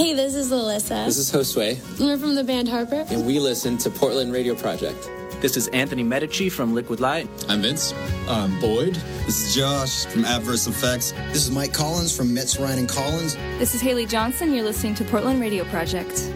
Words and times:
Hey, 0.00 0.14
this 0.14 0.34
is 0.34 0.50
Alyssa. 0.50 1.04
This 1.04 1.18
is 1.18 1.30
Josue. 1.30 1.76
We're 2.00 2.16
from 2.16 2.34
the 2.34 2.42
band 2.42 2.66
Harper. 2.66 3.04
And 3.10 3.26
we 3.26 3.38
listen 3.38 3.76
to 3.76 3.90
Portland 3.90 4.32
Radio 4.32 4.54
Project. 4.54 5.10
This 5.42 5.58
is 5.58 5.68
Anthony 5.68 6.02
Medici 6.02 6.48
from 6.48 6.74
Liquid 6.74 7.00
Light. 7.00 7.28
I'm 7.50 7.60
Vince. 7.60 7.92
I'm 8.26 8.58
Boyd. 8.60 8.94
This 9.26 9.42
is 9.42 9.54
Josh 9.54 10.06
from 10.06 10.24
Adverse 10.24 10.66
Effects. 10.66 11.12
This 11.34 11.46
is 11.46 11.50
Mike 11.50 11.74
Collins 11.74 12.16
from 12.16 12.32
Metz 12.32 12.58
Ryan 12.58 12.78
and 12.78 12.88
Collins. 12.88 13.36
This 13.58 13.74
is 13.74 13.82
Haley 13.82 14.06
Johnson. 14.06 14.54
You're 14.54 14.64
listening 14.64 14.94
to 14.94 15.04
Portland 15.04 15.38
Radio 15.38 15.64
Project. 15.64 16.32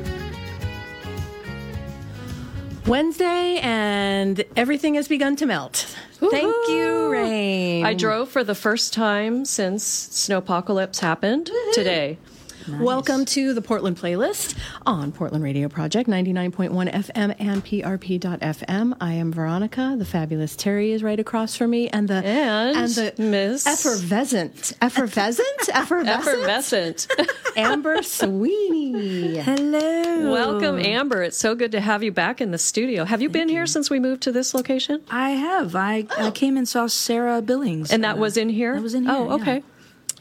Wednesday, 2.87 3.61
and 3.63 4.45
everything 4.57 4.97
has 4.97 5.09
begun 5.09 5.37
to 5.37 5.47
melt. 5.47 5.97
Woo-hoo. 6.21 6.31
Thank 6.31 6.69
you, 6.69 7.11
Rain. 7.11 7.87
I 7.87 7.95
drove 7.95 8.29
for 8.29 8.45
the 8.45 8.55
first 8.55 8.93
time 8.93 9.47
since 9.47 9.87
Snowpocalypse 10.11 11.01
happened 11.01 11.49
Woo-hoo. 11.51 11.73
today. 11.73 12.19
Nice. 12.67 12.81
Welcome 12.81 13.27
to 13.27 13.53
the 13.53 13.61
Portland 13.61 13.99
playlist 13.99 14.57
on 14.87 15.13
Portland 15.13 15.45
Radio 15.45 15.69
Project 15.69 16.09
99.1 16.09 16.71
FM 16.95 17.37
and 17.39 17.63
PRP.FM. 17.63 18.97
I 19.03 19.13
am 19.13 19.33
Veronica. 19.33 19.97
The 19.99 20.07
fabulous 20.07 20.57
Terry 20.57 20.93
is 20.93 21.03
right 21.03 21.21
across 21.21 21.57
from 21.57 21.73
me, 21.73 21.91
and 21.91 22.09
the 22.09 22.25
and, 22.25 22.77
and 22.79 22.89
the 22.89 23.23
Miss 23.23 23.67
effervescent, 23.67 24.73
effervescent, 24.81 25.69
effervescent, 25.75 26.27
effervescent 26.27 27.07
Amber 27.55 28.03
Sweeney. 28.03 29.37
Hello, 29.37 30.33
welcome, 30.33 30.79
Amber. 30.79 31.23
It's 31.23 31.37
so 31.37 31.55
good 31.55 31.73
to 31.73 31.83
have 31.83 32.03
you 32.03 32.13
back 32.13 32.41
in 32.41 32.51
the 32.51 32.57
studio. 32.59 33.05
Have 33.05 33.21
you 33.21 33.29
Thank 33.29 33.35
been 33.35 33.49
you. 33.51 33.57
here 33.57 33.67
since 33.67 33.91
we 33.91 34.01
moved 34.01 34.23
to 34.23 34.33
this 34.33 34.55
location? 34.55 35.03
I 35.11 35.33
have. 35.33 35.77
I, 35.77 36.07
oh. 36.17 36.29
I 36.29 36.31
came 36.31 36.57
and 36.57 36.67
saw 36.67 36.87
Sarah 36.87 37.43
Billings, 37.43 37.93
and 37.93 38.03
that 38.05 38.17
uh, 38.17 38.21
was 38.21 38.39
in 38.39 38.49
here. 38.49 38.75
That 38.75 38.83
was 38.83 38.95
in 38.95 39.05
here. 39.05 39.13
Oh, 39.13 39.33
okay. 39.33 39.57
Yeah. 39.57 39.74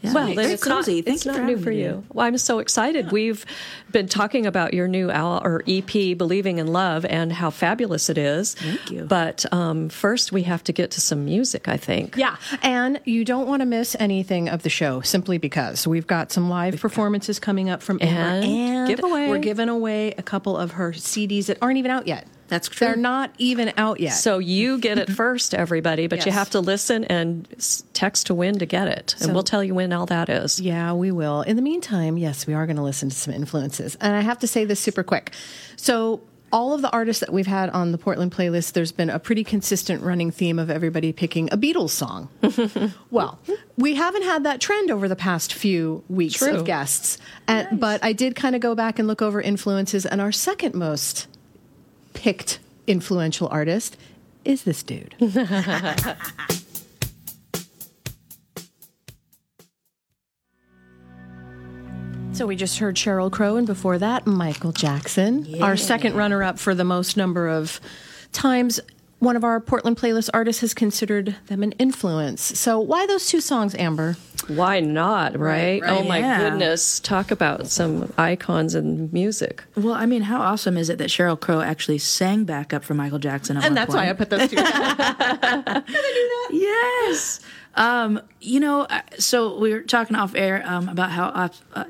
Yeah. 0.04 0.14
Well, 0.14 0.38
it's 0.38 0.64
cozy. 0.64 0.96
not, 0.98 1.06
Thank 1.06 1.08
it's 1.16 1.26
you 1.26 1.32
not 1.32 1.40
for 1.40 1.46
new 1.46 1.58
for 1.58 1.72
you. 1.72 1.84
you. 1.84 2.04
Well, 2.14 2.26
I'm 2.26 2.38
so 2.38 2.60
excited. 2.60 3.06
Yeah. 3.06 3.12
We've 3.12 3.46
been 3.92 4.08
talking 4.08 4.46
about 4.46 4.74
your 4.74 4.88
new 4.88 5.10
al- 5.10 5.42
or 5.44 5.64
EP, 5.68 6.18
Believing 6.18 6.58
in 6.60 6.68
Love, 6.68 7.06
and 7.06 7.32
how 7.32 7.50
fabulous 7.50 8.10
it 8.10 8.18
is. 8.18 8.56
Thank 8.56 8.92
you. 8.92 9.04
But 9.06 9.46
um, 9.54 9.88
first, 9.90 10.32
we 10.34 10.44
have 10.44 10.62
to 10.66 10.74
get 10.74 10.92
to 10.92 11.02
some 11.02 11.24
music, 11.24 11.68
I 11.70 11.78
think. 11.78 12.18
Yeah, 12.18 12.36
and 12.62 13.00
you 13.06 13.24
don't 13.24 13.48
want 13.48 13.62
to 13.62 13.66
miss 13.66 13.96
anything 13.98 14.50
of 14.50 14.64
the 14.64 14.70
show 14.70 15.00
simply 15.02 15.38
because 15.38 15.88
we've 15.88 16.08
got 16.08 16.32
some 16.32 16.50
live 16.50 16.80
performances 16.82 17.40
coming 17.40 17.70
up 17.70 17.82
from 17.82 18.00
and, 18.02 18.44
and 18.44 18.88
giveaway. 18.90 19.30
we're 19.30 19.40
giving 19.40 19.70
away 19.70 20.12
a 20.18 20.24
couple 20.24 20.58
of 20.58 20.72
her 20.72 20.92
CDs 20.92 21.46
that 21.46 21.58
aren't 21.62 21.78
even 21.78 21.92
out 21.92 22.08
yet. 22.08 22.28
That's 22.54 22.70
true. 22.70 22.86
They're 22.88 22.96
not 22.96 23.32
even 23.40 23.74
out 23.78 24.00
yet. 24.00 24.12
So 24.12 24.38
you 24.38 24.78
get 24.78 25.00
it 25.00 25.10
first, 25.10 25.56
everybody, 25.56 26.06
but 26.08 26.18
yes. 26.20 26.26
you 26.28 26.32
have 26.32 26.52
to 26.52 26.60
listen 26.60 27.04
and 27.06 27.48
text 27.94 28.28
to 28.28 28.36
win 28.36 28.60
to 28.60 28.66
get 28.68 28.88
it. 28.88 29.16
And 29.20 29.28
So- 29.28 29.34
we'll 29.34 29.44
tell 29.44 29.64
you 29.64 29.74
when 29.74 29.92
all 29.92 30.06
that 30.06 30.30
is. 30.30 30.60
Yeah, 30.62 30.94
we 30.94 31.12
will. 31.12 31.42
In 31.42 31.56
the 31.56 31.62
meantime, 31.64 32.18
yes, 32.18 32.46
we 32.46 32.54
are 32.54 32.66
going 32.68 32.76
to 32.78 32.84
listen 32.84 33.10
to 33.10 33.16
some 33.16 33.34
influences. 33.34 33.98
And 34.00 34.16
I 34.16 34.22
have 34.22 34.38
to 34.40 34.48
say 34.48 34.66
this 34.66 34.80
super 34.80 35.02
quick. 35.04 35.32
So, 35.76 36.22
all 36.52 36.72
of 36.76 36.84
the 36.84 36.92
artists 36.92 37.22
that 37.22 37.34
we've 37.34 37.48
had 37.48 37.72
on 37.72 37.92
the 37.92 37.98
Portland 37.98 38.32
playlist, 38.32 38.74
there's 38.74 38.92
been 38.92 39.10
a 39.10 39.18
pretty 39.18 39.44
consistent 39.44 40.04
running 40.04 40.30
theme 40.30 40.60
of 40.60 40.70
everybody 40.70 41.12
picking 41.12 41.52
a 41.52 41.58
Beatles 41.58 41.90
song. 41.90 42.30
well, 43.10 43.40
we 43.76 43.96
haven't 43.96 44.22
had 44.22 44.44
that 44.44 44.62
trend 44.62 44.92
over 44.92 45.08
the 45.08 45.16
past 45.16 45.52
few 45.52 46.04
weeks 46.10 46.36
True. 46.36 46.54
of 46.58 46.66
guests. 46.66 47.18
And. 47.48 47.80
But 47.80 48.04
I 48.04 48.14
did 48.14 48.36
kind 48.36 48.54
of 48.54 48.62
go 48.62 48.76
back 48.76 49.00
and 49.00 49.08
look 49.08 49.24
over 49.24 49.42
influences, 49.42 50.06
and 50.06 50.22
our 50.22 50.32
second 50.32 50.76
most 50.76 51.28
picked 52.14 52.60
influential 52.88 53.48
artist 53.50 53.98
is 54.46 54.64
this 54.64 54.84
dude. 54.84 55.16
So 62.32 62.48
we 62.48 62.56
just 62.56 62.80
heard 62.80 62.96
Sheryl 62.96 63.32
Crow, 63.32 63.58
and 63.58 63.68
before 63.68 64.00
that, 64.00 64.26
Michael 64.26 64.72
Jackson, 64.72 65.46
Yeah. 65.46 65.64
our 65.64 65.78
second 65.78 66.16
runner-up 66.16 66.58
for 66.58 66.74
the 66.74 66.84
most 66.84 67.16
number 67.16 67.48
of 67.48 67.80
times. 68.32 68.80
One 69.24 69.38
of 69.38 69.46
our 69.46 69.62
Portland 69.62 69.96
playlist 69.96 70.30
artists 70.34 70.60
has 70.62 70.74
considered 70.74 71.38
them 71.48 71.64
an 71.64 71.72
influence. 71.74 72.42
So 72.60 72.78
why 72.80 73.06
those 73.08 73.28
two 73.28 73.40
songs, 73.40 73.74
Amber? 73.76 74.18
Why 74.48 74.82
not, 74.82 75.40
right? 75.40 75.82
Right, 75.82 75.82
right. 75.82 75.90
Oh 75.92 76.04
my 76.04 76.18
Yeah. 76.18 76.50
goodness. 76.50 77.00
Talk 77.00 77.32
about 77.32 77.68
some 77.68 78.12
icons 78.18 78.76
in 78.76 79.10
music. 79.14 79.64
Well, 79.78 79.94
I 79.94 80.06
mean, 80.06 80.24
how 80.24 80.42
awesome 80.42 80.76
is 80.76 80.90
it 80.90 80.98
that 80.98 81.08
Sheryl 81.08 81.40
Crow 81.40 81.62
actually 81.62 82.00
sang 82.00 82.44
back 82.44 82.74
up 82.74 82.84
for 82.84 82.96
Michael 82.96 83.20
Jackson? 83.20 83.56
At 83.56 83.64
And 83.64 83.72
one 83.72 83.76
that's 83.76 83.96
point? 83.96 84.06
why 84.06 84.10
I 84.10 84.14
put 84.14 84.30
those 84.30 84.50
two. 84.50 84.58
Yes. 86.52 87.40
Um, 87.76 88.22
you 88.42 88.60
know, 88.60 88.82
uh, 88.82 89.02
so 89.18 89.58
we 89.58 89.72
were 89.74 89.82
talking 89.82 90.16
off 90.18 90.36
air 90.36 90.62
um, 90.66 90.90
about 90.90 91.12
how 91.12 91.50
uh, 91.74 91.86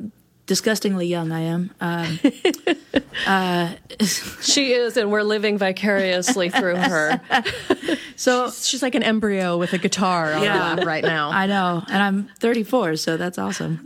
disgustingly 0.54 1.08
young 1.08 1.32
I 1.32 1.40
am. 1.40 1.72
Um, 1.82 2.20
uh, 3.28 3.74
She 4.44 4.74
is, 4.74 4.98
and 4.98 5.12
we're 5.12 5.24
living 5.24 5.58
vicariously 5.58 6.52
through 6.52 6.76
her. 6.76 7.20
so 8.16 8.46
she's, 8.52 8.68
she's 8.68 8.82
like 8.84 8.94
an 8.94 9.02
embryo 9.02 9.58
with 9.58 9.74
a 9.74 9.80
guitar 9.80 10.32
on 10.32 10.44
Yeah. 10.44 10.60
lap 10.76 10.86
right 10.86 11.04
now. 11.04 11.32
I 11.32 11.48
know, 11.48 11.82
and 11.88 12.04
I'm 12.04 12.30
34, 12.40 12.98
so 12.98 13.18
that's 13.18 13.40
awesome. 13.40 13.84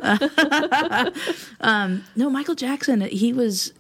um, 1.62 2.04
no, 2.18 2.30
Michael 2.30 2.56
Jackson, 2.56 3.00
he 3.00 3.32
was, 3.32 3.72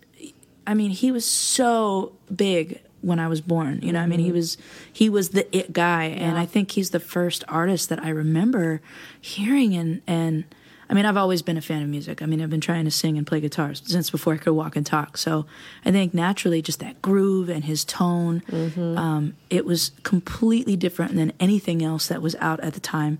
I 0.65 0.73
mean, 0.73 0.91
he 0.91 1.11
was 1.11 1.25
so 1.25 2.13
big 2.33 2.79
when 3.01 3.19
I 3.19 3.27
was 3.27 3.41
born. 3.41 3.81
You 3.81 3.91
know, 3.91 3.99
I 3.99 4.05
mean, 4.05 4.19
he 4.19 4.31
was 4.31 4.57
he 4.93 5.09
was 5.09 5.29
the 5.29 5.45
it 5.55 5.73
guy, 5.73 6.05
and 6.05 6.37
I 6.37 6.45
think 6.45 6.71
he's 6.71 6.91
the 6.91 6.99
first 7.01 7.43
artist 7.49 7.89
that 7.89 8.01
I 8.01 8.09
remember 8.11 8.79
hearing 9.19 9.75
and 9.75 10.01
and. 10.07 10.45
I 10.89 10.93
mean, 10.93 11.05
I've 11.05 11.17
always 11.17 11.41
been 11.41 11.57
a 11.57 11.61
fan 11.61 11.81
of 11.81 11.89
music. 11.89 12.21
I 12.21 12.25
mean, 12.25 12.41
I've 12.41 12.49
been 12.49 12.61
trying 12.61 12.85
to 12.85 12.91
sing 12.91 13.17
and 13.17 13.27
play 13.27 13.41
guitar 13.41 13.73
since 13.73 14.09
before 14.09 14.33
I 14.33 14.37
could 14.37 14.53
walk 14.53 14.75
and 14.75 14.85
talk. 14.85 15.17
So 15.17 15.45
I 15.83 15.91
think 15.91 16.13
naturally, 16.13 16.61
just 16.61 16.79
that 16.79 17.01
groove 17.01 17.49
and 17.49 17.65
his 17.65 17.83
tone, 17.83 18.41
um, 18.77 19.35
it 19.49 19.65
was 19.65 19.91
completely 20.03 20.75
different 20.75 21.15
than 21.15 21.33
anything 21.39 21.83
else 21.83 22.07
that 22.07 22.21
was 22.21 22.35
out 22.35 22.59
at 22.61 22.73
the 22.73 22.79
time, 22.79 23.19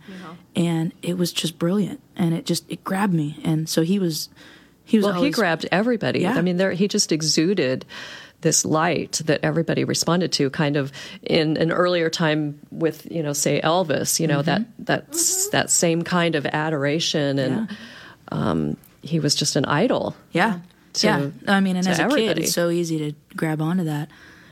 and 0.56 0.94
it 1.01 1.17
was 1.17 1.33
just 1.33 1.59
brilliant. 1.59 2.00
And 2.16 2.33
it 2.33 2.45
just 2.45 2.63
it 2.69 2.83
grabbed 2.83 3.13
me. 3.13 3.39
And 3.44 3.67
so 3.67 3.81
he 3.81 4.00
was, 4.00 4.29
he 4.83 4.97
was. 4.97 5.06
Well, 5.06 5.22
he 5.22 5.29
grabbed 5.29 5.67
everybody. 5.72 6.22
Yeah. 6.22 6.38
I 6.38 6.41
mean, 6.41 6.57
there 6.57 6.72
he 6.72 6.88
just 6.88 7.11
exuded 7.11 7.85
this 8.42 8.64
light 8.66 9.22
that 9.25 9.40
everybody 9.44 9.84
responded 9.84 10.31
to 10.34 10.50
kind 10.52 10.78
of 10.78 10.92
in 11.24 11.58
an 11.58 11.72
earlier 11.72 12.09
time 12.09 12.59
with 12.72 13.08
you 13.12 13.24
know 13.24 13.34
say 13.34 13.59
elvis 13.62 14.20
you 14.20 14.28
know 14.28 14.42
that 14.44 14.62
that's 14.80 15.50
that 15.50 15.70
same 15.72 16.03
kind 16.03 16.36
of 16.36 16.46
adoration 16.46 17.40
and 17.40 17.78
um, 18.31 18.78
he 19.02 19.20
was 19.20 19.34
just 19.36 19.56
an 19.56 19.66
idol 19.66 20.16
Yeah. 20.34 20.59
to- 20.94 21.08
yeah. 21.08 21.30
I 21.48 21.59
mean, 21.62 21.75
and 21.78 21.86
to 21.86 21.92
as 21.92 22.00
a 22.00 22.08
kid, 22.09 22.38
it's 22.40 22.53
so 22.53 22.70
easy 22.70 22.98
to 23.00 23.18
grab 23.36 23.62
onto 23.62 23.84
that. 23.86 24.09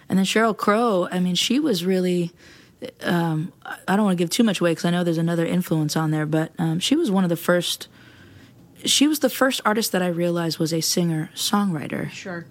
And 0.08 0.18
then 0.20 0.26
Sheryl 0.26 0.56
Crow, 0.56 1.08
I 1.12 1.20
mean, 1.20 1.36
she 1.36 1.60
was 1.60 1.84
really. 1.86 2.32
Um, 3.04 3.52
I- 3.66 3.78
I 3.88 3.96
don't 3.96 4.06
want 4.06 4.18
to 4.18 4.22
give 4.22 4.30
too 4.30 4.44
much 4.44 4.62
away 4.62 4.72
because 4.72 4.86
I 4.86 4.92
know 4.92 5.04
there's 5.04 5.18
another 5.18 5.46
influence 5.46 5.96
on 5.98 6.12
there, 6.12 6.26
but 6.26 6.52
um, 6.60 6.80
she 6.80 6.96
was 6.96 7.10
one 7.12 7.24
of 7.24 7.30
the 7.30 7.36
first. 7.36 7.88
She 8.86 9.08
was 9.08 9.20
the 9.20 9.30
first 9.30 9.60
artist 9.66 9.92
that 9.94 10.02
I 10.04 10.08
realized 10.08 10.60
was 10.60 10.72
a 10.74 10.82
singer 10.82 11.30
songwriter. 11.36 12.12
Sure. 12.12 12.46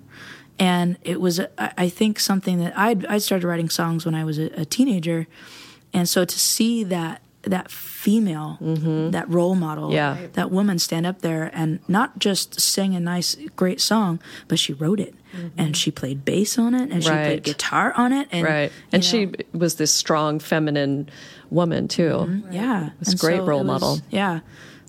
And 0.59 0.97
it 1.03 1.21
was 1.21 1.41
uh, 1.41 1.49
I 1.59 1.73
I 1.77 1.89
think 1.89 2.21
something 2.21 2.59
that 2.59 2.77
I'd 2.79 3.07
I 3.07 3.19
started 3.19 3.47
writing 3.47 3.69
songs 3.69 4.05
when 4.05 4.15
I 4.15 4.25
was 4.25 4.39
a, 4.39 4.47
a 4.61 4.65
teenager, 4.65 5.27
and 5.93 6.09
so 6.09 6.25
to 6.25 6.39
see 6.39 6.85
that 6.85 7.21
that 7.43 7.71
female 7.71 8.59
mm-hmm. 8.61 9.11
that 9.11 9.29
role 9.29 9.55
model 9.55 9.93
Yeah. 9.93 10.17
That 10.33 10.51
woman 10.51 10.79
stand 10.79 11.07
up 11.07 11.21
there 11.21 11.51
and 11.55 11.81
not 11.89 12.19
just 12.19 12.61
sing 12.61 12.95
a 12.95 13.01
nice 13.01 13.37
great 13.57 13.81
song 13.81 14.21
but 14.49 14.59
she 14.59 14.73
wrote 14.73 15.01
it. 15.01 15.15
Mm-hmm. 15.35 15.61
And 15.61 15.77
she 15.77 15.91
played 15.91 16.25
bass 16.25 16.59
on 16.59 16.75
it 16.75 16.91
and 16.91 17.03
she 17.03 17.11
played 17.11 17.43
guitar 17.43 17.93
on 17.97 18.13
it 18.13 18.29
and 18.31 18.45
right. 18.45 18.71
you 18.71 18.89
and 18.93 19.03
know, 19.03 19.09
she 19.09 19.33
was 19.53 19.77
this 19.77 19.93
strong 19.93 20.39
feminine 20.39 21.09
woman 21.51 21.89
too. 21.89 22.11
Mm-hmm. 22.11 22.53
Yeah. 22.53 22.91
It's 23.01 23.13
a 23.13 23.17
great 23.17 23.39
so 23.39 23.45
role 23.45 23.61
it 23.61 23.65
was- 23.65 23.83
model. 23.83 24.01
yeah 24.11 24.41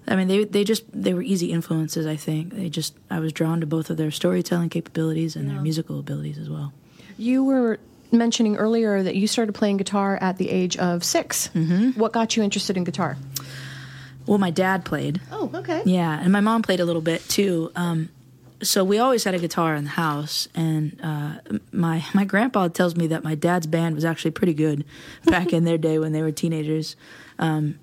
I 0.08 0.16
mean, 0.16 0.28
they 0.28 0.44
they 0.44 0.64
just 0.64 0.84
they 0.92 1.14
were 1.14 1.22
easy 1.22 1.52
influences. 1.52 2.06
I 2.06 2.16
think 2.16 2.54
they 2.54 2.70
just 2.70 2.96
I 3.10 3.20
was 3.20 3.34
drawn 3.34 3.60
to 3.62 3.66
both 3.66 3.90
of 3.90 3.98
their 3.98 4.12
storytelling 4.12 4.70
capabilities 4.70 5.36
and 5.36 5.50
their 5.50 5.60
musical 5.60 6.00
abilities 6.00 6.38
as 6.38 6.50
well. 6.50 6.74
You 7.18 7.44
were 7.44 7.80
mentioning 8.12 8.56
earlier 8.56 9.02
that 9.02 9.16
you 9.16 9.28
started 9.28 9.54
playing 9.54 9.78
guitar 9.78 10.18
at 10.22 10.38
the 10.38 10.50
age 10.50 10.78
of 10.78 11.04
6 11.04 11.50
Mm-hmm. 11.50 12.00
What 12.00 12.12
got 12.12 12.38
you 12.38 12.44
interested 12.44 12.78
in 12.78 12.84
guitar? 12.84 13.18
Well, 14.26 14.38
my 14.38 14.52
dad 14.52 14.86
played. 14.86 15.22
Oh, 15.32 15.52
okay. 15.54 15.82
Yeah, 15.86 16.20
and 16.20 16.32
my 16.32 16.40
mom 16.40 16.62
played 16.62 16.80
a 16.80 16.86
little 16.86 17.02
bit 17.02 17.28
too. 17.30 17.72
Um, 17.76 18.10
so 18.62 18.84
we 18.84 18.98
always 19.00 19.24
had 19.24 19.36
a 19.36 19.40
guitar 19.40 19.76
in 19.76 19.84
the 19.84 19.90
house, 19.92 20.48
and 20.56 21.00
uh, 21.04 21.36
my 21.72 22.06
my 22.14 22.26
grandpa 22.26 22.68
tells 22.68 22.96
me 22.96 23.08
that 23.08 23.24
my 23.24 23.36
dad's 23.36 23.68
band 23.68 23.96
was 23.96 24.06
actually 24.06 24.32
pretty 24.32 24.54
good 24.54 24.86
back 25.26 25.54
in 25.54 25.64
their 25.64 25.78
day 25.78 26.00
when 26.00 26.12
they 26.12 26.22
were 26.22 26.32
teenagers. 26.32 26.96
Um, 27.38 27.80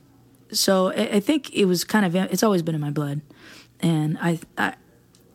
so 0.52 0.88
I, 0.92 1.16
I 1.16 1.20
think 1.20 1.52
it 1.54 1.64
was 1.64 1.84
kind 1.84 2.04
of 2.06 2.14
it's 2.14 2.42
always 2.42 2.62
been 2.62 2.74
in 2.74 2.80
my 2.80 2.90
blood, 2.90 3.20
and 3.80 4.18
I. 4.20 4.38
I 4.58 4.74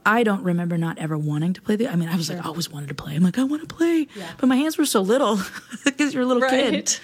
I 0.09 0.23
don't 0.23 0.41
remember 0.43 0.77
not 0.77 0.97
ever 0.99 1.17
wanting 1.17 1.51
to 1.51 1.61
play 1.61 1.75
the. 1.75 1.89
I 1.89 1.97
mean, 1.97 2.07
I 2.07 2.15
was 2.15 2.29
like, 2.29 2.39
I 2.39 2.47
always 2.47 2.69
wanted 2.71 2.87
to 2.87 2.95
play. 2.95 3.13
I'm 3.13 3.23
like, 3.23 3.37
I 3.37 3.43
want 3.43 3.67
to 3.67 3.75
play, 3.75 4.07
but 4.37 4.47
my 4.47 4.55
hands 4.55 4.77
were 4.77 4.85
so 4.85 5.01
little 5.01 5.37
because 5.83 6.13
you're 6.13 6.23
a 6.23 6.25
little 6.25 6.43
Right. 6.43 6.71
kid. 6.71 6.97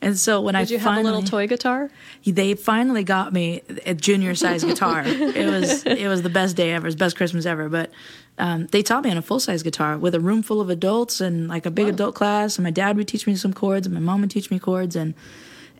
And 0.00 0.16
so 0.16 0.40
when 0.40 0.54
I 0.54 0.60
Did 0.60 0.70
you 0.70 0.78
have 0.78 0.96
a 0.98 1.02
little 1.02 1.22
toy 1.22 1.48
guitar? 1.48 1.90
they 2.24 2.54
finally 2.54 3.02
got 3.02 3.32
me 3.32 3.62
a 3.86 3.92
junior 3.94 4.36
size 4.36 4.62
guitar. 4.62 5.02
It 5.06 5.50
was 5.50 5.84
it 5.84 6.06
was 6.06 6.22
the 6.22 6.30
best 6.30 6.54
day 6.54 6.70
ever. 6.74 6.86
It 6.86 6.90
was 6.90 6.94
best 6.96 7.16
Christmas 7.16 7.44
ever. 7.44 7.68
But 7.68 7.90
um, 8.38 8.68
they 8.68 8.82
taught 8.84 9.02
me 9.02 9.10
on 9.10 9.16
a 9.16 9.22
full 9.22 9.40
size 9.40 9.64
guitar 9.64 9.98
with 9.98 10.14
a 10.14 10.20
room 10.20 10.44
full 10.44 10.60
of 10.60 10.70
adults 10.70 11.20
and 11.20 11.48
like 11.48 11.66
a 11.66 11.72
big 11.72 11.88
adult 11.88 12.14
class. 12.14 12.56
And 12.56 12.62
my 12.62 12.70
dad 12.70 12.96
would 12.96 13.08
teach 13.08 13.26
me 13.26 13.34
some 13.34 13.52
chords, 13.52 13.84
and 13.88 13.94
my 13.94 14.00
mom 14.00 14.20
would 14.20 14.30
teach 14.30 14.48
me 14.52 14.60
chords, 14.60 14.94
and 14.94 15.14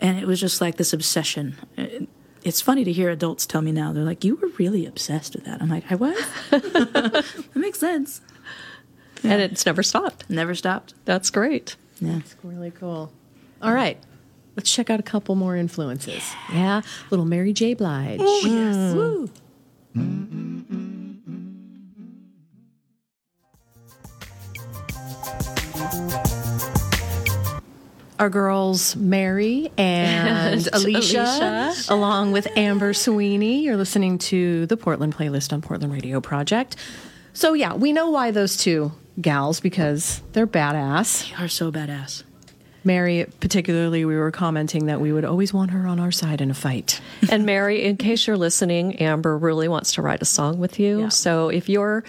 and 0.00 0.18
it 0.18 0.26
was 0.26 0.40
just 0.40 0.60
like 0.60 0.76
this 0.76 0.92
obsession. 0.92 1.56
It- 1.76 2.08
It's 2.44 2.60
funny 2.60 2.84
to 2.84 2.92
hear 2.92 3.08
adults 3.08 3.46
tell 3.46 3.62
me 3.62 3.72
now. 3.72 3.94
They're 3.94 4.04
like, 4.04 4.22
"You 4.22 4.36
were 4.36 4.48
really 4.58 4.84
obsessed 4.84 5.34
with 5.34 5.44
that." 5.46 5.62
I'm 5.62 5.70
like, 5.70 5.90
"I 5.90 5.94
was." 5.94 6.22
that 6.50 7.24
makes 7.54 7.78
sense. 7.80 8.20
And 9.22 9.40
it's 9.40 9.64
never 9.64 9.82
stopped. 9.82 10.28
Never 10.28 10.54
stopped. 10.54 10.92
That's 11.06 11.30
great. 11.30 11.76
Yeah. 12.02 12.16
That's 12.16 12.36
really 12.44 12.70
cool. 12.70 13.10
All 13.62 13.72
right. 13.72 13.96
Let's 14.56 14.70
check 14.70 14.90
out 14.90 15.00
a 15.00 15.02
couple 15.02 15.34
more 15.36 15.56
influences. 15.56 16.22
Yeah. 16.52 16.82
Little 17.10 17.24
Mary 17.24 17.54
J. 17.54 17.72
Blige. 17.72 18.20
yes. 18.20 18.92
Hmm. 18.92 18.94
Woo. 18.94 19.30
Our 28.18 28.30
girls, 28.30 28.94
Mary 28.96 29.70
and 29.78 30.68
Alicia, 30.72 31.20
Alicia. 31.20 31.92
along 31.92 32.32
with 32.32 32.46
Amber 32.56 32.94
Sweeney. 32.94 33.62
You're 33.64 33.76
listening 33.76 34.18
to 34.18 34.66
the 34.66 34.76
Portland 34.76 35.16
playlist 35.16 35.52
on 35.52 35.60
Portland 35.62 35.92
Radio 35.92 36.20
Project. 36.20 36.76
So, 37.32 37.52
yeah, 37.54 37.74
we 37.74 37.92
know 37.92 38.10
why 38.10 38.30
those 38.30 38.56
two 38.56 38.92
gals 39.20 39.60
because 39.60 40.22
they're 40.32 40.46
badass. 40.46 41.28
They 41.36 41.44
are 41.44 41.48
so 41.48 41.72
badass. 41.72 42.22
Mary, 42.84 43.26
particularly, 43.40 44.04
we 44.04 44.14
were 44.14 44.30
commenting 44.30 44.86
that 44.86 45.00
we 45.00 45.10
would 45.10 45.24
always 45.24 45.52
want 45.54 45.70
her 45.70 45.86
on 45.86 45.98
our 45.98 46.12
side 46.12 46.40
in 46.40 46.50
a 46.50 46.54
fight. 46.54 47.00
And 47.30 47.46
Mary, 47.46 47.82
in 47.82 47.96
case 47.96 48.26
you're 48.26 48.36
listening, 48.36 48.96
Amber 48.96 49.36
really 49.38 49.68
wants 49.68 49.94
to 49.94 50.02
write 50.02 50.20
a 50.20 50.26
song 50.26 50.58
with 50.58 50.78
you. 50.78 51.00
Yeah. 51.00 51.08
So 51.08 51.48
if 51.48 51.68
your 51.68 52.04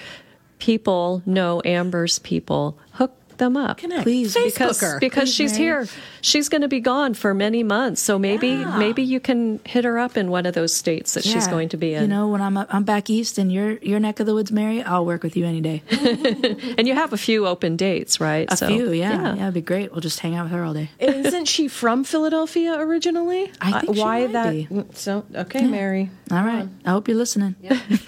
people 0.60 1.24
know 1.26 1.62
Amber's 1.64 2.20
people, 2.20 2.78
hook 2.92 3.14
them 3.38 3.58
up. 3.58 3.78
Connect. 3.78 4.04
Please, 4.04 4.34
because 4.34 4.80
her. 4.82 5.00
because 5.00 5.30
Please, 5.30 5.34
she's 5.36 5.52
Mary. 5.60 5.64
here. 5.86 5.88
She's 6.22 6.50
going 6.50 6.62
to 6.62 6.68
be 6.68 6.80
gone 6.80 7.14
for 7.14 7.34
many 7.34 7.64
months. 7.64 8.02
So 8.02 8.18
maybe 8.18 8.56
maybe 8.66 9.04
you 9.04 9.20
can 9.20 9.60
hit 9.66 9.86
her 9.86 10.00
up 10.00 10.18
in 10.18 10.30
one 10.32 10.46
of 10.46 10.54
those 10.56 10.74
states 10.74 11.14
that 11.14 11.24
she's 11.24 11.48
going 11.48 11.70
to 11.70 11.78
be 11.78 11.94
in. 11.94 12.02
You 12.04 12.08
know, 12.08 12.28
when 12.30 12.42
I'm 12.42 12.58
up, 12.58 12.74
I'm 12.74 12.84
back 12.84 13.10
east 13.10 13.38
in 13.38 13.50
your 13.50 13.74
your 13.82 14.00
neck 14.00 14.20
of 14.20 14.26
the 14.26 14.34
woods, 14.34 14.52
Mary, 14.52 14.82
I'll 14.82 15.06
work 15.06 15.22
with 15.24 15.38
you 15.38 15.46
any 15.46 15.62
day. 15.62 15.84
and 16.78 16.88
you 16.88 16.94
have 16.96 17.14
a 17.14 17.18
few 17.18 17.46
open 17.48 17.76
dates, 17.76 18.20
right? 18.20 18.48
A 18.52 18.58
few, 18.58 18.92
yeah. 18.92 19.36
yeah, 19.36 19.44
it'd 19.44 19.54
be 19.54 19.62
great. 19.62 19.92
We'll 19.92 20.02
just 20.02 20.20
hang 20.20 20.36
out 20.36 20.44
with 20.46 20.52
her 20.54 20.64
all 20.64 20.74
day. 20.74 20.90
Isn't 21.00 21.46
she 21.46 21.68
from 21.68 22.04
Philadelphia 22.04 22.74
originally? 22.80 23.52
I 23.62 23.80
think 23.82 23.92
Uh, 23.92 23.94
she 23.94 24.00
why 24.02 24.20
might 24.22 24.32
that? 24.34 24.52
be. 24.52 24.68
So 24.94 25.26
okay, 25.36 25.66
Mary. 25.68 26.10
All 26.32 26.44
right, 26.44 26.68
I 26.86 26.90
hope 26.90 27.08
you're 27.08 27.18
lissing. 27.18 27.56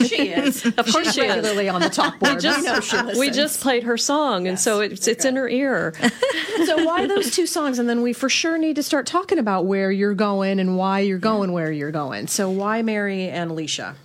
She 0.07 0.29
is. 0.29 0.65
of 0.65 0.75
course 0.91 1.13
she 1.13 1.21
is. 1.21 1.27
regularly 1.35 1.69
on 1.69 1.81
the 1.81 1.89
talk 1.89 2.17
board. 2.19 2.41
we 2.41 2.49
know 2.63 2.79
she. 2.79 2.97
We 3.19 3.29
just 3.29 3.61
played 3.61 3.83
her 3.83 3.97
song, 3.97 4.47
and 4.47 4.59
so 4.59 4.79
it's 4.79 5.07
it's 5.07 5.16
in 5.25 5.35
her 5.35 5.47
ear. 5.47 5.93
so 6.65 6.85
why 6.85 7.07
those 7.07 7.31
two 7.31 7.45
songs? 7.45 7.79
And 7.79 7.87
then 7.87 8.01
we 8.01 8.13
for 8.13 8.29
sure 8.29 8.57
need 8.57 8.75
to 8.75 8.83
start 8.83 9.05
talking 9.05 9.39
about 9.39 9.65
where 9.65 9.91
you're 9.91 10.13
going 10.13 10.59
and 10.59 10.77
why 10.77 10.99
you're 11.01 11.17
going 11.17 11.51
where 11.51 11.71
you're 11.71 11.91
going. 11.91 12.27
So 12.27 12.49
why 12.49 12.81
Mary 12.81 13.29
and 13.29 13.51
Alicia? 13.51 13.95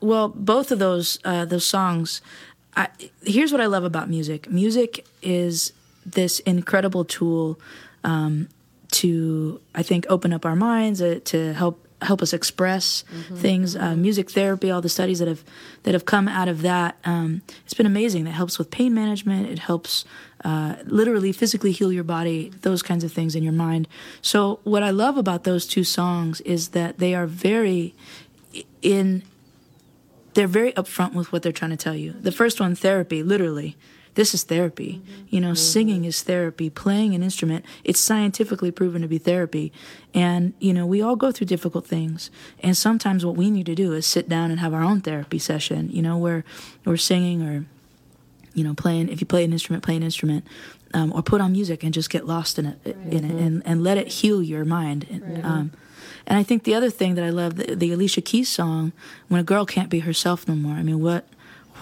Well, 0.00 0.28
both 0.28 0.72
of 0.72 0.78
those 0.78 1.18
uh, 1.24 1.44
those 1.44 1.64
songs. 1.64 2.20
I, 2.76 2.88
here's 3.22 3.52
what 3.52 3.60
I 3.62 3.66
love 3.66 3.84
about 3.84 4.10
music. 4.10 4.50
Music 4.50 5.06
is 5.22 5.72
this 6.04 6.40
incredible 6.40 7.06
tool 7.06 7.58
um, 8.04 8.48
to, 8.92 9.60
I 9.74 9.82
think, 9.82 10.06
open 10.10 10.32
up 10.32 10.44
our 10.44 10.54
minds 10.54 11.00
uh, 11.00 11.20
to 11.24 11.54
help 11.54 11.82
help 12.02 12.20
us 12.20 12.34
express 12.34 13.04
things. 13.36 13.74
Uh, 13.74 13.96
music 13.96 14.30
therapy, 14.30 14.70
all 14.70 14.82
the 14.82 14.88
studies 14.88 15.18
that 15.18 15.28
have 15.28 15.42
that 15.84 15.94
have 15.94 16.04
come 16.04 16.28
out 16.28 16.48
of 16.48 16.62
that, 16.62 16.96
um, 17.04 17.42
it's 17.64 17.74
been 17.74 17.86
amazing. 17.86 18.24
That 18.24 18.32
helps 18.32 18.58
with 18.58 18.70
pain 18.70 18.94
management. 18.94 19.48
It 19.48 19.60
helps 19.60 20.04
uh, 20.46 20.76
literally 20.84 21.32
physically 21.32 21.72
heal 21.72 21.92
your 21.92 22.04
body. 22.04 22.52
Those 22.62 22.80
kinds 22.80 23.02
of 23.02 23.10
things 23.10 23.34
in 23.34 23.42
your 23.42 23.52
mind. 23.52 23.88
So, 24.22 24.60
what 24.62 24.84
I 24.84 24.90
love 24.90 25.16
about 25.16 25.42
those 25.42 25.66
two 25.66 25.82
songs 25.82 26.40
is 26.42 26.68
that 26.68 26.98
they 26.98 27.16
are 27.16 27.26
very 27.26 27.96
in 28.80 29.24
they're 30.34 30.46
very 30.46 30.72
upfront 30.74 31.14
with 31.14 31.32
what 31.32 31.42
they're 31.42 31.50
trying 31.50 31.72
to 31.72 31.76
tell 31.76 31.96
you. 31.96 32.12
The 32.12 32.30
first 32.30 32.60
one, 32.60 32.76
therapy, 32.76 33.24
literally. 33.24 33.76
This 34.14 34.34
is 34.34 34.44
therapy. 34.44 35.02
You 35.28 35.40
know, 35.40 35.52
singing 35.54 36.04
is 36.04 36.22
therapy. 36.22 36.70
Playing 36.70 37.14
an 37.14 37.24
instrument, 37.24 37.64
it's 37.82 37.98
scientifically 37.98 38.70
proven 38.70 39.02
to 39.02 39.08
be 39.08 39.18
therapy. 39.18 39.72
And, 40.14 40.54
you 40.60 40.72
know, 40.72 40.86
we 40.86 41.02
all 41.02 41.16
go 41.16 41.32
through 41.32 41.48
difficult 41.48 41.86
things. 41.86 42.30
And 42.60 42.76
sometimes 42.76 43.26
what 43.26 43.36
we 43.36 43.50
need 43.50 43.66
to 43.66 43.74
do 43.74 43.94
is 43.94 44.06
sit 44.06 44.28
down 44.28 44.50
and 44.52 44.60
have 44.60 44.72
our 44.72 44.82
own 44.82 45.00
therapy 45.00 45.38
session, 45.38 45.90
you 45.90 46.02
know, 46.02 46.16
where 46.16 46.44
we're 46.84 46.96
singing 46.96 47.42
or, 47.42 47.66
you 48.56 48.64
know, 48.64 48.74
playing, 48.74 49.08
if 49.08 49.20
you 49.20 49.26
play 49.26 49.44
an 49.44 49.52
instrument, 49.52 49.84
play 49.84 49.94
an 49.96 50.02
instrument. 50.02 50.44
Um, 50.94 51.12
or 51.12 51.20
put 51.20 51.40
on 51.40 51.52
music 51.52 51.82
and 51.82 51.92
just 51.92 52.08
get 52.10 52.26
lost 52.26 52.58
in 52.60 52.66
it, 52.66 52.78
in 52.86 53.24
it, 53.24 53.34
and, 53.44 53.60
and 53.66 53.82
let 53.84 53.98
it 53.98 54.06
heal 54.08 54.40
your 54.42 54.64
mind. 54.64 55.04
And, 55.10 55.44
um, 55.44 55.72
and 56.26 56.38
I 56.38 56.42
think 56.44 56.62
the 56.62 56.74
other 56.74 56.90
thing 56.90 57.16
that 57.16 57.24
I 57.24 57.30
love, 57.30 57.56
the, 57.56 57.74
the 57.74 57.92
Alicia 57.92 58.22
Keys 58.22 58.48
song, 58.48 58.92
"When 59.28 59.40
a 59.40 59.44
Girl 59.44 59.66
Can't 59.66 59.90
Be 59.90 59.98
Herself 59.98 60.46
No 60.48 60.54
More." 60.54 60.74
I 60.74 60.82
mean, 60.84 61.00
what, 61.02 61.28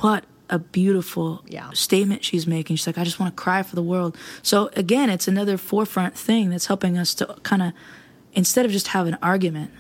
what 0.01 0.25
a 0.51 0.59
beautiful 0.59 1.45
Yeah. 1.47 1.71
statement 1.75 2.25
she's 2.25 2.47
making. 2.47 2.77
She's 2.77 2.87
like, 2.89 2.99
"I 2.99 3.05
just 3.05 3.21
want 3.21 3.37
to 3.37 3.41
cry 3.41 3.63
for 3.63 3.77
the 3.77 3.83
world." 3.83 4.17
So 4.43 4.71
again, 4.75 5.11
it's 5.11 5.29
another 5.29 5.59
forefront 5.59 6.17
thing 6.17 6.51
that's 6.51 6.67
helping 6.67 6.97
us 6.99 7.15
to 7.17 7.27
kind 7.45 7.63
of, 7.63 7.73
instead 8.33 8.65
of 8.67 8.73
just 8.73 8.89
have 8.89 9.07
an 9.07 9.19
argument, 9.23 9.71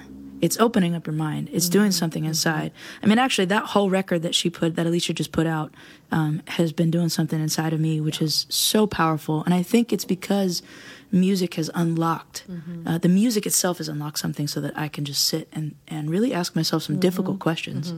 it's 0.40 0.58
opening 0.58 0.94
up 0.94 1.06
your 1.06 1.14
mind. 1.14 1.48
It's 1.52 1.68
doing 1.68 1.86
mm-hmm. 1.86 1.92
something 1.92 2.22
mm-hmm. 2.22 2.28
inside. 2.28 2.72
I 3.02 3.06
mean, 3.06 3.18
actually, 3.18 3.46
that 3.46 3.64
whole 3.66 3.90
record 3.90 4.22
that 4.22 4.34
she 4.34 4.50
put, 4.50 4.76
that 4.76 4.86
Alicia 4.86 5.14
just 5.14 5.32
put 5.32 5.46
out, 5.46 5.72
um, 6.10 6.42
has 6.48 6.72
been 6.72 6.90
doing 6.90 7.08
something 7.08 7.40
inside 7.40 7.72
of 7.72 7.80
me, 7.80 8.00
which 8.00 8.20
is 8.20 8.46
so 8.48 8.86
powerful. 8.86 9.42
And 9.44 9.54
I 9.54 9.62
think 9.62 9.92
it's 9.92 10.04
because 10.04 10.62
music 11.10 11.54
has 11.54 11.70
unlocked, 11.74 12.44
mm-hmm. 12.50 12.86
uh, 12.86 12.98
the 12.98 13.08
music 13.08 13.46
itself 13.46 13.78
has 13.78 13.88
unlocked 13.88 14.18
something 14.18 14.48
so 14.48 14.60
that 14.60 14.76
I 14.76 14.88
can 14.88 15.04
just 15.04 15.24
sit 15.24 15.48
and, 15.52 15.76
and 15.86 16.10
really 16.10 16.34
ask 16.34 16.56
myself 16.56 16.82
some 16.82 16.98
difficult 16.98 17.38
questions, 17.38 17.92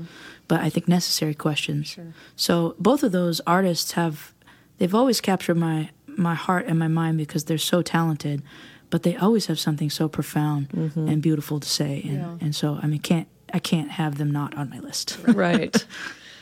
but 0.49 0.61
I 0.61 0.69
think 0.69 0.87
necessary 0.87 1.35
questions. 1.35 1.97
So 2.37 2.75
both 2.79 3.03
of 3.03 3.13
those 3.13 3.41
artists 3.47 3.93
have, 3.93 4.35
they've 4.77 4.95
always 4.95 5.23
captured 5.23 5.57
my, 5.57 5.91
my 6.07 6.35
heart 6.35 6.67
and 6.67 6.79
my 6.79 6.89
mind 6.89 7.17
because 7.17 7.45
they're 7.45 7.59
so 7.59 7.81
talented 7.81 8.43
but 8.91 9.03
they 9.03 9.17
always 9.17 9.47
have 9.47 9.59
something 9.59 9.91
so 9.91 10.09
profound 10.09 10.69
mm-hmm. 10.71 11.09
and 11.09 11.23
beautiful 11.23 11.61
to 11.61 11.69
say 11.69 12.03
and, 12.09 12.43
and 12.43 12.55
so 12.55 12.79
i 12.83 12.87
mean 12.87 13.01
can't 13.01 13.29
i 13.53 13.59
can't 13.59 13.91
have 13.91 14.19
them 14.19 14.31
not 14.31 14.57
on 14.57 14.71
my 14.71 14.79
list 14.81 15.19
right. 15.29 15.85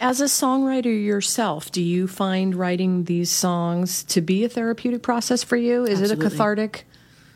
As 0.01 0.21
a 0.21 0.25
songwriter 0.25 0.87
yourself, 0.87 1.71
do 1.71 1.81
you 1.81 2.09
find 2.09 2.55
writing 2.55 3.05
these 3.05 3.31
songs 3.31 4.03
to 4.05 4.21
be 4.21 4.45
a 4.45 4.49
therapeutic 4.49 5.03
process 5.03 5.43
for 5.43 5.57
you? 5.57 5.85
Is 5.85 6.03
it 6.03 6.11
a 6.11 6.17
cathartic 6.17 6.85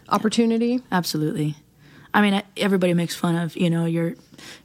opportunity? 0.09 0.81
absolutely 0.91 1.55
i 2.15 2.21
mean 2.23 2.43
everybody 2.57 2.95
makes 2.95 3.15
fun 3.15 3.37
of 3.37 3.57
you 3.57 3.69
know 3.71 3.85
your 3.85 4.15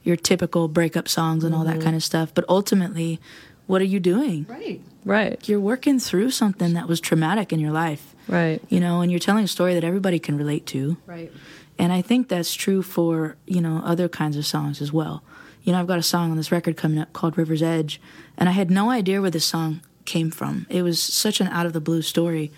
your 0.02 0.16
typical 0.16 0.68
breakup 0.68 1.08
songs 1.08 1.44
and 1.44 1.54
all 1.54 1.64
that 1.64 1.74
mm-hmm. 1.74 1.82
kind 1.82 1.96
of 1.96 2.02
stuff 2.02 2.32
but 2.34 2.44
ultimately 2.48 3.20
what 3.66 3.80
are 3.80 3.86
you 3.86 4.00
doing 4.00 4.46
Right. 4.48 4.80
Right. 5.04 5.48
you're 5.48 5.60
working 5.60 5.98
through 6.00 6.30
something 6.30 6.74
that 6.74 6.88
was 6.88 7.00
traumatic 7.00 7.52
in 7.52 7.60
your 7.60 7.72
life 7.72 8.13
Right. 8.26 8.62
you 8.68 8.80
know 8.80 9.00
and 9.00 9.10
you're 9.10 9.20
telling 9.20 9.44
a 9.44 9.48
story 9.48 9.74
that 9.74 9.84
everybody 9.84 10.18
can 10.18 10.36
relate 10.36 10.66
to 10.66 10.96
Right. 11.06 11.32
And 11.78 11.92
I 11.92 12.02
think 12.02 12.28
that's 12.28 12.54
true 12.54 12.82
for, 12.82 13.36
you 13.46 13.60
know, 13.60 13.82
other 13.84 14.08
kinds 14.08 14.36
of 14.36 14.46
songs 14.46 14.80
as 14.80 14.92
well. 14.92 15.22
You 15.62 15.72
know, 15.72 15.80
I've 15.80 15.86
got 15.86 15.98
a 15.98 16.04
song 16.04 16.30
on 16.30 16.36
this 16.36 16.52
record 16.52 16.76
coming 16.76 16.98
up 16.98 17.12
called 17.12 17.38
River's 17.38 17.62
Edge, 17.62 18.00
and 18.36 18.48
I 18.48 18.52
had 18.52 18.70
no 18.70 18.90
idea 18.90 19.20
where 19.20 19.30
this 19.30 19.46
song 19.46 19.80
came 20.04 20.30
from. 20.30 20.66
It 20.68 20.82
was 20.82 21.00
such 21.00 21.40
an 21.40 21.48
out 21.48 21.66
of 21.66 21.72
the 21.72 21.80
blue 21.80 22.02
story. 22.02 22.52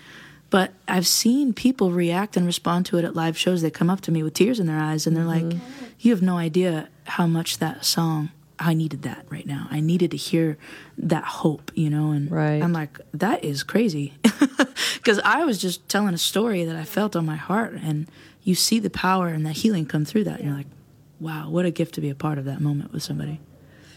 But 0.49 0.73
I've 0.87 1.07
seen 1.07 1.53
people 1.53 1.91
react 1.91 2.37
and 2.37 2.45
respond 2.45 2.85
to 2.87 2.97
it 2.97 3.05
at 3.05 3.15
live 3.15 3.37
shows. 3.37 3.61
They 3.61 3.69
come 3.69 3.89
up 3.89 4.01
to 4.01 4.11
me 4.11 4.23
with 4.23 4.33
tears 4.33 4.61
in 4.61 4.67
their 4.67 4.79
eyes 4.79 5.05
and 5.05 5.15
they're 5.15 5.25
like, 5.25 5.43
mm-hmm. 5.43 5.85
You 5.99 6.11
have 6.11 6.21
no 6.21 6.37
idea 6.37 6.89
how 7.05 7.25
much 7.25 7.57
that 7.57 7.83
song, 7.83 8.29
I 8.59 8.73
needed 8.73 9.03
that 9.03 9.25
right 9.29 9.45
now. 9.45 9.67
I 9.69 9.79
needed 9.79 10.11
to 10.11 10.17
hear 10.17 10.57
that 10.97 11.23
hope, 11.23 11.71
you 11.75 11.89
know? 11.89 12.11
And 12.11 12.31
Right. 12.31 12.61
I'm 12.61 12.73
like, 12.73 12.99
That 13.13 13.43
is 13.43 13.63
crazy. 13.63 14.13
Because 14.95 15.19
I 15.23 15.45
was 15.45 15.57
just 15.59 15.87
telling 15.87 16.13
a 16.13 16.17
story 16.17 16.65
that 16.65 16.75
I 16.75 16.83
felt 16.83 17.15
on 17.15 17.25
my 17.25 17.35
heart. 17.37 17.73
And 17.73 18.07
you 18.43 18.55
see 18.55 18.79
the 18.79 18.89
power 18.89 19.29
and 19.29 19.45
that 19.45 19.53
healing 19.57 19.85
come 19.85 20.03
through 20.05 20.25
that. 20.25 20.39
And 20.39 20.47
you're 20.49 20.57
like, 20.57 20.67
Wow, 21.19 21.49
what 21.49 21.65
a 21.65 21.71
gift 21.71 21.95
to 21.95 22.01
be 22.01 22.09
a 22.09 22.15
part 22.15 22.37
of 22.37 22.45
that 22.45 22.59
moment 22.59 22.91
with 22.93 23.03
somebody. 23.03 23.39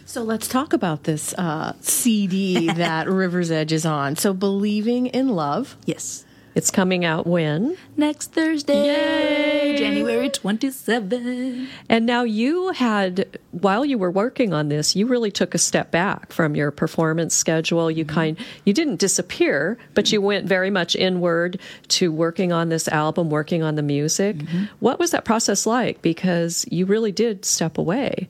So 0.07 0.23
let's 0.23 0.49
talk 0.49 0.73
about 0.73 1.05
this 1.05 1.35
uh, 1.35 1.75
CD 1.81 2.67
that 2.73 3.09
River's 3.09 3.51
Edge 3.51 3.73
is 3.73 3.87
on. 3.87 4.17
So, 4.17 4.33
Believing 4.33 5.07
in 5.07 5.29
Love 5.29 5.77
Yes. 5.85 6.25
It's 6.61 6.71
coming 6.71 7.07
out 7.07 7.27
when? 7.27 7.75
Next 7.97 8.35
Thursday, 8.35 9.79
January 9.79 10.29
27th. 10.29 11.69
And 11.89 12.05
now 12.05 12.25
you 12.25 12.73
had, 12.73 13.39
while 13.51 13.83
you 13.83 13.97
were 13.97 14.11
working 14.11 14.53
on 14.53 14.69
this, 14.69 14.95
you 14.95 15.07
really 15.07 15.31
took 15.31 15.55
a 15.55 15.59
step 15.59 15.91
back 15.91 16.35
from 16.35 16.55
your 16.55 16.71
performance 16.71 17.35
schedule. 17.35 17.91
You 17.91 18.05
Mm-hmm. 18.05 18.15
kind, 18.15 18.39
you 18.67 18.75
didn't 18.75 18.97
disappear, 18.97 19.79
but 19.95 20.13
you 20.13 20.21
went 20.21 20.45
very 20.45 20.69
much 20.69 20.95
inward 20.95 21.59
to 21.89 22.13
working 22.13 22.53
on 22.53 22.69
this 22.69 22.89
album, 22.89 23.31
working 23.31 23.63
on 23.63 23.77
the 23.77 23.83
music. 23.83 24.37
Mm-hmm. 24.37 24.65
What 24.81 24.99
was 24.99 25.13
that 25.13 25.25
process 25.25 25.65
like? 25.65 26.03
Because 26.03 26.67
you 26.71 26.85
really 26.85 27.11
did 27.11 27.47
step 27.47 27.79
away. 27.79 28.29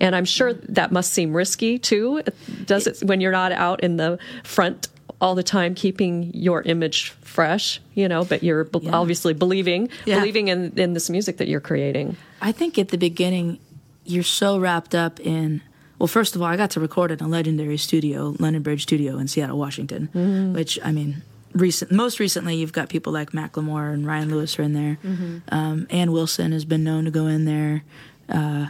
And 0.00 0.16
I'm 0.16 0.24
sure 0.24 0.54
that 0.54 0.90
must 0.90 1.12
seem 1.12 1.32
risky 1.32 1.78
too. 1.78 2.22
Does 2.64 2.88
it 2.88 3.06
when 3.06 3.20
you're 3.20 3.30
not 3.30 3.52
out 3.52 3.84
in 3.84 3.98
the 3.98 4.18
front 4.42 4.88
all 5.20 5.34
the 5.34 5.42
time 5.42 5.74
keeping 5.74 6.30
your 6.34 6.62
image 6.62 7.10
fresh, 7.22 7.80
you 7.94 8.06
know, 8.08 8.24
but 8.24 8.42
you're 8.42 8.68
Yeah. 8.80 8.90
obviously 8.92 9.34
believing 9.34 9.88
Yeah. 10.06 10.18
believing 10.20 10.48
in, 10.48 10.72
in 10.76 10.94
this 10.94 11.10
music 11.10 11.38
that 11.38 11.48
you're 11.48 11.60
creating. 11.60 12.16
I 12.40 12.52
think 12.52 12.78
at 12.78 12.88
the 12.88 12.98
beginning, 12.98 13.58
you're 14.04 14.22
so 14.22 14.58
wrapped 14.58 14.94
up 14.94 15.18
in. 15.20 15.60
Well, 15.98 16.06
first 16.06 16.36
of 16.36 16.42
all, 16.42 16.46
I 16.48 16.56
got 16.56 16.70
to 16.70 16.80
record 16.80 17.10
in 17.10 17.20
a 17.20 17.26
legendary 17.26 17.76
studio, 17.78 18.36
London 18.38 18.62
Bridge 18.62 18.82
Studio 18.84 19.18
in 19.18 19.26
Seattle, 19.26 19.58
Washington. 19.58 20.08
Mm-hmm. 20.14 20.52
Which 20.54 20.78
I 20.84 20.92
mean, 20.92 21.22
recent 21.52 21.90
most 21.90 22.20
recently, 22.20 22.54
you've 22.54 22.72
got 22.72 22.88
people 22.88 23.12
like 23.12 23.32
Macklemore 23.32 23.92
and 23.92 24.06
Ryan 24.06 24.30
Lewis 24.30 24.56
are 24.58 24.62
in 24.62 24.72
there. 24.74 24.98
Mm-hmm. 25.04 25.36
Um, 25.50 25.86
Ann 25.90 26.12
Wilson 26.12 26.52
has 26.52 26.64
been 26.64 26.84
known 26.84 27.04
to 27.06 27.10
go 27.10 27.26
in 27.26 27.44
there. 27.44 27.82
Uh, 28.28 28.68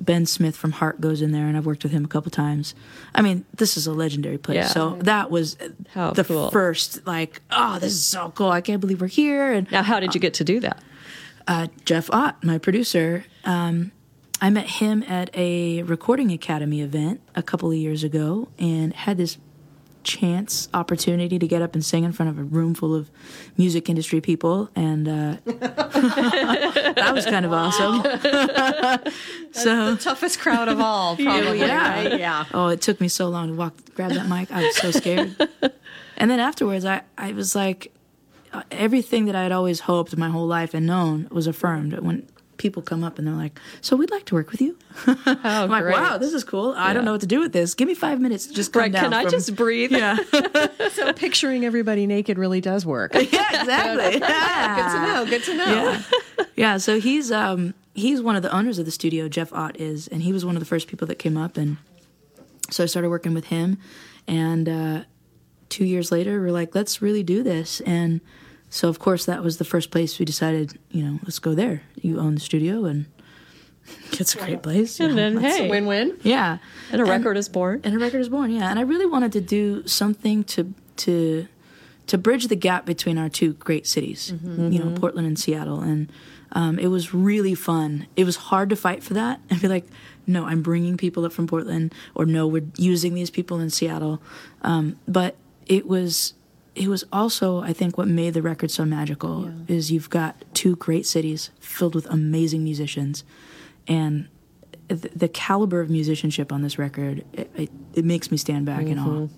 ben 0.00 0.26
Smith 0.26 0.56
from 0.56 0.72
Heart 0.72 1.00
goes 1.00 1.20
in 1.22 1.32
there, 1.32 1.46
and 1.46 1.56
I've 1.56 1.66
worked 1.66 1.82
with 1.82 1.92
him 1.92 2.04
a 2.04 2.08
couple 2.08 2.30
times. 2.30 2.74
I 3.14 3.22
mean, 3.22 3.44
this 3.54 3.76
is 3.76 3.86
a 3.86 3.92
legendary 3.92 4.38
place. 4.38 4.56
Yeah. 4.56 4.66
So 4.68 4.96
that 5.00 5.30
was 5.30 5.56
How 5.94 6.10
the 6.12 6.24
cool. 6.24 6.50
first, 6.50 7.06
like, 7.06 7.40
oh, 7.50 7.78
this 7.78 7.92
is 7.92 8.04
so 8.04 8.32
cool! 8.34 8.50
I 8.50 8.60
can't 8.60 8.80
believe 8.80 9.00
we're 9.00 9.06
here. 9.08 9.52
And 9.52 9.70
Now, 9.70 9.82
how 9.82 10.00
did 10.00 10.14
you 10.14 10.20
get 10.20 10.34
to 10.34 10.44
do 10.44 10.60
that? 10.60 10.82
uh, 11.46 11.66
Jeff 11.84 12.10
Ott, 12.12 12.42
my 12.44 12.58
producer. 12.58 13.24
Um, 13.44 13.92
I 14.42 14.48
met 14.50 14.66
him 14.68 15.02
at 15.06 15.28
a 15.36 15.82
recording 15.82 16.32
academy 16.32 16.80
event 16.80 17.20
a 17.34 17.42
couple 17.42 17.70
of 17.70 17.76
years 17.76 18.02
ago 18.04 18.48
and 18.58 18.94
had 18.94 19.18
this 19.18 19.36
chance 20.02 20.68
opportunity 20.74 21.38
to 21.38 21.46
get 21.46 21.62
up 21.62 21.74
and 21.74 21.84
sing 21.84 22.04
in 22.04 22.12
front 22.12 22.30
of 22.30 22.38
a 22.38 22.42
room 22.42 22.74
full 22.74 22.94
of 22.94 23.10
music 23.56 23.88
industry 23.88 24.20
people 24.20 24.70
and 24.74 25.06
uh, 25.08 25.36
that 25.44 27.10
was 27.12 27.24
kind 27.26 27.44
of 27.44 27.52
awesome 27.52 28.02
so 29.52 29.96
Toughest 29.96 30.38
crowd 30.40 30.68
of 30.68 30.80
all, 30.80 31.16
probably. 31.22 31.58
yeah. 31.58 31.94
right? 31.94 32.18
Yeah. 32.18 32.44
Oh, 32.54 32.68
it 32.68 32.80
took 32.80 33.00
me 33.00 33.08
so 33.08 33.28
long 33.28 33.48
to 33.48 33.54
walk, 33.54 33.74
grab 33.94 34.12
that 34.12 34.28
mic. 34.28 34.50
I 34.50 34.62
was 34.62 34.76
so 34.76 34.90
scared. 34.90 35.36
and 36.16 36.30
then 36.30 36.40
afterwards, 36.40 36.84
I, 36.84 37.02
I 37.18 37.32
was 37.32 37.54
like, 37.54 37.92
uh, 38.52 38.62
everything 38.70 39.26
that 39.26 39.34
I 39.36 39.42
had 39.42 39.52
always 39.52 39.80
hoped 39.80 40.16
my 40.16 40.28
whole 40.28 40.46
life 40.46 40.74
and 40.74 40.86
known 40.86 41.28
was 41.30 41.46
affirmed 41.46 41.98
when 42.00 42.28
people 42.60 42.80
come 42.82 43.02
up 43.02 43.18
and 43.18 43.26
they're 43.26 43.34
like, 43.34 43.58
"So 43.80 43.96
we'd 43.96 44.10
like 44.12 44.26
to 44.26 44.34
work 44.34 44.52
with 44.52 44.60
you." 44.60 44.76
Oh, 45.06 45.16
I'm 45.44 45.70
like, 45.70 45.82
great. 45.82 45.94
"Wow, 45.96 46.18
this 46.18 46.32
is 46.32 46.44
cool. 46.44 46.74
I 46.76 46.92
don't 46.92 47.04
know 47.04 47.12
what 47.12 47.22
to 47.22 47.26
do 47.26 47.40
with 47.40 47.52
this. 47.52 47.74
Give 47.74 47.88
me 47.88 47.94
five 47.94 48.20
minutes 48.20 48.46
to 48.46 48.54
just 48.54 48.72
come 48.72 48.82
Right, 48.82 48.92
down." 48.92 49.04
can 49.04 49.14
I 49.14 49.24
just 49.24 49.56
breathe? 49.56 49.90
Yeah, 49.90 50.16
So 50.92 51.12
picturing 51.12 51.64
everybody 51.64 52.06
naked 52.06 52.38
really 52.38 52.60
does 52.60 52.86
work. 52.86 53.14
yeah, 53.14 53.20
exactly. 53.60 54.20
Yeah. 54.20 54.76
Good 54.76 54.92
to 54.92 55.00
know. 55.06 55.26
Good 55.26 55.44
to 55.44 55.54
know. 55.56 55.66
yeah. 56.38 56.44
yeah. 56.54 56.76
So 56.76 57.00
he's 57.00 57.32
um 57.32 57.74
he's 57.94 58.22
one 58.22 58.36
of 58.36 58.42
the 58.42 58.54
owners 58.54 58.78
of 58.78 58.84
the 58.84 58.92
studio. 58.92 59.28
Jeff 59.28 59.52
Ott 59.52 59.80
is, 59.80 60.06
and 60.08 60.22
he 60.22 60.32
was 60.32 60.44
one 60.44 60.54
of 60.54 60.60
the 60.60 60.66
first 60.66 60.86
people 60.86 61.08
that 61.08 61.18
came 61.18 61.36
up, 61.36 61.56
and 61.56 61.78
so 62.70 62.84
I 62.84 62.86
started 62.86 63.08
working 63.10 63.34
with 63.34 63.46
him. 63.46 63.78
And 64.28 64.68
uh, 64.68 65.00
two 65.70 65.84
years 65.84 66.12
later, 66.12 66.40
we're 66.40 66.52
like, 66.52 66.74
let's 66.74 67.02
really 67.02 67.22
do 67.24 67.42
this. 67.42 67.80
And 67.80 68.20
so, 68.70 68.88
of 68.88 68.98
course, 68.98 69.26
that 69.26 69.42
was 69.42 69.58
the 69.58 69.64
first 69.64 69.90
place 69.90 70.18
we 70.18 70.24
decided, 70.24 70.78
you 70.90 71.02
know, 71.04 71.18
let's 71.24 71.38
go 71.40 71.54
there. 71.54 71.82
You 72.00 72.18
own 72.20 72.34
the 72.36 72.40
studio, 72.40 72.84
and 72.86 73.06
it's 74.12 74.34
a 74.34 74.38
great 74.38 74.62
place. 74.62 74.98
And 75.00 75.10
know. 75.10 75.16
then, 75.16 75.44
It's 75.44 75.58
a 75.58 75.62
hey, 75.64 75.70
win-win. 75.70 76.18
yeah, 76.22 76.58
and 76.92 77.00
a 77.00 77.04
record 77.04 77.36
is 77.36 77.48
born. 77.48 77.80
and 77.84 77.94
a 77.94 77.98
record 77.98 78.20
is 78.20 78.28
born 78.28 78.50
yeah 78.50 78.70
and 78.70 78.78
i 78.78 78.82
really 78.82 79.06
wanted 79.06 79.32
to 79.32 79.40
do 79.40 79.86
something 79.86 80.44
to 80.44 80.72
to 80.96 81.46
to 82.06 82.18
bridge 82.18 82.46
the 82.48 82.56
gap 82.56 82.84
between 82.86 83.16
our 83.18 83.28
two 83.28 83.52
great 83.54 83.86
cities 83.86 84.32
you 84.44 84.78
know 84.82 84.90
portland 84.98 85.26
and 85.26 85.38
seattle 85.38 85.80
and 85.80 86.10
um, 86.52 86.78
it 86.80 86.88
was 86.88 87.14
really 87.14 87.54
fun 87.54 88.06
it 88.16 88.24
was 88.24 88.36
hard 88.36 88.70
to 88.70 88.76
fight 88.76 89.02
for 89.02 89.14
that 89.14 89.40
and 89.50 89.60
be 89.60 89.68
like 89.68 89.86
no 90.26 90.44
i'm 90.46 90.62
bringing 90.62 90.96
people 90.96 91.24
up 91.24 91.32
from 91.32 91.46
portland 91.46 91.94
or 92.14 92.26
no 92.26 92.46
we're 92.46 92.66
using 92.76 93.14
these 93.14 93.30
people 93.30 93.60
in 93.60 93.70
seattle 93.70 94.20
um, 94.62 94.96
but 95.06 95.36
it 95.66 95.86
was 95.86 96.34
it 96.74 96.88
was 96.88 97.04
also 97.12 97.60
i 97.62 97.72
think 97.72 97.98
what 97.98 98.06
made 98.08 98.32
the 98.34 98.42
record 98.42 98.70
so 98.70 98.84
magical 98.84 99.50
is 99.68 99.90
you've 99.90 100.10
got 100.10 100.36
two 100.54 100.76
great 100.76 101.06
cities 101.06 101.50
filled 101.60 101.94
with 101.94 102.06
amazing 102.06 102.62
musicians. 102.64 103.24
And 103.88 104.28
the, 104.88 105.08
the 105.14 105.28
caliber 105.28 105.80
of 105.80 105.88
musicianship 105.90 106.52
on 106.52 106.62
this 106.62 106.78
record 106.78 107.24
it, 107.32 107.50
it, 107.56 107.70
it 107.94 108.04
makes 108.04 108.30
me 108.30 108.36
stand 108.36 108.66
back 108.66 108.86
in 108.86 108.98
awe. 108.98 109.28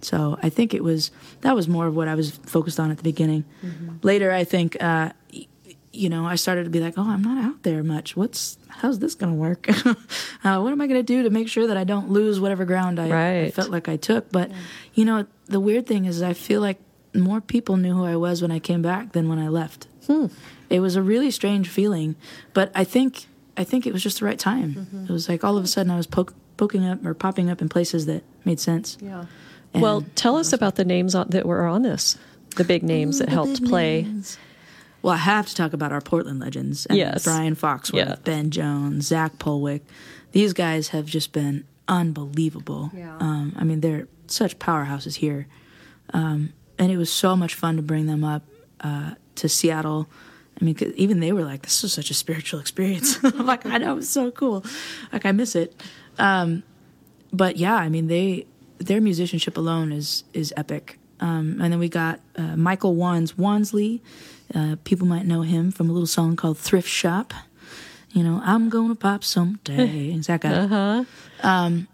So 0.00 0.36
i 0.42 0.48
think 0.48 0.74
it 0.74 0.82
was 0.82 1.10
that 1.42 1.54
was 1.54 1.68
more 1.68 1.86
of 1.86 1.94
what 1.94 2.08
i 2.08 2.14
was 2.14 2.32
focused 2.46 2.80
on 2.80 2.90
at 2.90 2.96
the 2.96 3.02
beginning. 3.04 3.44
Later 4.02 4.32
i 4.32 4.44
think 4.44 4.76
uh, 4.82 5.10
you 5.92 6.08
know 6.08 6.26
i 6.26 6.34
started 6.36 6.64
to 6.64 6.70
be 6.70 6.80
like 6.80 6.94
oh 6.96 7.08
i'm 7.08 7.22
not 7.22 7.38
out 7.44 7.62
there 7.62 7.82
much. 7.84 8.16
What's 8.16 8.58
how's 8.68 8.98
this 8.98 9.14
going 9.14 9.32
to 9.32 9.38
work? 9.38 9.68
Uh, 10.44 10.58
what 10.60 10.72
am 10.72 10.80
i 10.80 10.88
going 10.88 10.98
to 10.98 11.04
do 11.04 11.22
to 11.22 11.30
make 11.30 11.46
sure 11.46 11.68
that 11.68 11.76
i 11.76 11.84
don't 11.84 12.10
lose 12.10 12.40
whatever 12.40 12.64
ground 12.64 12.98
I, 12.98 13.06
I 13.44 13.50
felt 13.52 13.70
like 13.70 13.88
i 13.88 13.96
took? 13.96 14.32
But 14.32 14.50
you 14.92 15.04
know 15.04 15.24
the 15.52 15.60
weird 15.60 15.86
thing 15.86 16.04
is 16.06 16.22
i 16.22 16.32
feel 16.32 16.60
like 16.60 16.78
more 17.14 17.40
people 17.40 17.76
knew 17.76 17.94
who 17.94 18.04
i 18.04 18.16
was 18.16 18.42
when 18.42 18.50
i 18.50 18.58
came 18.58 18.82
back 18.82 19.12
than 19.12 19.28
when 19.28 19.38
i 19.38 19.48
left 19.48 19.86
it 20.70 20.80
was 20.80 20.96
a 20.96 21.02
really 21.02 21.30
strange 21.30 21.68
feeling 21.68 22.16
but 22.54 22.70
i 22.74 22.84
think 22.84 23.26
i 23.56 23.64
think 23.64 23.86
it 23.86 23.92
was 23.92 24.02
just 24.02 24.18
the 24.20 24.24
right 24.26 24.38
time 24.38 24.86
it 25.08 25.12
was 25.12 25.28
like 25.28 25.44
all 25.44 25.56
of 25.56 25.64
a 25.64 25.66
sudden 25.66 25.90
i 25.92 25.96
was 25.96 26.06
poke, 26.06 26.34
poking 26.56 26.84
up 26.86 27.04
or 27.06 27.14
popping 27.14 27.48
up 27.50 27.60
in 27.62 27.68
places 27.68 28.06
that 28.06 28.22
made 28.44 28.58
sense 28.60 28.98
Yeah. 29.00 29.24
And- 29.74 29.82
Well, 29.82 30.04
tell 30.16 30.36
us 30.36 30.52
about 30.52 30.74
the 30.76 30.84
names 30.84 31.14
on, 31.14 31.28
that 31.30 31.46
were 31.46 31.64
on 31.66 31.80
this, 31.82 32.18
the 32.56 32.64
big 32.64 32.82
names 32.82 33.18
that 33.20 33.30
helped 33.30 33.64
play. 33.64 34.06
well 35.02 35.14
i 35.14 35.16
have 35.18 35.46
to 35.48 35.54
talk 35.54 35.72
about 35.72 35.92
our 35.92 36.00
portland 36.00 36.40
legends 36.40 36.86
and 36.86 36.98
Yes. 36.98 37.24
brian 37.24 37.54
foxworth 37.56 37.94
Yeah. 37.94 38.16
ben 38.24 38.50
jones 38.50 39.06
zach 39.08 39.38
polwick 39.38 39.82
these 40.32 40.52
guys 40.52 40.88
have 40.88 41.06
just 41.06 41.32
been 41.32 41.64
unbelievable 41.88 42.90
Yeah. 42.94 43.16
um, 43.20 43.54
i 43.58 43.64
mean 43.64 43.80
they're 43.80 44.08
such 44.32 44.58
powerhouses 44.58 45.16
here 45.16 45.46
um, 46.12 46.52
and 46.78 46.90
it 46.90 46.96
was 46.96 47.10
so 47.10 47.36
much 47.36 47.54
fun 47.54 47.76
to 47.76 47.82
bring 47.82 48.06
them 48.06 48.24
up 48.24 48.42
uh, 48.80 49.12
to 49.34 49.48
seattle 49.48 50.08
I 50.60 50.64
mean, 50.64 50.76
even 50.96 51.20
they 51.20 51.32
were 51.32 51.44
like, 51.44 51.62
"This 51.62 51.82
was 51.82 51.92
such 51.92 52.10
a 52.10 52.14
spiritual 52.14 52.60
experience." 52.60 53.18
I'm 53.24 53.46
like, 53.46 53.66
"I 53.66 53.78
know, 53.78 53.92
it 53.92 53.96
was 53.96 54.08
so 54.08 54.30
cool. 54.30 54.64
Like, 55.12 55.26
I 55.26 55.32
miss 55.32 55.56
it." 55.56 55.74
Um, 56.18 56.62
but 57.32 57.56
yeah, 57.56 57.74
I 57.74 57.88
mean, 57.88 58.06
they 58.06 58.46
their 58.78 59.00
musicianship 59.00 59.56
alone 59.56 59.92
is 59.92 60.24
is 60.32 60.52
epic. 60.56 60.98
Um, 61.20 61.60
and 61.60 61.72
then 61.72 61.78
we 61.78 61.88
got 61.88 62.20
uh, 62.36 62.56
Michael 62.56 62.94
Wanz 62.96 63.34
Wansley. 63.34 64.00
Uh, 64.54 64.76
people 64.84 65.06
might 65.06 65.24
know 65.24 65.42
him 65.42 65.70
from 65.70 65.88
a 65.88 65.92
little 65.92 66.06
song 66.06 66.36
called 66.36 66.58
"Thrift 66.58 66.88
Shop." 66.88 67.32
You 68.10 68.22
know, 68.22 68.40
I'm 68.44 68.68
gonna 68.68 68.94
pop 68.94 69.24
someday. 69.24 70.12
Is 70.12 70.26
that 70.28 70.42
guy? 70.42 70.52
Uh-huh. 70.52 71.04
Um, 71.42 71.88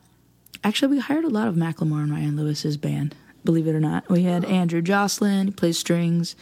actually, 0.64 0.88
we 0.96 0.98
hired 1.00 1.24
a 1.24 1.28
lot 1.28 1.48
of 1.48 1.54
Macklemore 1.54 2.02
and 2.02 2.10
Ryan 2.10 2.36
Lewis's 2.36 2.76
band. 2.76 3.14
Believe 3.44 3.66
it 3.66 3.74
or 3.74 3.80
not, 3.80 4.08
we 4.08 4.24
had 4.24 4.44
Andrew 4.44 4.82
Joslyn 4.82 5.46
who 5.46 5.52
plays 5.52 5.78
strings. 5.78 6.36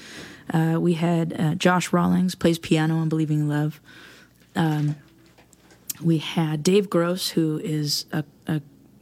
Uh, 0.52 0.78
we 0.80 0.94
had 0.94 1.38
uh, 1.38 1.54
Josh 1.54 1.92
Rawlings 1.92 2.34
plays 2.34 2.58
piano 2.58 2.96
on 2.96 3.08
"Believing 3.08 3.40
in 3.40 3.48
Love." 3.48 3.80
Um, 4.54 4.96
we 6.02 6.18
had 6.18 6.62
Dave 6.62 6.88
Gross, 6.90 7.30
who 7.30 7.58
is 7.62 8.06
a, 8.12 8.24
a 8.46 8.60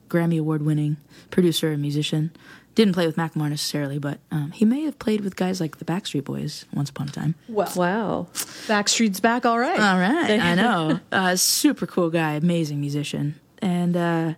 Grammy 0.09 0.39
Award 0.39 0.63
winning 0.63 0.97
producer 1.31 1.71
and 1.73 1.81
musician. 1.81 2.33
Didn't 2.75 2.95
play 2.95 3.07
with 3.07 3.15
Macklemore 3.17 3.51
necessarily, 3.51 3.99
but 3.99 4.19
um, 4.33 4.51
he 4.51 4.65
may 4.65 4.83
have 4.83 4.99
played 4.99 5.21
with 5.21 5.37
guys 5.37 5.61
like 5.61 5.79
the 5.79 5.85
Backstreet 5.85 6.25
Boys 6.25 6.65
once 6.75 6.91
upon 6.91 7.09
a 7.09 7.13
time. 7.13 7.37
Wow. 7.49 8.27
Backstreet's 8.67 9.21
back, 9.21 9.47
all 9.47 9.61
right. 9.61 9.79
All 9.79 9.99
right, 9.99 10.41
I 10.41 10.55
know. 10.57 10.99
Uh, 11.13 11.37
super 11.37 11.87
cool 11.87 12.11
guy, 12.11 12.33
amazing 12.33 12.81
musician, 12.81 13.39
and 13.63 13.97
uh, 13.97 14.35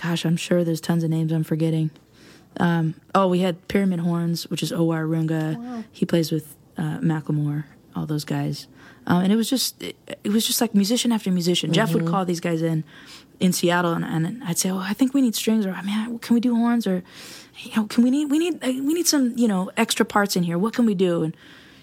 gosh, 0.00 0.24
I'm 0.24 0.36
sure 0.36 0.64
there's 0.64 0.80
tons 0.80 1.04
of 1.04 1.10
names 1.10 1.32
I'm 1.32 1.44
forgetting. 1.44 1.90
Um, 2.58 2.94
oh, 3.14 3.28
we 3.28 3.40
had 3.40 3.68
Pyramid 3.68 4.00
Horns, 4.00 4.46
which 4.48 4.62
is 4.62 4.72
Owuor 4.72 5.06
Arunga. 5.06 5.84
He 5.92 6.04
plays 6.06 6.32
with 6.32 6.56
uh, 6.76 6.98
Macklemore, 6.98 7.64
all 7.94 8.06
those 8.06 8.24
guys, 8.24 8.66
um, 9.06 9.22
and 9.22 9.32
it 9.32 9.36
was 9.36 9.48
just 9.50 9.82
it, 9.82 9.96
it 10.24 10.30
was 10.30 10.46
just 10.46 10.60
like 10.60 10.74
musician 10.74 11.12
after 11.12 11.30
musician. 11.30 11.72
Jeff 11.72 11.94
would 11.94 12.06
call 12.06 12.24
these 12.24 12.40
guys 12.40 12.62
in 12.62 12.84
in 13.40 13.52
Seattle, 13.52 13.92
and, 13.92 14.04
and 14.04 14.42
I'd 14.44 14.58
say, 14.58 14.70
"Oh, 14.70 14.78
I 14.78 14.92
think 14.92 15.14
we 15.14 15.20
need 15.20 15.34
strings, 15.34 15.66
or 15.66 15.72
I 15.72 15.82
mean, 15.82 16.18
can 16.18 16.34
we 16.34 16.40
do 16.40 16.54
horns, 16.54 16.86
or 16.86 17.02
you 17.58 17.76
know, 17.76 17.86
can 17.86 18.02
we 18.02 18.10
need 18.10 18.30
we 18.30 18.38
need 18.38 18.62
uh, 18.62 18.66
we 18.68 18.94
need 18.94 19.06
some 19.06 19.36
you 19.36 19.48
know 19.48 19.70
extra 19.76 20.04
parts 20.04 20.36
in 20.36 20.42
here? 20.42 20.58
What 20.58 20.74
can 20.74 20.86
we 20.86 20.94
do?" 20.94 21.22
And 21.22 21.36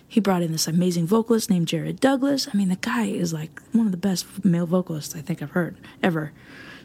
he 0.07 0.19
brought 0.19 0.41
in 0.41 0.51
this 0.51 0.67
amazing 0.67 1.07
vocalist 1.07 1.49
named 1.49 1.67
Jared 1.67 1.99
Douglas. 1.99 2.47
I 2.53 2.57
mean, 2.57 2.69
the 2.69 2.75
guy 2.75 3.05
is 3.05 3.33
like 3.33 3.61
one 3.71 3.85
of 3.85 3.91
the 3.91 3.97
best 3.97 4.45
male 4.45 4.65
vocalists 4.65 5.15
I 5.15 5.21
think 5.21 5.41
I've 5.41 5.51
heard 5.51 5.77
ever. 6.03 6.31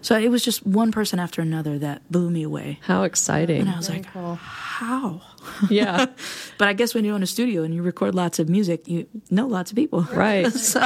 So 0.02 0.16
it 0.18 0.28
was 0.30 0.42
just 0.42 0.66
one 0.66 0.92
person 0.92 1.18
after 1.18 1.42
another 1.42 1.78
that 1.78 2.10
blew 2.10 2.30
me 2.30 2.42
away. 2.42 2.78
How 2.82 3.02
exciting. 3.02 3.60
And 3.60 3.68
I 3.70 3.76
was 3.76 3.88
like, 3.90 4.06
how? 4.06 5.20
Yeah. 5.68 6.06
but 6.58 6.68
I 6.68 6.72
guess 6.72 6.94
when 6.94 7.04
you're 7.04 7.16
in 7.16 7.22
a 7.22 7.26
studio 7.26 7.62
and 7.64 7.74
you 7.74 7.82
record 7.82 8.14
lots 8.14 8.38
of 8.38 8.48
music, 8.48 8.88
you 8.88 9.06
know 9.30 9.46
lots 9.46 9.70
of 9.70 9.76
people. 9.76 10.02
Right. 10.12 10.50
so 10.52 10.80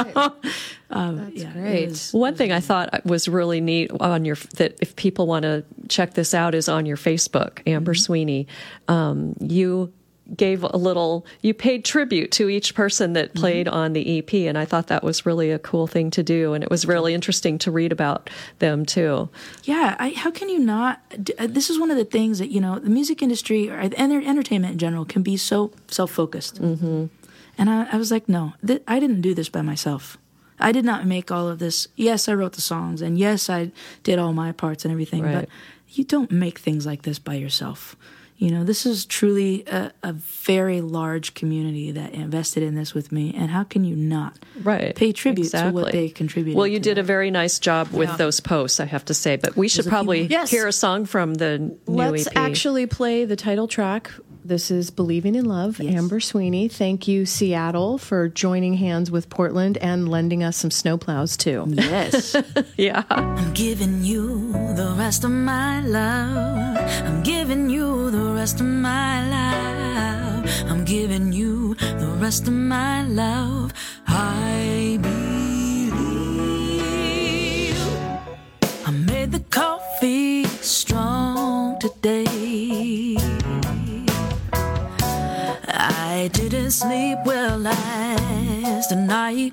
um, 0.89 1.31
yeah, 1.33 1.51
great. 1.53 1.89
was- 1.89 2.11
One 2.13 2.35
thing 2.35 2.51
I 2.51 2.59
thought 2.59 3.05
was 3.05 3.27
really 3.29 3.61
neat 3.61 3.89
on 3.99 4.25
your 4.25 4.35
that 4.57 4.77
if 4.81 4.95
people 4.97 5.27
want 5.27 5.43
to 5.43 5.63
check 5.87 6.13
this 6.13 6.33
out 6.33 6.53
is 6.53 6.67
on 6.67 6.85
your 6.85 6.97
Facebook, 6.97 7.59
Amber 7.67 7.93
Mm-hmm. 7.93 7.99
Sweeney. 8.01 8.47
Um, 8.87 9.35
you 9.39 9.93
gave 10.35 10.63
a 10.63 10.75
little, 10.77 11.25
you 11.41 11.53
paid 11.53 11.85
tribute 11.85 12.31
to 12.31 12.49
each 12.49 12.73
person 12.73 13.13
that 13.13 13.29
Mm-hmm. 13.29 13.39
played 13.39 13.67
on 13.67 13.93
the 13.93 14.17
EP, 14.19 14.33
and 14.33 14.57
I 14.57 14.65
thought 14.65 14.87
that 14.87 15.03
was 15.03 15.25
really 15.25 15.51
a 15.51 15.59
cool 15.59 15.85
thing 15.87 16.09
to 16.11 16.23
do, 16.23 16.53
and 16.53 16.63
it 16.63 16.69
was 16.71 16.85
really 16.87 17.13
interesting 17.13 17.57
to 17.59 17.71
read 17.71 17.91
about 17.91 18.29
them 18.59 18.85
too. 18.85 19.29
Yeah, 19.63 19.95
I, 19.99 20.09
how 20.09 20.31
can 20.31 20.49
you 20.49 20.59
not? 20.59 21.01
uh, 21.37 21.47
This 21.47 21.69
is 21.69 21.79
one 21.79 21.91
of 21.91 21.97
the 21.97 22.05
things 22.05 22.39
that 22.39 22.49
you 22.49 22.59
know 22.59 22.79
the 22.79 22.89
music 22.89 23.21
industry 23.21 23.69
or 23.69 23.79
entertainment 23.79 24.73
in 24.73 24.77
general 24.79 25.05
can 25.05 25.21
be 25.21 25.37
so 25.37 25.71
self 25.87 26.11
focused. 26.11 26.61
Mm-hmm. 26.61 27.05
And 27.57 27.69
I, 27.69 27.87
I 27.91 27.97
was 27.97 28.11
like, 28.11 28.27
no, 28.27 28.53
th- 28.65 28.81
I 28.87 28.99
didn't 28.99 29.21
do 29.21 29.33
this 29.33 29.47
by 29.49 29.61
myself. 29.61 30.17
I 30.59 30.71
did 30.71 30.85
not 30.85 31.05
make 31.05 31.31
all 31.31 31.47
of 31.47 31.59
this. 31.59 31.87
Yes, 31.95 32.27
I 32.29 32.33
wrote 32.33 32.53
the 32.53 32.61
songs, 32.61 33.01
and 33.01 33.17
yes, 33.17 33.49
I 33.49 33.71
did 34.03 34.17
all 34.19 34.33
my 34.33 34.51
parts 34.53 34.85
and 34.85 34.91
everything. 34.91 35.21
Right. 35.23 35.35
But 35.41 35.49
you 35.89 36.03
don't 36.03 36.31
make 36.31 36.59
things 36.59 36.85
like 36.85 37.03
this 37.03 37.19
by 37.19 37.35
yourself. 37.35 37.95
You 38.37 38.51
know, 38.51 38.65
this 38.65 38.85
is 38.85 39.05
truly 39.05 39.63
a, 39.67 39.93
a 40.03 40.11
very 40.11 40.81
large 40.81 41.35
community 41.35 41.91
that 41.91 42.13
invested 42.13 42.63
in 42.63 42.75
this 42.75 42.93
with 42.93 43.09
me, 43.11 43.33
and 43.33 43.49
how 43.49 43.63
can 43.63 43.85
you 43.85 43.95
not 43.95 44.37
Right. 44.61 44.93
pay 44.93 45.13
tribute 45.13 45.51
to 45.51 45.71
what 45.71 45.93
they 45.93 46.09
contributed? 46.09 46.57
Well, 46.57 46.67
you 46.67 46.79
to 46.79 46.83
did 46.83 46.97
that? 46.97 47.01
a 47.01 47.03
very 47.05 47.31
nice 47.31 47.59
job 47.59 47.91
with 47.91 48.17
those 48.17 48.41
posts, 48.41 48.81
I 48.81 48.85
have 48.85 49.05
to 49.05 49.13
say. 49.13 49.37
But 49.37 49.55
we 49.55 49.69
should 49.69 49.87
a 49.87 49.89
probably 49.89 50.23
more. 50.23 50.29
Yes. 50.31 50.51
hear 50.51 50.67
a 50.67 50.73
song 50.73 51.05
from 51.05 51.35
the 51.35 51.59
new 51.59 51.77
Let's 51.87 52.27
EP. 52.27 52.33
actually 52.35 52.87
play 52.87 53.23
the 53.23 53.37
title 53.37 53.69
track. 53.69 54.11
This 54.45 54.69
is 54.69 54.91
Believing 54.91 55.33
in 55.33 55.45
Love, 55.45 55.81
Amber 55.81 56.19
Sweeney. 56.19 56.67
Thank 56.67 57.07
you, 57.07 57.25
Seattle, 57.25 57.97
for 57.97 58.29
joining 58.29 58.75
hands 58.75 59.09
with 59.09 59.27
Portland 59.27 59.75
and 59.79 60.07
lending 60.07 60.43
us 60.43 60.55
some 60.55 60.69
snowplows, 60.69 61.35
too. 61.35 61.65
yes. 61.67 62.35
yeah. 62.77 63.03
I'm 63.09 63.55
giving 63.55 64.03
you 64.03 64.51
the 64.51 64.93
rest 64.99 65.23
of 65.23 65.31
my 65.31 65.81
love. 65.81 66.77
I'm 67.07 67.23
giving 67.23 67.71
you 67.71 68.11
the 68.11 68.33
rest 68.35 68.59
of 68.59 68.67
my 68.67 69.27
love. 69.31 70.47
I'm 70.69 70.85
giving 70.85 71.33
you 71.33 71.73
the 71.73 72.15
rest 72.19 72.47
of 72.47 72.53
my 72.53 73.01
love. 73.01 73.73
I 74.05 74.99
believe 75.01 75.95
I 78.85 78.91
made 78.91 79.31
the 79.31 79.39
coffee 79.49 80.43
strong 80.45 81.79
today. 81.79 83.34
I 86.17 86.29
didn't 86.29 86.71
sleep 86.71 87.17
well 87.25 87.57
last 87.57 88.95
night. 88.95 89.51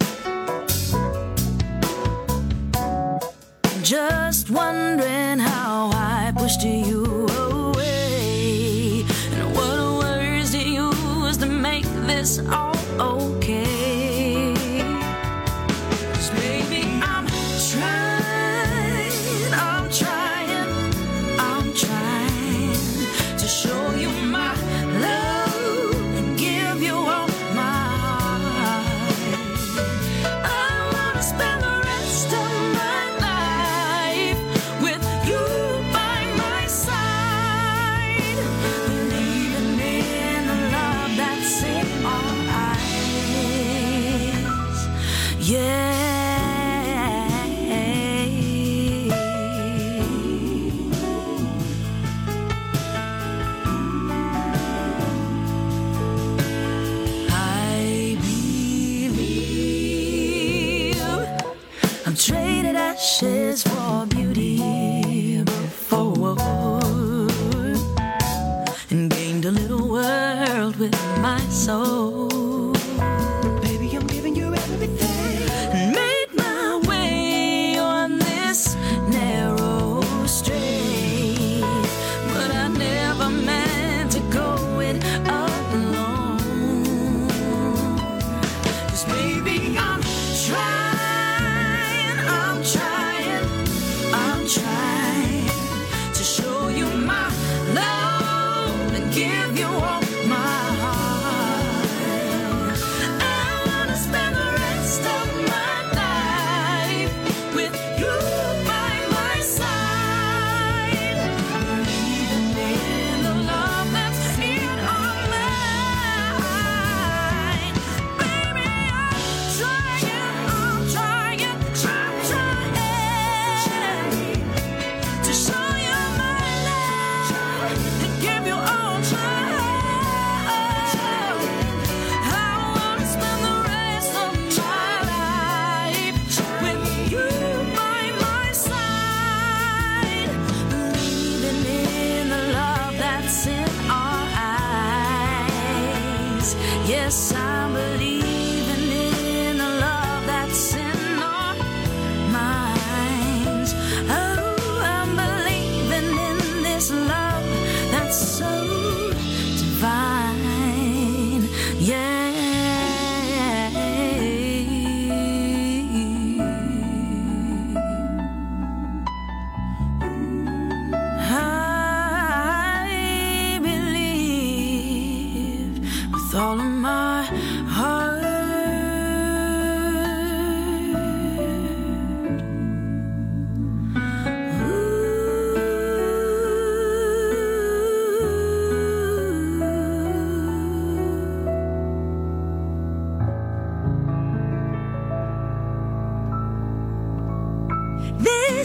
Just 3.83 4.49
wondering 4.49 5.41
how 5.41 5.91
I 5.93 6.33
pushed 6.37 6.63
you 6.63 7.27
away. 7.49 9.05
And 9.35 9.57
what 9.57 10.05
words 10.05 10.53
to 10.53 10.63
use 10.63 11.37
to 11.39 11.47
make 11.47 11.89
this 12.07 12.39
all 12.49 12.77
okay. 13.01 13.72
Soul. 71.63 72.02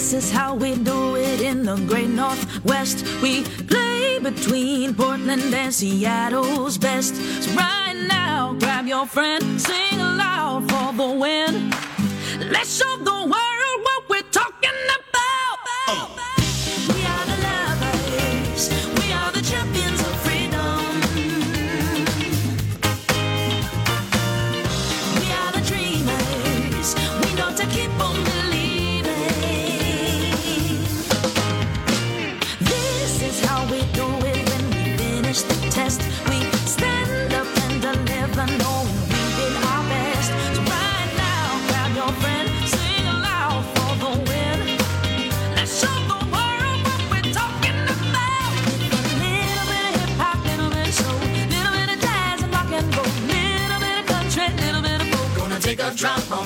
This 0.09 0.23
is 0.23 0.31
how 0.31 0.55
we 0.55 0.73
do 0.73 1.17
it 1.17 1.41
in 1.41 1.65
the 1.65 1.75
great 1.85 2.07
Northwest. 2.07 3.03
We 3.21 3.43
play 3.43 4.19
between 4.19 4.95
Portland 4.95 5.53
and 5.53 5.73
Seattle's 5.73 6.77
best. 6.77 7.13
So 7.43 7.51
right 7.51 8.05
now, 8.07 8.53
grab 8.57 8.87
your 8.87 9.05
friend, 9.05 9.59
sing 9.59 9.99
aloud 9.99 10.71
for 10.71 10.93
the 10.93 11.09
win. 11.11 11.71
Let's 12.39 12.77
show 12.77 12.95
the 13.03 13.27
world 13.27 13.46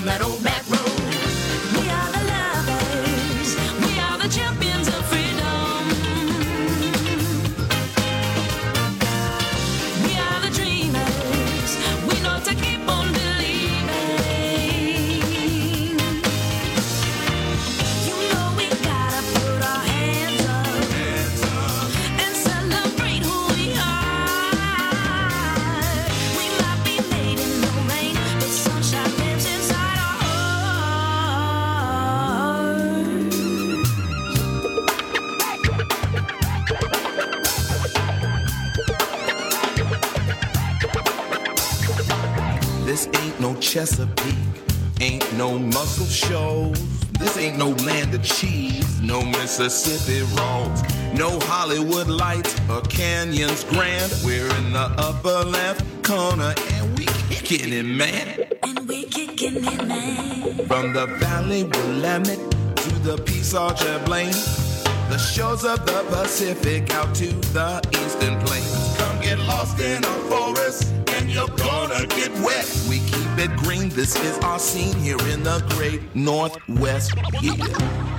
a 0.04 0.31
Chesapeake, 43.72 44.36
ain't 45.00 45.26
no 45.38 45.58
Muscle 45.58 46.06
Shoals. 46.06 46.78
This 47.12 47.38
ain't 47.38 47.58
no 47.58 47.70
land 47.86 48.14
of 48.14 48.22
cheese, 48.22 49.00
no 49.00 49.24
Mississippi 49.24 50.28
rolls, 50.36 50.84
no 51.14 51.40
Hollywood 51.44 52.08
lights 52.08 52.54
or 52.70 52.82
canyons 52.82 53.64
grand. 53.64 54.14
We're 54.26 54.54
in 54.58 54.74
the 54.74 54.94
upper 54.98 55.46
left 55.50 55.86
corner 56.04 56.54
and 56.74 57.00
we 57.00 57.06
kicking 57.30 57.72
it, 57.72 57.86
man. 57.86 58.46
And 58.62 58.90
we 58.90 59.06
kicking 59.06 59.64
it, 59.64 59.88
man. 59.88 60.68
From 60.68 60.92
the 60.92 61.06
Valley 61.06 61.64
Willamette 61.64 62.52
to 62.76 63.00
the 63.00 63.24
Peace 63.26 63.54
Archer 63.54 64.02
Blaine, 64.04 64.34
the 65.08 65.18
shores 65.18 65.64
of 65.64 65.86
the 65.86 66.06
Pacific 66.10 66.94
out 66.94 67.16
to 67.16 67.28
the 67.54 67.80
Eastern 68.04 68.38
Plains. 68.42 68.98
Come 68.98 69.22
get 69.22 69.40
lost 69.40 69.80
in 69.80 70.04
a 70.04 70.16
forest 70.30 70.92
and 71.08 71.30
you're 71.32 71.48
gonna 71.48 72.06
get 72.08 72.32
wet. 72.42 72.68
We 72.90 73.00
green, 73.48 73.90
this 73.90 74.16
is 74.16 74.38
our 74.40 74.60
scene 74.60 74.96
here 74.98 75.20
in 75.30 75.44
the 75.44 75.64
great 75.70 76.16
Northwest. 76.16 77.14
Yeah. 77.42 78.11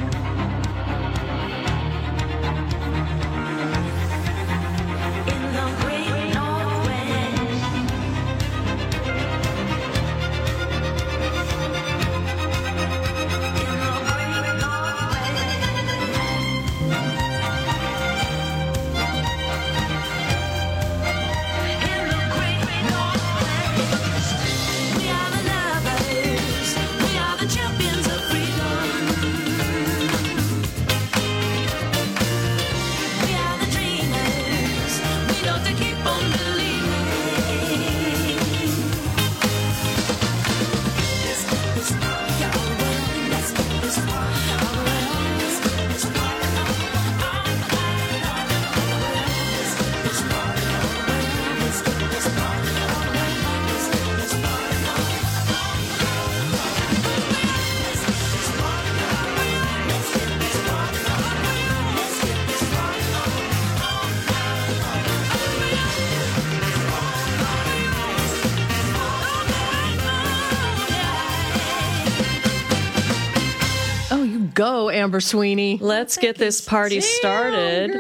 Go, 75.12 75.16
Amber 75.16 75.20
Sweeney. 75.20 75.79
Let's 75.79 76.16
get 76.16 76.37
this 76.37 76.61
party 76.61 77.01
started. 77.01 77.98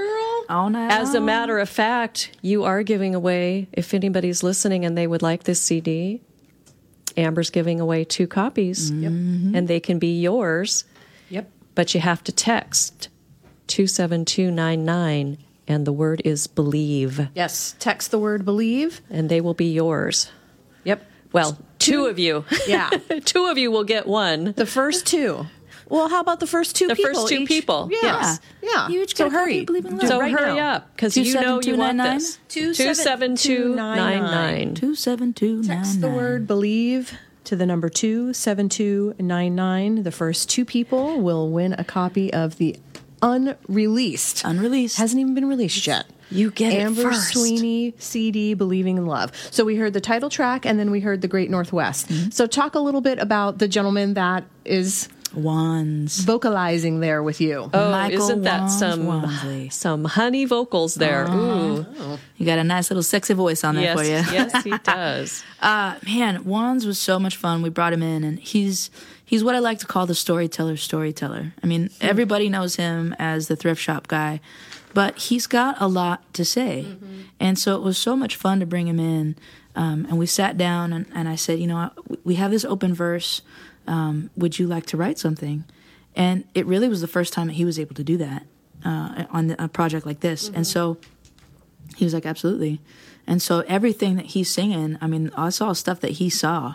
All 0.48 0.70
night 0.70 0.92
As 0.92 1.14
a 1.14 1.20
matter 1.20 1.58
of 1.58 1.68
fact, 1.68 2.36
you 2.42 2.64
are 2.64 2.82
giving 2.82 3.14
away, 3.14 3.68
if 3.72 3.94
anybody's 3.94 4.42
listening 4.42 4.84
and 4.84 4.96
they 4.96 5.06
would 5.06 5.22
like 5.22 5.44
this 5.44 5.60
CD, 5.60 6.20
Amber's 7.16 7.50
giving 7.50 7.80
away 7.80 8.04
two 8.04 8.26
copies, 8.26 8.90
mm-hmm. 8.90 9.54
and 9.54 9.68
they 9.68 9.80
can 9.80 9.98
be 9.98 10.20
yours, 10.20 10.84
Yep. 11.30 11.50
but 11.74 11.94
you 11.94 12.00
have 12.00 12.24
to 12.24 12.32
text 12.32 13.08
27299, 13.68 15.38
and 15.68 15.86
the 15.86 15.92
word 15.92 16.22
is 16.24 16.46
believe, 16.46 17.28
Yes. 17.34 17.76
Text 17.78 18.10
the 18.10 18.18
word 18.18 18.44
believe. 18.44 19.00
and 19.10 19.28
they 19.28 19.40
will 19.40 19.54
be 19.54 19.72
yours. 19.72 20.30
Yep. 20.84 21.04
Well, 21.32 21.58
two 21.78 22.06
of 22.06 22.18
you. 22.18 22.44
Yeah. 22.66 22.90
two 23.24 23.46
of 23.46 23.56
you 23.58 23.70
will 23.70 23.84
get 23.84 24.06
one. 24.06 24.52
The 24.56 24.66
first 24.66 25.06
two. 25.06 25.46
Well, 25.88 26.08
how 26.08 26.20
about 26.20 26.40
the 26.40 26.46
first 26.46 26.76
two 26.76 26.88
The 26.88 26.96
people? 26.96 27.14
first 27.14 27.28
two 27.28 27.40
each? 27.42 27.48
people. 27.48 27.88
Yes. 27.90 28.40
Yeah. 28.62 28.88
You 28.88 29.02
each 29.02 29.16
so 29.16 29.24
get 29.24 29.32
a 29.34 29.36
copy 29.36 29.52
hurry. 29.52 29.60
of 29.60 29.66
Believe 29.66 29.84
in 29.86 29.96
Do 29.98 30.04
it 30.04 30.08
So 30.08 30.20
right 30.20 30.32
hurry 30.32 30.54
now. 30.56 30.74
up 30.74 30.94
because 30.96 31.16
you 31.16 31.34
know 31.34 31.60
you 31.60 31.76
want 31.76 31.98
27299? 31.98 32.18
this. 32.18 32.38
27299. 32.48 34.74
27299. 34.74 34.76
Two 34.76 34.94
seven 34.94 35.32
two 35.32 35.62
nine 35.62 35.76
Text 35.78 36.00
the 36.00 36.10
word 36.10 36.46
believe 36.46 37.12
to 37.44 37.56
the 37.56 37.66
number 37.66 37.88
27299. 37.88 40.02
The 40.02 40.12
first 40.12 40.48
two 40.48 40.64
people 40.64 41.20
will 41.20 41.50
win 41.50 41.72
a 41.74 41.84
copy 41.84 42.32
of 42.32 42.56
the 42.56 42.76
unreleased. 43.20 44.42
Unreleased. 44.44 44.96
Hasn't 44.98 45.20
even 45.20 45.34
been 45.34 45.46
released 45.48 45.86
yet. 45.86 46.06
You 46.30 46.50
get 46.50 46.72
it 46.72 46.76
Amber 46.80 47.02
first. 47.02 47.32
Sweeney 47.32 47.94
CD 47.98 48.54
Believing 48.54 48.96
in 48.96 49.06
Love. 49.06 49.32
So 49.50 49.64
we 49.64 49.76
heard 49.76 49.92
the 49.92 50.00
title 50.00 50.30
track 50.30 50.64
and 50.64 50.78
then 50.78 50.90
we 50.90 51.00
heard 51.00 51.20
the 51.20 51.28
Great 51.28 51.50
Northwest. 51.50 52.08
Mm-hmm. 52.08 52.30
So 52.30 52.46
talk 52.46 52.74
a 52.74 52.80
little 52.80 53.02
bit 53.02 53.18
about 53.18 53.58
the 53.58 53.68
gentleman 53.68 54.14
that 54.14 54.44
is 54.64 55.08
Wanz. 55.34 56.20
vocalizing 56.24 57.00
there 57.00 57.22
with 57.22 57.40
you. 57.40 57.70
Oh, 57.72 57.90
Michael 57.90 58.22
isn't 58.22 58.42
that 58.42 58.62
Wanz 58.62 58.78
some 58.78 59.00
Wansley. 59.06 59.72
some 59.72 60.04
honey 60.04 60.44
vocals 60.44 60.94
there? 60.94 61.26
Ooh, 61.30 61.86
You 62.36 62.46
got 62.46 62.58
a 62.58 62.64
nice 62.64 62.90
little 62.90 63.02
sexy 63.02 63.34
voice 63.34 63.64
on 63.64 63.74
there 63.76 63.84
yes, 63.84 63.98
for 63.98 64.04
you. 64.04 64.10
yes, 64.36 64.64
he 64.64 64.70
does. 64.84 65.42
Uh, 65.60 65.96
man, 66.06 66.44
Wanz 66.44 66.86
was 66.86 66.98
so 66.98 67.18
much 67.18 67.36
fun. 67.36 67.62
We 67.62 67.70
brought 67.70 67.92
him 67.92 68.02
in, 68.02 68.24
and 68.24 68.38
he's 68.38 68.90
he's 69.24 69.42
what 69.42 69.54
I 69.54 69.58
like 69.60 69.78
to 69.80 69.86
call 69.86 70.06
the 70.06 70.14
storyteller. 70.14 70.76
Storyteller. 70.76 71.52
I 71.62 71.66
mean, 71.66 71.90
everybody 72.00 72.48
knows 72.48 72.76
him 72.76 73.14
as 73.18 73.48
the 73.48 73.56
thrift 73.56 73.80
shop 73.80 74.08
guy, 74.08 74.40
but 74.94 75.16
he's 75.18 75.46
got 75.46 75.76
a 75.80 75.86
lot 75.88 76.32
to 76.34 76.44
say, 76.44 76.86
and 77.40 77.58
so 77.58 77.76
it 77.76 77.82
was 77.82 77.96
so 77.98 78.16
much 78.16 78.36
fun 78.36 78.60
to 78.60 78.66
bring 78.66 78.86
him 78.88 79.00
in. 79.00 79.36
Um, 79.74 80.04
and 80.10 80.18
we 80.18 80.26
sat 80.26 80.58
down, 80.58 80.92
and, 80.92 81.06
and 81.14 81.26
I 81.30 81.34
said, 81.34 81.58
you 81.58 81.66
know, 81.66 81.90
we 82.24 82.34
have 82.34 82.50
this 82.50 82.62
open 82.62 82.92
verse. 82.92 83.40
Um, 83.86 84.30
would 84.36 84.58
you 84.58 84.66
like 84.66 84.86
to 84.86 84.96
write 84.96 85.18
something? 85.18 85.64
and 86.14 86.44
it 86.54 86.66
really 86.66 86.88
was 86.88 87.00
the 87.00 87.06
first 87.06 87.32
time 87.32 87.46
that 87.46 87.54
he 87.54 87.64
was 87.64 87.78
able 87.78 87.94
to 87.94 88.04
do 88.04 88.16
that 88.18 88.44
uh, 88.84 89.24
on 89.30 89.54
a 89.58 89.68
project 89.68 90.04
like 90.04 90.20
this. 90.20 90.50
And 90.50 90.66
so 90.66 90.98
he 91.96 92.04
was 92.04 92.12
like, 92.12 92.26
absolutely. 92.26 92.80
And 93.26 93.40
so 93.40 93.60
everything 93.60 94.16
that 94.16 94.26
he's 94.26 94.50
singing, 94.50 94.98
I 95.00 95.06
mean, 95.06 95.30
I 95.36 95.50
saw 95.50 95.72
stuff 95.72 96.00
that 96.00 96.12
he 96.12 96.28
saw. 96.28 96.74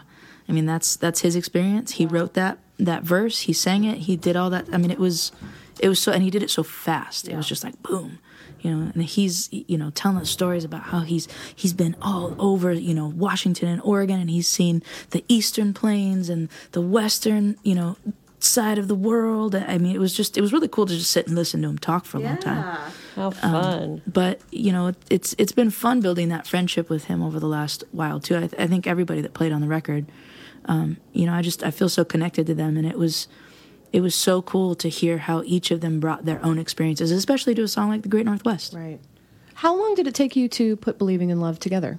I 0.50 0.52
mean, 0.52 0.66
that's 0.66 0.96
that's 0.96 1.22
his 1.22 1.36
experience. 1.36 1.94
He 1.94 2.06
wrote 2.06 2.34
that 2.36 2.58
that 2.80 3.04
verse. 3.04 3.42
He 3.42 3.54
sang 3.54 3.84
it. 3.84 4.00
He 4.00 4.16
did 4.16 4.38
all 4.38 4.50
that. 4.50 4.68
I 4.72 4.78
mean, 4.78 4.92
it 4.92 5.00
was 5.00 5.34
it 5.80 5.90
was 5.90 6.00
so, 6.00 6.14
and 6.14 6.24
he 6.24 6.30
did 6.30 6.42
it 6.42 6.50
so 6.50 6.64
fast. 6.64 7.28
It 7.28 7.36
was 7.36 7.48
just 7.48 7.66
like 7.66 7.82
boom, 7.84 8.20
you 8.62 8.72
know. 8.74 8.92
And 8.94 9.04
he's 9.04 9.50
you 9.52 9.78
know 9.78 9.90
telling 9.92 10.18
us 10.18 10.30
stories 10.30 10.64
about 10.64 10.84
how 10.84 11.02
he's 11.02 11.28
he's 11.56 11.74
been 11.74 11.96
all 12.02 12.36
over 12.40 12.72
you 12.72 12.94
know 12.94 13.08
Washington 13.08 13.68
and 13.68 13.82
Oregon, 13.82 14.20
and 14.20 14.30
he's 14.30 14.48
seen 14.48 14.84
the 15.12 15.24
Eastern 15.28 15.74
Plains 15.74 16.30
and 16.30 16.50
the 16.72 16.82
Western 16.82 17.58
you 17.64 17.76
know 17.76 17.98
side 18.40 18.78
of 18.78 18.88
the 18.88 18.96
world. 18.96 19.56
I 19.56 19.78
mean, 19.78 19.96
it 19.96 20.00
was 20.00 20.14
just 20.14 20.38
it 20.38 20.42
was 20.42 20.54
really 20.54 20.68
cool 20.68 20.86
to 20.86 20.94
just 20.94 21.12
sit 21.12 21.28
and 21.28 21.36
listen 21.36 21.62
to 21.64 21.70
him 21.70 21.78
talk 21.78 22.06
for 22.06 22.18
a 22.18 22.22
long 22.22 22.38
time. 22.38 22.64
How 23.16 23.32
fun. 23.32 24.02
But 24.06 24.42
you 24.52 24.72
know, 24.72 24.94
it's 25.10 25.36
it's 25.38 25.52
been 25.52 25.72
fun 25.72 26.02
building 26.02 26.30
that 26.30 26.46
friendship 26.48 26.90
with 26.90 27.06
him 27.06 27.24
over 27.24 27.40
the 27.40 27.48
last 27.48 27.84
while 27.92 28.20
too. 28.20 28.36
I, 28.38 28.40
th- 28.42 28.56
I 28.60 28.68
think 28.68 28.86
everybody 28.86 29.22
that 29.22 29.34
played 29.34 29.52
on 29.52 29.62
the 29.62 29.68
record, 29.68 30.06
um, 30.66 30.98
you 31.14 31.26
know, 31.26 31.34
I 31.34 31.42
just 31.42 31.64
I 31.64 31.72
feel 31.72 31.90
so 31.90 32.06
connected 32.06 32.46
to 32.48 32.54
them, 32.54 32.78
and 32.78 32.86
it 32.86 32.98
was 32.98 33.28
it 33.92 34.02
was 34.02 34.16
so 34.16 34.42
cool 34.42 34.76
to 34.76 34.90
hear 34.90 35.18
how 35.18 35.44
each 35.46 35.72
of 35.72 35.82
them 35.82 36.00
brought 36.00 36.26
their 36.26 36.44
own 36.44 36.60
experiences, 36.60 37.12
especially 37.12 37.56
to 37.56 37.64
a 37.64 37.68
song 37.68 37.90
like 37.90 38.02
The 38.02 38.10
Great 38.10 38.26
Northwest. 38.26 38.74
Right. 38.74 39.00
How 39.56 39.76
long 39.76 39.96
did 39.96 40.08
it 40.08 40.14
take 40.14 40.36
you 40.36 40.48
to 40.50 40.76
put 40.76 40.98
Believing 40.98 41.30
in 41.30 41.40
Love 41.40 41.60
together? 41.60 41.98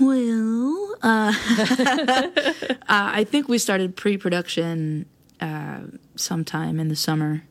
Well, 0.00 0.96
uh, 1.02 1.32
uh, 1.36 2.72
I 2.88 3.24
think 3.24 3.48
we 3.48 3.58
started 3.58 3.96
pre-production 3.96 5.06
uh, 5.40 5.80
sometime 6.16 6.80
in 6.80 6.88
the 6.88 6.96
summer 6.96 7.44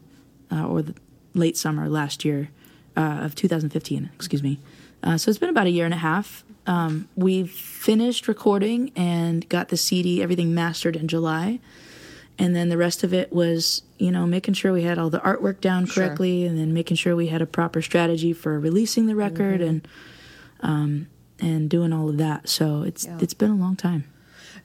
uh, 0.52 0.68
or 0.68 0.82
the 0.82 0.96
late 1.34 1.58
summer 1.58 1.88
last 1.88 2.26
year 2.26 2.50
uh, 2.98 3.20
of 3.22 3.36
2015. 3.36 4.10
Excuse 4.16 4.44
me. 4.44 4.60
Uh, 5.04 5.18
so 5.18 5.30
it's 5.30 5.38
been 5.38 5.50
about 5.50 5.68
a 5.68 5.72
year 5.72 5.86
and 5.86 5.94
a 5.94 5.98
half. 5.98 6.44
Um, 6.66 7.10
we 7.16 7.46
finished 7.46 8.28
recording 8.28 8.92
and 8.96 9.48
got 9.50 9.70
the 9.70 9.78
CD, 9.78 10.24
everything 10.24 10.56
mastered 10.56 10.96
in 10.96 11.08
July, 11.08 11.60
and 12.40 12.56
then 12.56 12.70
the 12.70 12.78
rest 12.78 13.04
of 13.04 13.14
it 13.14 13.32
was, 13.32 13.84
you 14.00 14.12
know, 14.12 14.26
making 14.26 14.54
sure 14.56 14.74
we 14.74 14.84
had 14.84 14.98
all 14.98 15.10
the 15.10 15.20
artwork 15.20 15.62
down 15.62 15.86
Sure. 15.86 16.06
correctly, 16.08 16.46
and 16.46 16.58
then 16.58 16.74
making 16.74 16.98
sure 16.98 17.16
we 17.16 17.28
had 17.28 17.42
a 17.42 17.46
proper 17.46 17.82
strategy 17.82 18.34
for 18.34 18.60
releasing 18.60 19.06
the 19.06 19.16
record 19.16 19.62
Mhm. 19.62 19.68
and 19.70 19.88
um, 20.62 21.08
and 21.40 21.70
doing 21.70 21.92
all 21.92 22.08
of 22.10 22.18
that. 22.18 22.48
So 22.48 22.84
it's 22.84 23.06
Yeah. 23.06 23.18
it's 23.22 23.34
been 23.34 23.52
a 23.52 23.56
long 23.56 23.76
time. 23.76 24.06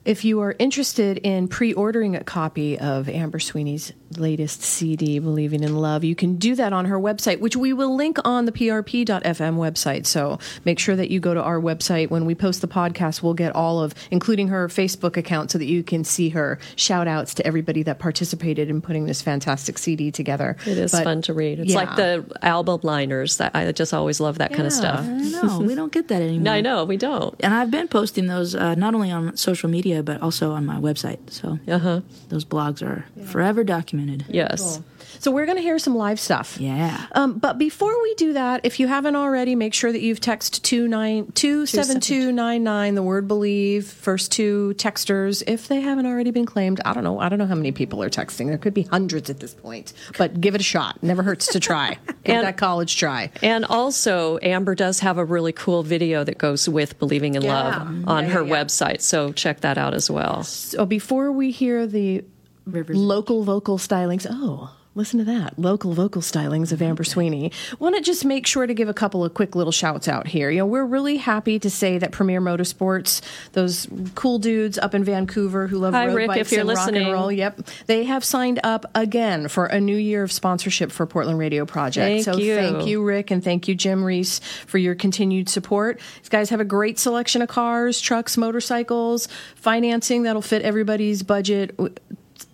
If 0.05 0.23
you 0.23 0.39
are 0.41 0.55
interested 0.59 1.17
in 1.19 1.49
pre 1.49 1.73
ordering 1.73 2.15
a 2.15 2.23
copy 2.23 2.79
of 2.79 3.09
Amber 3.09 3.37
Sweeney's 3.39 3.91
latest 4.17 4.63
CD, 4.63 5.19
Believing 5.19 5.61
in 5.61 5.75
Love, 5.75 6.03
you 6.03 6.15
can 6.15 6.37
do 6.37 6.55
that 6.55 6.71
on 6.73 6.85
her 6.85 6.97
website, 6.97 7.39
which 7.41 7.55
we 7.55 7.73
will 7.73 7.93
link 7.95 8.17
on 8.25 8.45
the 8.45 8.51
prp.fm 8.51 9.57
website. 9.57 10.05
So 10.05 10.39
make 10.65 10.79
sure 10.79 10.95
that 10.95 11.11
you 11.11 11.19
go 11.19 11.33
to 11.33 11.41
our 11.43 11.59
website. 11.59 12.09
When 12.09 12.25
we 12.25 12.33
post 12.33 12.61
the 12.61 12.67
podcast, 12.67 13.21
we'll 13.21 13.33
get 13.33 13.53
all 13.53 13.81
of, 13.81 13.93
including 14.09 14.47
her 14.47 14.67
Facebook 14.69 15.17
account, 15.17 15.51
so 15.51 15.57
that 15.57 15.65
you 15.65 15.83
can 15.83 16.03
see 16.05 16.29
her 16.29 16.59
shout 16.75 17.07
outs 17.07 17.33
to 17.35 17.45
everybody 17.45 17.83
that 17.83 17.99
participated 17.99 18.69
in 18.69 18.81
putting 18.81 19.05
this 19.05 19.21
fantastic 19.21 19.77
CD 19.77 20.11
together. 20.11 20.55
It 20.65 20.77
is 20.77 20.91
But- 20.93 21.03
fun 21.03 21.21
to 21.23 21.33
read. 21.33 21.59
It's 21.59 21.71
yeah. 21.73 21.77
like 21.77 21.95
the 21.97 22.25
album 22.41 22.79
liners. 22.83 23.37
That 23.37 23.51
I 23.53 23.71
just 23.73 23.93
always 23.93 24.19
love 24.19 24.37
that 24.37 24.53
kind 24.53 24.65
of 24.65 24.73
stuff. 24.73 25.01
I 25.01 25.07
know 25.07 25.59
we 25.59 25.75
don't 25.75 25.91
get 25.91 26.07
that 26.07 26.21
anymore. 26.21 26.43
No, 26.45 26.51
I 26.53 26.61
know 26.61 26.85
we 26.85 26.97
don't. 26.97 27.35
And 27.41 27.53
I've 27.53 27.69
been 27.69 27.89
posting 27.89 28.27
those 28.27 28.55
uh, 28.55 28.75
not 28.75 28.95
only 28.95 29.11
on 29.11 29.35
social 29.35 29.69
media 29.69 29.88
but 30.01 30.21
also 30.21 30.51
on 30.51 30.65
my 30.65 30.77
website. 30.77 31.31
So 31.31 31.59
uh-huh. 31.67 32.01
those 32.29 32.45
blogs 32.45 32.81
are 32.81 33.05
forever 33.25 33.63
documented. 33.63 34.25
Yes. 34.29 34.81
So 35.19 35.31
we're 35.31 35.45
going 35.45 35.57
to 35.57 35.61
hear 35.63 35.79
some 35.79 35.95
live 35.95 36.19
stuff. 36.19 36.57
Yeah. 36.59 37.05
Um, 37.13 37.39
but 37.39 37.57
before 37.57 37.99
we 38.01 38.13
do 38.15 38.33
that, 38.33 38.61
if 38.63 38.79
you 38.79 38.87
haven't 38.87 39.15
already, 39.15 39.55
make 39.55 39.73
sure 39.73 39.91
that 39.91 40.01
you've 40.01 40.19
texted 40.19 40.61
27299, 40.63 42.95
the 42.95 43.03
word 43.03 43.27
believe, 43.27 43.87
first 43.87 44.31
two 44.31 44.73
texters, 44.77 45.43
if 45.47 45.67
they 45.67 45.81
haven't 45.81 46.05
already 46.05 46.31
been 46.31 46.45
claimed. 46.45 46.79
I 46.85 46.93
don't 46.93 47.03
know. 47.03 47.19
I 47.19 47.29
don't 47.29 47.39
know 47.39 47.45
how 47.47 47.55
many 47.55 47.71
people 47.71 48.01
are 48.03 48.09
texting. 48.09 48.47
There 48.47 48.57
could 48.57 48.73
be 48.73 48.83
hundreds 48.83 49.29
at 49.29 49.39
this 49.39 49.53
point. 49.53 49.93
But 50.17 50.39
give 50.39 50.55
it 50.55 50.61
a 50.61 50.63
shot. 50.63 51.01
Never 51.03 51.23
hurts 51.23 51.47
to 51.53 51.59
try. 51.59 51.97
Give 52.23 52.35
And- 52.35 52.45
that 52.47 52.57
college 52.57 52.97
try. 52.97 53.31
And 53.41 53.65
also, 53.65 54.37
Amber 54.41 54.75
does 54.75 54.99
have 54.99 55.17
a 55.17 55.25
really 55.25 55.51
cool 55.53 55.83
video 55.83 56.23
that 56.23 56.37
goes 56.37 56.67
with 56.69 56.99
Believing 56.99 57.35
in 57.35 57.41
Yeah. 57.41 57.53
Love 57.53 57.87
on 58.07 58.25
Yeah, 58.25 58.29
her 58.31 58.41
yeah, 58.43 58.47
yeah. 58.55 58.63
website. 58.63 59.01
So 59.01 59.31
check 59.31 59.61
that 59.61 59.77
out 59.77 59.93
as 59.93 60.09
well. 60.11 60.43
So 60.43 60.85
before 60.85 61.31
we 61.31 61.51
hear 61.51 61.87
the 61.87 62.23
local 62.65 63.43
vocal 63.43 63.77
stylings, 63.77 64.27
oh, 64.29 64.69
listen 64.99 65.17
to 65.17 65.25
that. 65.25 65.57
Local 65.57 65.93
vocal 65.93 66.21
stylings 66.21 66.71
of 66.71 66.81
Amber 66.81 67.03
Sweeney. 67.03 67.51
Want 67.79 67.95
to 67.95 68.01
just 68.01 68.25
make 68.25 68.45
sure 68.45 68.67
to 68.67 68.73
give 68.73 68.89
a 68.89 68.93
couple 68.93 69.23
of 69.23 69.33
quick 69.33 69.55
little 69.55 69.71
shouts 69.71 70.07
out 70.07 70.27
here. 70.27 70.51
You 70.51 70.59
know, 70.59 70.65
we're 70.65 70.85
really 70.85 71.17
happy 71.17 71.57
to 71.57 71.69
say 71.69 71.97
that 71.97 72.11
Premier 72.11 72.41
Motorsports, 72.41 73.21
those 73.53 73.87
cool 74.13 74.39
dudes 74.39 74.77
up 74.77 74.93
in 74.93 75.03
Vancouver 75.03 75.67
who 75.67 75.79
love 75.79 75.93
Hi, 75.93 76.07
road 76.07 76.15
Rick, 76.15 76.27
bikes 76.27 76.39
if 76.41 76.51
you're 76.51 76.61
and 76.61 76.69
rock 76.69 76.87
and 76.89 77.11
roll, 77.11 77.31
yep, 77.31 77.61
they 77.87 78.03
have 78.03 78.23
signed 78.23 78.59
up 78.63 78.85
again 78.93 79.47
for 79.47 79.65
a 79.65 79.79
new 79.79 79.95
year 79.95 80.21
of 80.21 80.31
sponsorship 80.31 80.91
for 80.91 81.05
Portland 81.05 81.39
Radio 81.39 81.65
Project. 81.65 82.25
Thank 82.25 82.25
so 82.25 82.37
you. 82.37 82.55
thank 82.55 82.85
you, 82.85 83.03
Rick, 83.03 83.31
and 83.31 83.43
thank 83.43 83.67
you, 83.67 83.75
Jim 83.75 84.03
Reese, 84.03 84.39
for 84.67 84.77
your 84.77 84.95
continued 84.95 85.47
support. 85.47 86.01
These 86.21 86.29
guys 86.29 86.49
have 86.49 86.59
a 86.59 86.65
great 86.65 86.99
selection 86.99 87.41
of 87.41 87.47
cars, 87.47 88.01
trucks, 88.01 88.35
motorcycles, 88.35 89.29
financing 89.55 90.23
that'll 90.23 90.41
fit 90.41 90.61
everybody's 90.61 91.23
budget. 91.23 91.77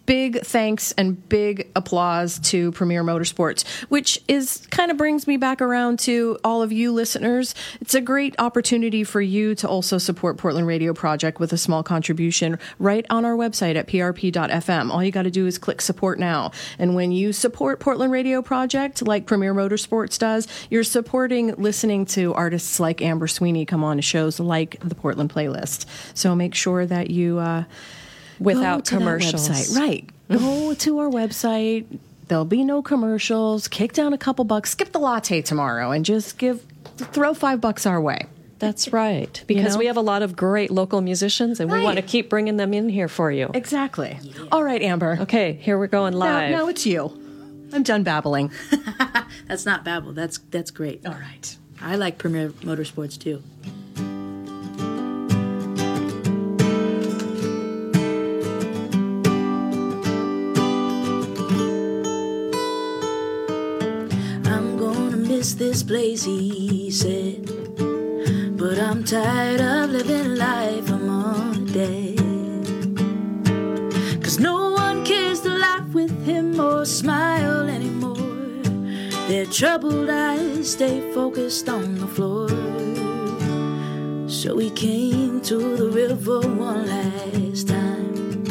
Big 0.06 0.42
thanks 0.42 0.92
and 0.94 1.28
big 1.30 1.72
applause 1.76 2.40
to 2.40 2.72
Premier 2.74 3.04
Motorsports, 3.04 3.66
which 3.90 4.22
is 4.28 4.66
kind 4.70 4.92
of 4.92 4.98
brings 4.98 5.28
me 5.28 5.38
back 5.38 5.62
around 5.62 6.00
to 6.00 6.38
all 6.44 6.62
of 6.62 6.72
you 6.72 6.92
listeners. 6.92 7.56
It's 7.82 7.96
a 7.96 8.02
great 8.02 8.36
opportunity 8.40 9.04
for 9.04 9.22
you 9.22 9.56
to 9.56 9.68
also 9.68 9.98
support 9.98 10.38
Portland 10.38 10.68
Radio 10.68 10.94
Project 10.94 11.40
with 11.40 11.54
a 11.54 11.58
small 11.58 11.84
contribution 11.84 12.60
right 12.80 13.06
on 13.10 13.26
our 13.26 13.36
website 13.36 13.76
at 13.76 13.88
prp.fm. 13.88 14.92
All 14.92 15.04
you 15.04 15.12
got 15.12 15.24
to 15.24 15.32
do 15.32 15.48
is 15.48 15.58
click 15.58 15.82
support 15.82 16.20
now. 16.20 16.52
And 16.78 16.96
when 16.96 17.12
you 17.12 17.34
support 17.34 17.80
Portland 17.80 18.12
Radio 18.12 18.42
Project, 18.42 19.06
like 19.06 19.26
Premier 19.26 19.54
Motorsports 19.54 20.20
does, 20.20 20.48
you're 20.70 20.84
supporting 20.84 21.56
listening 21.56 22.06
to 22.08 22.34
artists 22.34 22.80
like 22.80 23.02
Amber 23.02 23.28
Sweeney 23.28 23.66
come 23.66 23.84
on 23.84 23.98
to 23.98 24.02
shows 24.02 24.40
like 24.40 24.80
the 24.82 24.96
Portland 24.96 25.32
Playlist. 25.32 25.86
So 26.14 26.36
make 26.36 26.56
sure 26.56 26.86
that 26.86 27.10
you, 27.10 27.40
uh, 27.40 27.64
Without 28.40 28.78
go 28.78 28.82
to 28.82 28.98
commercials. 28.98 29.50
website. 29.50 29.78
Right. 29.78 30.10
Go 30.30 30.74
to 30.78 31.00
our 31.00 31.10
website. 31.10 31.86
There'll 32.28 32.46
be 32.46 32.64
no 32.64 32.82
commercials. 32.82 33.68
Kick 33.68 33.94
down 33.94 34.14
a 34.14 34.18
couple 34.18 34.46
bucks. 34.46 34.72
Skip 34.72 34.92
the 34.92 35.00
latte 35.00 35.42
tomorrow 35.42 35.92
and 35.92 36.04
just 36.04 36.38
give 36.38 36.66
throw 36.98 37.34
five 37.34 37.62
bucks 37.62 37.86
our 37.86 38.02
way. 38.02 38.26
That's 38.58 38.94
right. 38.94 39.44
Because 39.48 39.74
know? 39.74 39.80
we 39.80 39.86
have 39.88 39.98
a 39.98 40.02
lot 40.02 40.24
of 40.24 40.36
great 40.36 40.72
local 40.72 41.02
musicians 41.02 41.60
and 41.60 41.70
we 41.70 41.82
want 41.84 41.98
to 41.98 42.02
keep 42.02 42.30
bringing 42.30 42.58
them 42.58 42.74
in 42.74 42.88
here 42.90 43.08
for 43.10 43.30
you. 43.32 43.52
Exactly. 43.54 44.18
All 44.52 44.64
right, 44.64 44.82
Amber. 44.82 45.18
Okay, 45.22 45.54
here 45.54 45.78
we're 45.78 45.88
going 45.88 46.14
Now, 46.14 46.20
live. 46.20 46.52
now 46.52 46.68
it's 46.68 46.86
you. 46.86 47.22
I'm 47.74 47.84
done 47.84 48.04
babbling. 48.04 48.52
That's 49.48 49.66
not 49.66 49.84
babble. 49.84 50.14
That's 50.14 50.38
that's 50.38 50.72
great. 50.72 51.06
All 51.06 51.14
right. 51.14 51.58
I 51.82 51.98
like 51.98 52.18
Premier 52.18 52.50
Motorsports 52.50 53.20
too. 53.20 53.44
Place, 65.88 66.24
he 66.24 66.90
said. 66.92 67.46
But 68.58 68.80
I'm 68.80 69.04
tired 69.04 69.62
of 69.62 69.92
living 69.92 70.36
life 70.36 70.90
among 70.90 71.66
the 71.66 71.74
dead. 71.74 72.20
Cause 74.24 74.40
no 74.40 74.72
one 74.72 75.06
cares 75.06 75.42
to 75.42 75.50
laugh 75.50 75.88
with 75.94 76.26
him 76.26 76.60
or 76.60 76.86
smile 76.86 77.70
anymore. 77.70 78.16
Their 79.28 79.46
troubled 79.46 80.10
eyes 80.10 80.72
stay 80.72 81.02
focused 81.14 81.70
on 81.70 81.96
the 81.96 82.08
floor. 82.08 82.50
So 84.28 84.58
he 84.58 84.70
came 84.72 85.42
to 85.42 85.76
the 85.78 85.90
river 85.90 86.40
one 86.42 86.88
last 86.88 87.68
time 87.68 88.44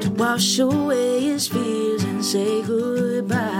to 0.00 0.10
wash 0.16 0.58
away 0.58 1.20
his 1.20 1.46
fears 1.48 2.02
and 2.04 2.24
say 2.24 2.62
goodbye. 2.62 3.55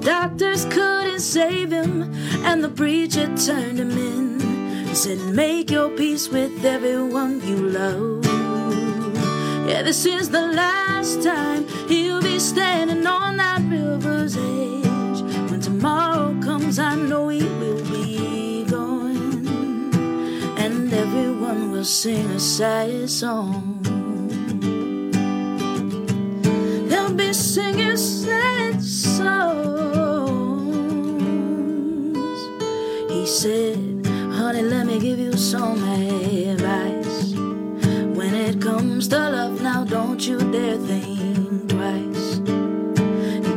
Doctors 0.00 0.64
couldn't 0.64 1.20
save 1.20 1.70
him, 1.70 2.14
and 2.44 2.64
the 2.64 2.70
preacher 2.70 3.26
turned 3.36 3.78
him 3.78 3.90
in 3.90 4.40
and 4.40 4.96
said, 4.96 5.18
Make 5.34 5.70
your 5.70 5.90
peace 5.90 6.28
with 6.28 6.64
everyone 6.64 7.46
you 7.46 7.56
love. 7.56 8.24
Yeah, 9.68 9.82
this 9.82 10.06
is 10.06 10.30
the 10.30 10.40
last 10.40 11.22
time 11.22 11.66
he'll 11.86 12.22
be 12.22 12.38
standing 12.38 13.06
on 13.06 13.36
that 13.36 13.60
river's 13.68 14.36
edge. 14.36 15.20
When 15.50 15.60
tomorrow 15.60 16.34
comes, 16.40 16.78
I 16.78 16.94
know 16.94 17.28
he 17.28 17.44
will 17.44 17.84
be 17.84 18.64
gone, 18.64 19.46
and 20.56 20.92
everyone 20.92 21.72
will 21.72 21.84
sing 21.84 22.24
a 22.30 22.40
sad 22.40 23.10
song. 23.10 23.76
They'll 26.88 27.12
be 27.12 27.34
sad 27.34 28.19
some 35.50 35.82
advice. 35.82 37.34
When 37.34 38.34
it 38.34 38.62
comes 38.62 39.08
to 39.08 39.18
love, 39.18 39.60
now 39.60 39.82
don't 39.82 40.24
you 40.24 40.38
dare 40.52 40.76
think 40.76 41.68
twice. 41.68 42.38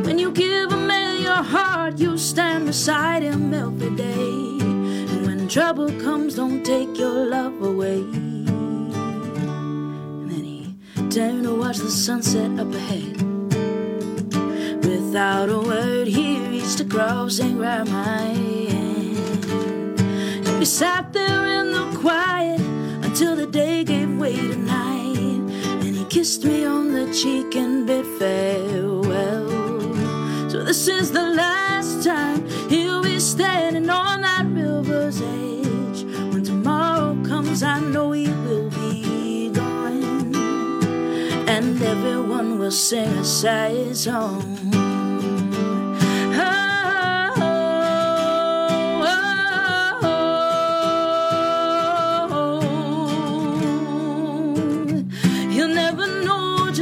When 0.04 0.18
you 0.18 0.32
give 0.32 0.72
a 0.72 0.76
man 0.76 1.22
your 1.22 1.44
heart, 1.54 2.00
you 2.00 2.18
stand 2.18 2.66
beside 2.66 3.22
him 3.22 3.54
every 3.54 3.90
day. 3.94 4.58
And 4.58 5.24
when 5.24 5.46
trouble 5.46 5.88
comes, 6.00 6.34
don't 6.34 6.64
take 6.64 6.98
your 6.98 7.26
love 7.26 7.62
away. 7.62 8.00
And 8.90 10.28
then 10.32 10.42
he 10.42 10.74
turned 11.10 11.44
to 11.44 11.54
watch 11.54 11.78
the 11.78 11.92
sunset 11.92 12.58
up 12.58 12.74
ahead. 12.74 13.22
Without 14.84 15.48
a 15.48 15.60
word, 15.60 16.08
he 16.08 16.40
reached 16.48 16.80
across 16.80 17.38
and 17.38 17.56
grabbed 17.56 17.92
my 17.92 18.34
hand. 18.72 19.44
And 20.48 20.58
we 20.58 20.64
sat 20.64 21.12
there 21.12 21.46
in 21.60 21.63
quiet 22.04 22.60
until 23.02 23.34
the 23.34 23.46
day 23.46 23.82
gave 23.82 24.10
way 24.18 24.36
to 24.36 24.56
night. 24.56 25.40
And 25.82 25.96
he 25.96 26.04
kissed 26.04 26.44
me 26.44 26.66
on 26.66 26.92
the 26.92 27.06
cheek 27.14 27.56
and 27.56 27.86
bid 27.86 28.06
farewell. 28.18 29.48
So 30.50 30.62
this 30.62 30.86
is 30.86 31.12
the 31.12 31.28
last 31.42 32.04
time 32.04 32.46
he'll 32.68 33.02
be 33.02 33.18
standing 33.18 33.88
on 33.88 34.20
that 34.20 34.44
river's 34.44 35.22
edge. 35.22 36.04
When 36.30 36.44
tomorrow 36.44 37.16
comes, 37.24 37.62
I 37.62 37.80
know 37.80 38.12
he 38.12 38.28
will 38.28 38.68
be 38.68 39.48
gone. 39.48 40.34
And 41.48 41.82
everyone 41.82 42.58
will 42.58 42.76
sing 42.88 43.08
a 43.08 43.24
sad 43.24 43.96
song. 43.96 44.73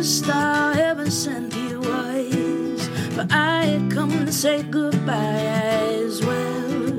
Just 0.03 0.27
how 0.27 0.73
heaven 0.73 1.09
sent 1.09 1.55
he 1.55 1.77
was. 1.77 2.89
But 3.15 3.33
I 3.33 3.67
had 3.67 3.93
come 3.93 4.11
to 4.11 4.33
say 4.33 4.65
goodbye 4.65 5.47
as 6.03 6.21
well. 6.27 6.91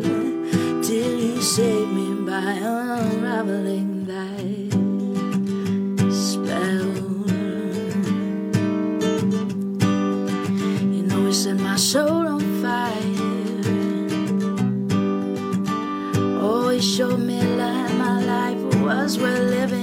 Till 0.81 1.17
he 1.17 1.41
saved 1.41 1.91
me 1.91 2.07
by 2.25 2.51
unraveling 2.63 4.05
that 4.05 4.71
spell. 6.13 6.93
You 10.95 11.03
know, 11.09 11.25
he 11.27 11.33
set 11.33 11.59
my 11.59 11.75
soul 11.75 12.25
on 12.35 12.41
fire. 12.63 13.33
Oh, 16.41 16.69
he 16.69 16.79
showed 16.79 17.19
me 17.19 17.39
that 17.57 17.93
my 17.97 18.23
life 18.23 18.81
was 18.81 19.19
worth 19.19 19.49
living 19.57 19.82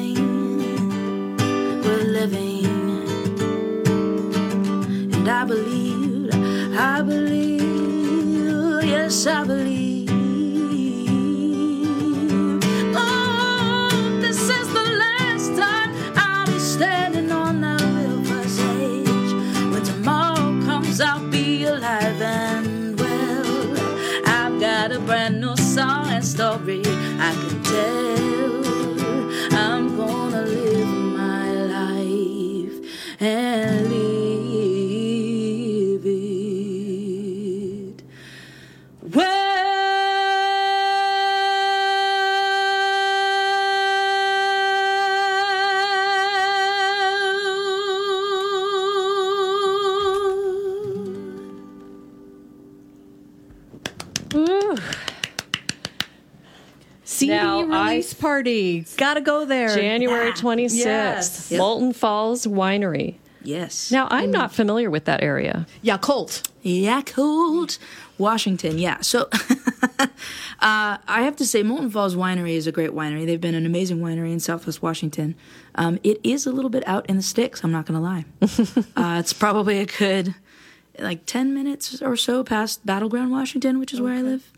Believe, 7.03 8.85
yes, 8.85 9.27
I 9.27 9.43
believe. 9.45 9.90
Party. 58.41 58.87
Gotta 58.97 59.21
go 59.21 59.45
there. 59.45 59.69
January 59.75 60.33
26th, 60.33 60.75
Yes. 60.77 61.53
Moulton 61.53 61.93
Falls 61.93 62.47
Winery. 62.47 63.17
Yes. 63.43 63.91
Now, 63.91 64.09
I'm 64.11 64.31
not 64.31 64.55
familiar 64.55 64.89
with 64.91 65.05
that 65.05 65.23
area. 65.23 65.67
Yacolt. 65.85 66.49
Yacolt, 66.65 67.79
Washington. 68.17 68.79
Yeah. 68.79 69.01
So 69.03 69.29
uh, 69.99 70.09
I 70.61 71.23
have 71.23 71.37
to 71.37 71.45
say, 71.45 71.63
Moulton 71.63 71.91
Falls 71.91 72.17
Winery 72.17 72.53
is 72.55 72.67
a 72.67 72.73
great 72.73 72.91
winery. 72.91 73.27
They've 73.27 73.41
been 73.41 73.55
an 73.55 73.67
amazing 73.67 73.99
winery 74.01 74.33
in 74.33 74.41
Southwest 74.41 74.81
Washington. 74.81 75.35
Um, 75.75 75.99
it 76.03 76.19
is 76.25 76.47
a 76.47 76.53
little 76.53 76.71
bit 76.71 76.87
out 76.89 77.05
in 77.07 77.17
the 77.17 77.23
sticks. 77.23 77.63
I'm 77.63 77.73
not 77.73 77.85
going 77.85 78.01
to 78.01 78.03
lie. 78.03 78.25
uh, 78.97 79.19
it's 79.21 79.35
probably 79.35 79.81
a 79.81 79.87
good 79.87 80.35
like 80.99 81.27
10 81.27 81.53
minutes 81.53 82.01
or 82.01 82.17
so 82.17 82.43
past 82.43 82.85
Battleground, 82.87 83.33
Washington, 83.33 83.79
which 83.79 83.93
is 83.93 84.01
where 84.01 84.15
I 84.15 84.23
live. 84.23 84.51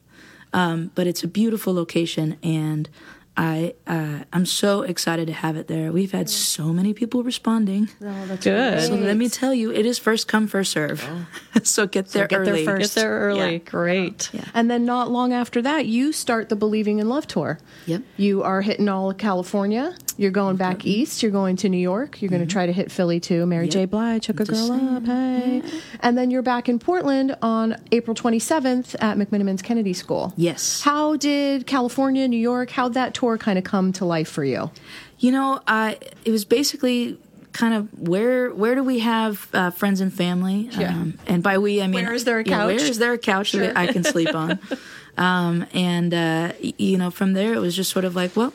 Um, 0.53 0.91
but 0.95 1.07
it's 1.07 1.23
a 1.25 1.29
beautiful 1.29 1.73
location, 1.73 2.37
and 2.43 2.89
I 3.37 3.75
uh, 3.87 4.25
I'm 4.33 4.45
so 4.45 4.83
excited 4.83 5.27
to 5.29 5.33
have 5.33 5.57
it 5.57 5.67
there. 5.67 5.91
We've 5.91 6.13
had 6.13 6.29
so 6.29 6.65
many 6.65 6.93
people 6.93 7.23
responding. 7.23 7.89
Oh, 8.03 8.27
that's 8.27 8.45
Good. 8.45 8.83
So 8.83 8.95
let 8.95 9.17
me 9.17 9.29
tell 9.31 9.55
you, 9.55 9.73
it 9.73 9.87
is 9.87 9.99
first 9.99 10.29
come 10.29 10.47
first 10.47 10.73
serve. 10.73 11.09
so 11.63 11.87
get 11.87 12.09
there 12.09 12.27
get 12.27 12.45
there 12.45 12.55
early. 12.55 12.65
first. 12.65 12.95
Get 12.95 13.01
there 13.01 13.19
early. 13.21 13.53
Yeah. 13.53 13.59
Great. 13.59 14.31
And 14.53 14.71
then 14.71 14.85
not 14.85 15.11
long 15.11 15.33
after 15.33 15.63
that, 15.63 15.87
you 15.87 16.13
start 16.13 16.51
the 16.51 16.57
Believing 16.57 16.99
in 16.99 17.09
Love 17.09 17.27
tour. 17.27 17.59
Yep. 17.87 18.03
You 18.19 18.43
are 18.43 18.61
hitting 18.61 18.89
all 18.89 19.11
of 19.11 19.17
California. 19.17 19.95
You're 20.19 20.31
going 20.31 20.57
back 20.57 20.85
east. 20.85 21.23
You're 21.23 21.33
going 21.33 21.57
to 21.57 21.69
New 21.69 21.79
York. 21.79 22.21
You're 22.23 22.31
going 22.31 22.47
to 22.47 22.51
try 22.51 22.67
to 22.67 22.73
hit 22.73 22.91
Philly 22.93 23.21
too. 23.21 23.47
Mary 23.47 23.69
J. 23.69 23.85
Blige, 23.87 24.27
hook 24.27 24.41
a 24.41 24.45
girl 24.45 24.73
up, 24.73 25.05
hey. 25.05 25.63
And 26.01 26.17
then 26.19 26.31
you're 26.31 26.43
back 26.43 26.69
in 26.69 26.79
Portland 26.79 27.37
on 27.43 27.77
April 27.93 28.15
27th 28.15 28.95
at 29.03 29.17
McMenamins 29.17 29.63
Kennedy 29.63 29.93
School. 29.93 30.33
Yes. 30.37 30.83
How 30.83 31.17
did 31.17 31.67
California, 31.67 32.27
New 32.29 32.39
York, 32.39 32.71
how'd 32.71 32.95
that 32.95 33.15
tour 33.15 33.39
kind 33.39 33.59
of 33.59 33.65
come 33.65 33.93
to 33.95 34.05
life 34.05 34.29
for 34.29 34.45
you? 34.45 34.71
You 35.19 35.33
know, 35.33 35.61
I 35.67 35.99
it 36.25 36.31
was 36.31 36.45
basically 36.45 37.19
kind 37.53 37.75
of 37.75 37.89
where 38.09 38.51
where 38.51 38.75
do 38.75 38.83
we 38.83 39.01
have 39.01 39.49
uh, 39.55 39.71
friends 39.71 40.01
and 40.01 40.13
family? 40.13 40.69
Yeah. 40.73 40.89
Um, 40.95 41.19
and 41.27 41.43
by 41.43 41.59
we, 41.59 41.81
I 41.83 41.87
mean 41.87 42.05
Where 42.05 42.13
is 42.15 42.25
there 42.25 42.39
a 42.41 42.45
yeah, 42.45 42.67
where 42.67 42.77
couch? 42.79 42.89
is 42.89 42.99
there 42.99 43.13
a 43.13 43.19
couch 43.19 43.53
that 43.53 43.77
I 43.77 43.87
can 43.87 44.05
sleep 44.05 44.35
on? 44.35 44.59
um, 45.19 45.67
and 45.75 46.13
uh, 46.13 46.53
y- 46.63 46.75
you 46.79 46.99
know, 46.99 47.11
from 47.11 47.35
there 47.35 47.55
it 47.55 47.59
was 47.61 47.77
just 47.77 47.91
sort 47.91 48.05
of 48.05 48.17
like, 48.17 48.35
well, 48.37 48.53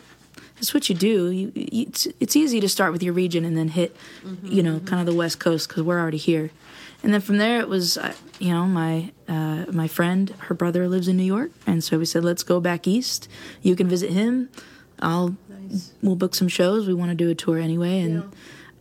that's 0.58 0.74
what 0.74 0.90
you 0.90 0.96
do. 0.96 1.30
You, 1.30 1.52
it's, 1.56 2.08
it's 2.20 2.36
easy 2.36 2.60
to 2.60 2.68
start 2.68 2.92
with 2.92 3.04
your 3.04 3.14
region 3.14 3.46
and 3.46 3.56
then 3.56 3.70
hit, 3.70 3.96
you 4.44 4.64
know, 4.64 4.80
kind 4.80 5.00
of 5.00 5.06
the 5.06 5.14
West 5.14 5.40
Coast 5.40 5.68
because 5.70 5.84
we're 5.84 6.00
already 6.00 6.18
here. 6.18 6.52
And 7.04 7.14
then 7.14 7.22
from 7.22 7.38
there, 7.38 7.60
it 7.60 7.70
was, 7.70 7.98
uh, 7.98 8.14
you 8.40 8.52
know, 8.52 8.66
my 8.66 9.12
uh, 9.28 9.66
my 9.72 9.88
friend, 9.88 10.34
her 10.40 10.56
brother 10.56 10.88
lives 10.88 11.08
in 11.08 11.16
New 11.16 11.24
York, 11.24 11.52
and 11.68 11.84
so 11.84 12.00
we 12.00 12.06
said, 12.06 12.24
let's 12.24 12.44
go 12.44 12.60
back 12.60 12.88
east. 12.88 13.30
You 13.62 13.76
can 13.76 13.88
visit 13.88 14.10
him. 14.10 14.50
I'll 15.00 15.38
we'll 16.02 16.16
book 16.16 16.34
some 16.34 16.48
shows. 16.48 16.88
We 16.88 16.96
want 16.96 17.12
to 17.12 17.16
do 17.16 17.30
a 17.30 17.36
tour 17.36 17.60
anyway, 17.60 18.00
and 18.02 18.34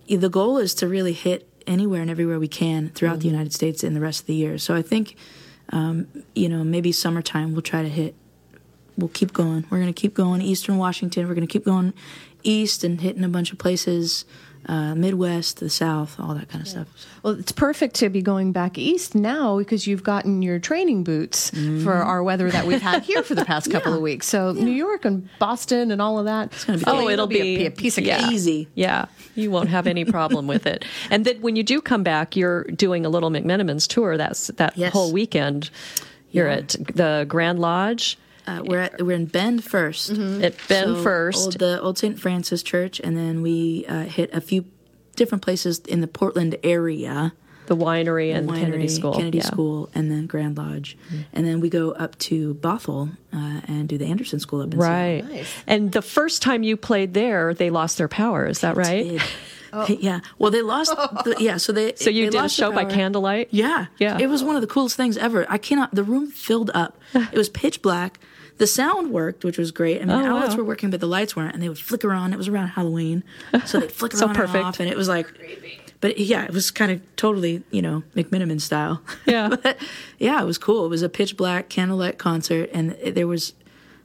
the 0.09 0.31
goal 0.31 0.57
is 0.57 0.73
to 0.77 0.89
really 0.89 1.13
hit 1.13 1.47
anywhere 1.67 2.01
and 2.01 2.11
everywhere 2.11 2.39
we 2.39 2.49
can 2.49 2.89
throughout 2.91 3.21
the 3.21 3.29
United 3.29 3.53
States 3.53 3.85
in 3.85 3.93
the 3.93 4.01
rest 4.01 4.21
of 4.21 4.27
the 4.27 4.35
year. 4.35 4.57
So 4.57 4.75
I 4.75 4.83
think, 4.83 5.17
um, 5.71 6.07
you 6.35 6.49
know, 6.49 6.65
maybe 6.65 6.93
summertime 6.93 7.53
we'll 7.53 7.63
try 7.63 7.83
to 7.83 7.89
hit. 7.89 8.15
We'll 8.97 9.09
keep 9.09 9.33
going. 9.33 9.65
We're 9.71 9.79
going 9.79 9.93
to 9.93 10.01
keep 10.01 10.15
going 10.15 10.41
eastern 10.43 10.79
Washington. 10.79 11.29
We're 11.29 11.35
going 11.35 11.47
to 11.47 11.53
keep 11.53 11.65
going 11.65 11.93
east 12.43 12.85
and 12.85 13.01
hitting 13.01 13.25
a 13.25 13.29
bunch 13.29 13.53
of 13.53 13.59
places, 13.59 14.25
uh, 14.69 14.95
Midwest, 14.95 15.59
the 15.61 15.69
South, 15.69 16.19
all 16.19 16.35
that 16.35 16.49
kind 16.49 16.63
of 16.63 16.69
stuff. 16.69 16.89
Well, 17.23 17.35
it's 17.39 17.53
perfect 17.53 17.95
to 17.97 18.09
be 18.09 18.23
going 18.23 18.53
back 18.53 18.79
east 18.79 19.15
now 19.15 19.59
because 19.59 19.87
you've 19.87 20.03
gotten 20.03 20.43
your 20.43 20.59
training 20.59 21.05
boots 21.05 21.51
for 21.83 21.93
our 21.93 22.23
weather 22.23 22.51
that 22.51 22.67
we've 22.67 22.81
had 22.81 23.03
here 23.03 23.23
for 23.23 23.35
the 23.35 23.45
past 23.45 23.71
couple 23.73 23.93
of 23.95 24.01
weeks. 24.01 24.27
So 24.29 24.53
New 24.53 24.71
York 24.73 25.05
and 25.05 25.29
Boston 25.39 25.91
and 25.91 26.01
all 26.01 26.19
of 26.19 26.25
that. 26.27 26.53
It's 26.53 26.65
gonna 26.65 26.79
be 26.79 26.85
Oh, 26.87 27.09
it'll 27.09 27.27
be, 27.27 27.67
a, 27.67 27.71
piece 27.71 27.99
of 27.99 28.05
yeah. 28.05 28.21
cake. 28.23 28.33
Easy. 28.33 28.69
Yeah, 28.75 29.07
you 29.35 29.51
won't 29.51 29.69
have 29.69 29.87
any 29.87 30.05
problem 30.05 30.47
with 30.47 30.67
it. 30.67 30.85
And 31.11 31.25
then 31.25 31.41
when 31.43 31.55
you 31.57 31.63
do 31.63 31.81
come 31.81 32.03
back, 32.03 32.35
you're 32.37 32.65
doing 32.65 33.05
a 33.05 33.09
little 33.09 33.31
McMenamins 33.31 33.87
tour. 33.89 34.17
That's 34.17 34.49
that 34.57 34.77
Yes. 34.77 34.93
whole 34.93 35.13
weekend. 35.13 35.71
You're 36.33 36.49
Yeah. 36.49 36.57
at 36.57 36.69
the 36.95 37.25
Grand 37.29 37.59
Lodge 37.61 38.19
Uh, 38.47 38.63
we're 38.65 38.81
at, 38.81 39.03
we're 39.03 39.17
in 39.17 39.27
Bend 39.27 39.63
1st 39.63 40.43
at 40.45 40.55
Bend 40.69 40.97
So, 40.97 41.03
First. 41.03 41.43
old, 41.45 41.59
the 41.59 41.81
old 41.81 41.99
St. 41.99 42.19
Francis 42.19 42.63
Church, 42.63 43.01
and 43.03 43.17
then 43.17 43.43
we 43.43 43.85
uh, 43.89 44.05
hit 44.05 44.31
a 44.33 44.41
few 44.41 44.65
different 45.17 45.43
places 45.43 45.79
in 45.81 46.01
the 46.01 46.07
Portland 46.07 46.57
area. 46.63 47.33
the 47.67 47.77
winery 47.77 48.33
and 48.33 48.49
Winery, 48.49 48.61
Kennedy 48.61 48.89
School. 48.89 49.15
Kennedy 49.15 49.39
yeah. 49.39 49.45
Mm-hmm. 49.45 49.53
School, 49.55 49.91
and 49.95 50.11
then 50.11 50.27
Grand 50.27 50.57
Lodge, 50.57 50.97
and 51.33 51.45
then 51.47 51.59
we 51.61 51.69
go 51.69 51.91
up 51.93 52.17
to 52.19 52.55
Bothell 52.55 53.17
uh, 53.33 53.61
and 53.67 53.89
do 53.89 53.99
the 53.99 54.07
Anderson 54.07 54.39
School 54.39 54.61
up 54.61 54.73
in 54.73 54.79
Right. 54.79 55.25
Seattle. 55.27 55.45
And 55.67 55.91
the 55.93 56.03
first 56.03 56.43
time 56.43 56.63
you 56.63 56.77
played 56.77 57.15
there, 57.15 57.53
they 57.55 57.71
lost 57.71 57.99
their 57.99 58.09
power. 58.09 58.47
Is 58.47 58.61
that 58.61 58.77
right? 58.77 59.05
Did. 59.09 59.23
Yeah. 60.01 60.21
Well, 60.39 60.51
they 60.53 60.63
lost. 60.63 60.95
The, 61.25 61.37
yeah. 61.41 61.57
So 61.59 61.73
they. 61.73 61.95
So 61.97 62.09
you 62.09 62.27
they 62.27 62.31
did 62.31 62.39
a 62.39 62.43
lost 62.43 62.57
the 62.57 62.63
show 62.63 62.73
by 62.73 62.85
candlelight? 62.85 63.49
Yeah. 63.51 63.87
Yeah. 63.99 64.17
It 64.19 64.29
was 64.29 64.43
one 64.45 64.55
of 64.55 64.63
the 64.63 64.69
coolest 64.69 64.97
things 64.97 65.17
ever. 65.19 65.45
I 65.51 65.59
cannot. 65.59 65.95
The 65.95 66.05
room 66.05 66.29
filled 66.29 66.71
up. 66.73 66.99
It 67.15 67.37
was 67.37 67.49
pitch 67.51 67.83
black. 67.83 68.19
The 68.59 68.67
sound 68.67 69.11
worked, 69.13 69.45
which 69.45 69.59
was 69.59 69.71
great. 69.71 69.97
I 70.01 70.05
mean, 70.07 70.11
Oh, 70.17 70.23
the 70.23 70.29
outlets 70.29 70.51
wow. 70.53 70.59
were 70.59 70.65
working, 70.65 70.91
but 70.91 71.01
the 71.01 71.07
lights 71.07 71.37
weren't, 71.37 71.53
and 71.55 71.63
they 71.63 71.69
would 71.69 71.79
flicker 71.79 72.13
on. 72.13 72.33
It 72.33 72.37
was 72.39 72.49
around 72.49 72.69
Halloween, 72.69 73.23
so 73.67 73.81
they'd 73.81 73.93
flicker 73.93 74.17
So 74.19 74.25
on 74.25 74.31
and 74.31 74.39
perfect. 74.39 74.65
off, 74.65 74.81
and 74.81 74.89
it 74.89 74.97
was 74.97 75.09
like. 75.09 75.27
But 76.01 76.19
yeah, 76.19 76.45
it 76.45 76.53
was 76.53 76.71
kind 76.71 76.93
of 76.93 77.01
totally, 77.17 77.63
you 77.71 77.81
know, 77.83 78.03
McMenamin 78.15 78.61
style. 78.61 79.01
Yeah. 79.27 79.49
but 79.49 79.79
yeah, 80.19 80.41
it 80.43 80.45
was 80.45 80.59
cool. 80.59 80.85
It 80.85 80.89
was 80.89 81.03
a 81.03 81.09
pitch 81.09 81.37
black 81.37 81.69
candlelight 81.69 82.19
concert, 82.19 82.69
and 82.73 82.93
it- 83.03 83.15
there 83.15 83.27
was 83.27 83.55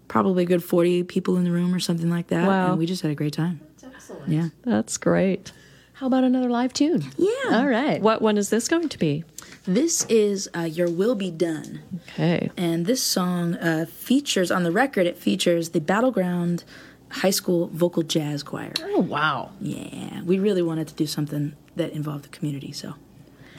probably 0.08 0.44
a 0.44 0.46
good 0.46 0.64
forty 0.64 1.04
people 1.04 1.38
in 1.38 1.44
the 1.44 1.52
room 1.52 1.74
or 1.74 1.80
something 1.80 2.10
like 2.10 2.28
that. 2.28 2.48
Wow. 2.48 2.70
And 2.72 2.80
we 2.80 2.86
just 2.86 3.02
had 3.02 3.12
a 3.12 3.16
great 3.16 3.34
time. 3.34 3.60
That's 3.80 3.94
excellent. 3.96 4.30
Yeah. 4.30 4.50
That's 4.64 4.98
great. 4.98 5.52
How 5.94 6.08
about 6.08 6.24
another 6.24 6.50
live 6.50 6.74
tune? 6.74 7.06
Yeah. 7.18 7.30
All 7.52 7.68
right. 7.68 8.02
What 8.02 8.22
one 8.22 8.38
is 8.38 8.50
this 8.50 8.68
going 8.68 8.90
to 8.90 8.98
be? 8.98 9.24
This 9.66 10.06
is 10.10 10.50
uh, 10.56 10.62
Your 10.62 10.90
Will 10.90 11.14
Be 11.14 11.30
Done. 11.30 11.82
Okay. 12.10 12.50
And 12.58 12.86
this 12.86 13.04
song 13.04 13.56
uh, 13.56 13.86
features, 13.88 14.50
on 14.50 14.64
the 14.64 14.72
record, 14.72 15.06
it 15.06 15.18
features 15.18 15.70
the 15.70 15.80
Battleground 15.82 16.64
High 17.10 17.30
School 17.30 17.68
Vocal 17.68 18.02
Jazz 18.02 18.42
Choir. 18.42 18.74
Oh, 18.82 19.02
wow. 19.02 19.52
Yeah. 19.60 20.22
We 20.24 20.40
really 20.40 20.64
wanted 20.64 20.88
to 20.88 20.96
do 20.96 21.06
something 21.06 21.56
that 21.76 21.92
involved 21.92 22.24
the 22.24 22.30
community, 22.30 22.72
so. 22.72 22.96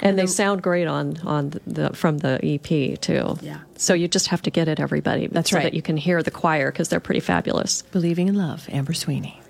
And 0.00 0.18
they 0.18 0.26
sound 0.26 0.64
great 0.64 0.88
on 0.88 1.16
on 1.18 1.50
the, 1.50 1.60
the 1.64 1.92
from 1.92 2.18
the 2.18 2.40
EP 2.42 3.00
too. 3.00 3.38
Yeah. 3.40 3.60
So 3.76 3.94
you 3.94 4.08
just 4.08 4.26
have 4.28 4.42
to 4.42 4.50
get 4.50 4.66
it, 4.66 4.80
everybody. 4.80 5.28
That's 5.28 5.50
so 5.50 5.58
right. 5.58 5.62
that 5.62 5.74
you 5.74 5.82
can 5.82 5.96
hear 5.96 6.24
the 6.24 6.32
choir 6.32 6.72
because 6.72 6.88
they're 6.88 6.98
pretty 6.98 7.20
fabulous. 7.20 7.82
Believing 7.82 8.26
in 8.26 8.34
Love, 8.34 8.68
Amber 8.72 8.94
Sweeney. 8.94 9.40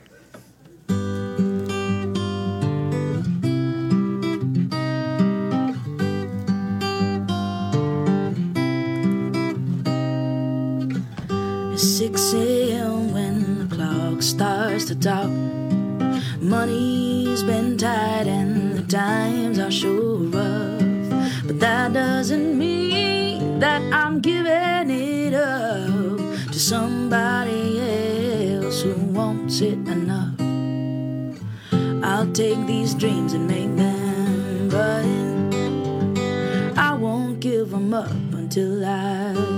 6 12.31 13.12
when 13.12 13.59
the 13.59 13.75
clock 13.75 14.23
starts 14.23 14.85
to 14.85 14.95
talk. 14.95 15.29
Money's 16.41 17.43
been 17.43 17.77
tight 17.77 18.27
and 18.29 18.79
the 18.79 18.83
times 18.83 19.59
are 19.59 19.73
sure 19.73 20.18
rough. 20.31 20.81
But 21.47 21.59
that 21.59 21.93
doesn't 21.93 22.57
mean 22.57 23.59
that 23.59 23.83
I'm 23.93 24.20
giving 24.20 24.91
it 24.91 25.35
up 25.35 26.18
to 26.53 26.59
somebody 26.59 27.81
else 27.81 28.83
who 28.83 28.95
wants 29.12 29.61
it 29.61 29.79
enough. 29.89 30.39
I'll 32.05 32.31
take 32.33 32.66
these 32.66 32.95
dreams 32.95 33.33
and 33.33 33.49
make 33.49 33.75
them 33.77 34.70
right. 34.70 35.33
I 36.79 36.95
won't 36.95 37.41
give 37.41 37.70
them 37.70 37.93
up 37.93 38.11
until 38.33 38.85
I've 38.85 39.52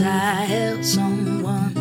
since 0.00 0.08
I 0.08 0.44
held 0.44 0.84
someone. 0.84 1.74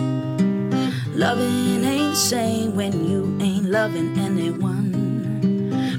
Loving 1.15 1.83
ain't 1.85 2.11
the 2.11 2.15
same 2.15 2.75
when 2.75 2.93
you 3.09 3.37
ain't 3.39 3.65
loving 3.65 4.17
anyone. 4.17 4.91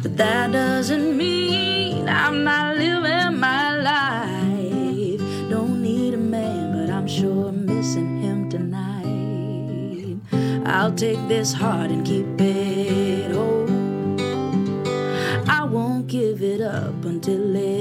But 0.02 0.16
that 0.18 0.52
doesn't 0.52 1.16
mean 1.16 2.08
I'm 2.08 2.44
not 2.44 2.76
living 2.76 3.38
my 3.38 3.76
life. 3.76 5.20
Don't 5.48 5.80
need 5.82 6.14
a 6.14 6.18
man, 6.18 6.72
but 6.76 6.92
I'm 6.92 7.08
sure 7.08 7.52
missing 7.52 8.20
him 8.20 8.50
tonight. 8.50 10.18
I'll 10.66 10.92
take 10.92 11.20
this 11.28 11.52
heart 11.54 11.90
and 11.90 12.04
keep 12.04 12.26
it 12.38 13.32
whole. 13.32 13.68
I 15.48 15.64
won't 15.64 16.06
give 16.06 16.42
it 16.42 16.60
up 16.60 17.04
until 17.04 17.56
it's 17.56 17.79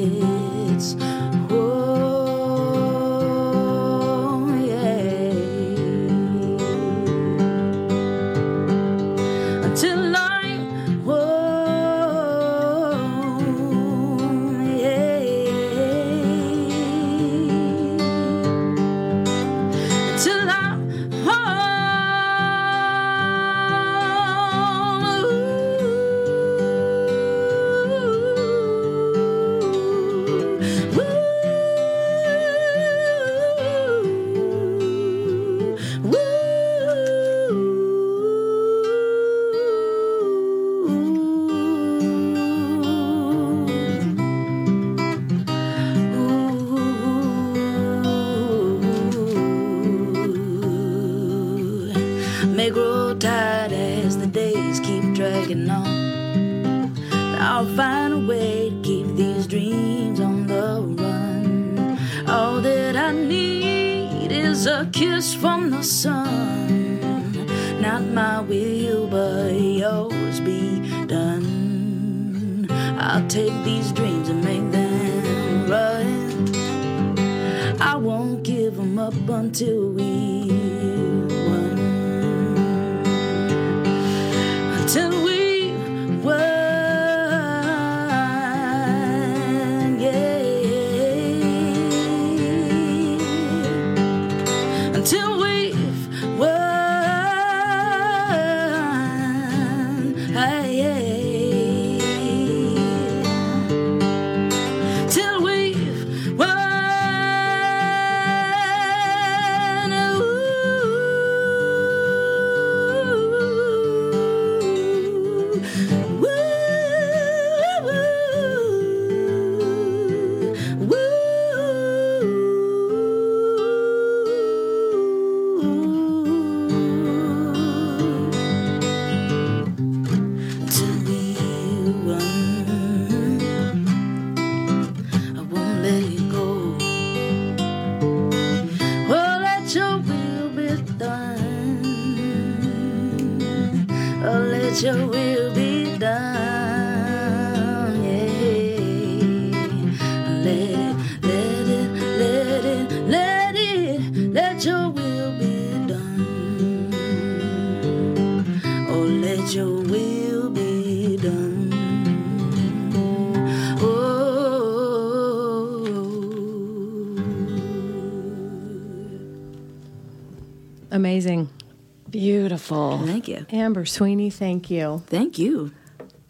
Thank 173.69 173.77
you. 173.77 173.81
Amber 173.81 173.85
Sweeney, 173.85 174.29
thank 174.29 174.69
you. 174.71 175.03
Thank 175.07 175.37
you. 175.39 175.71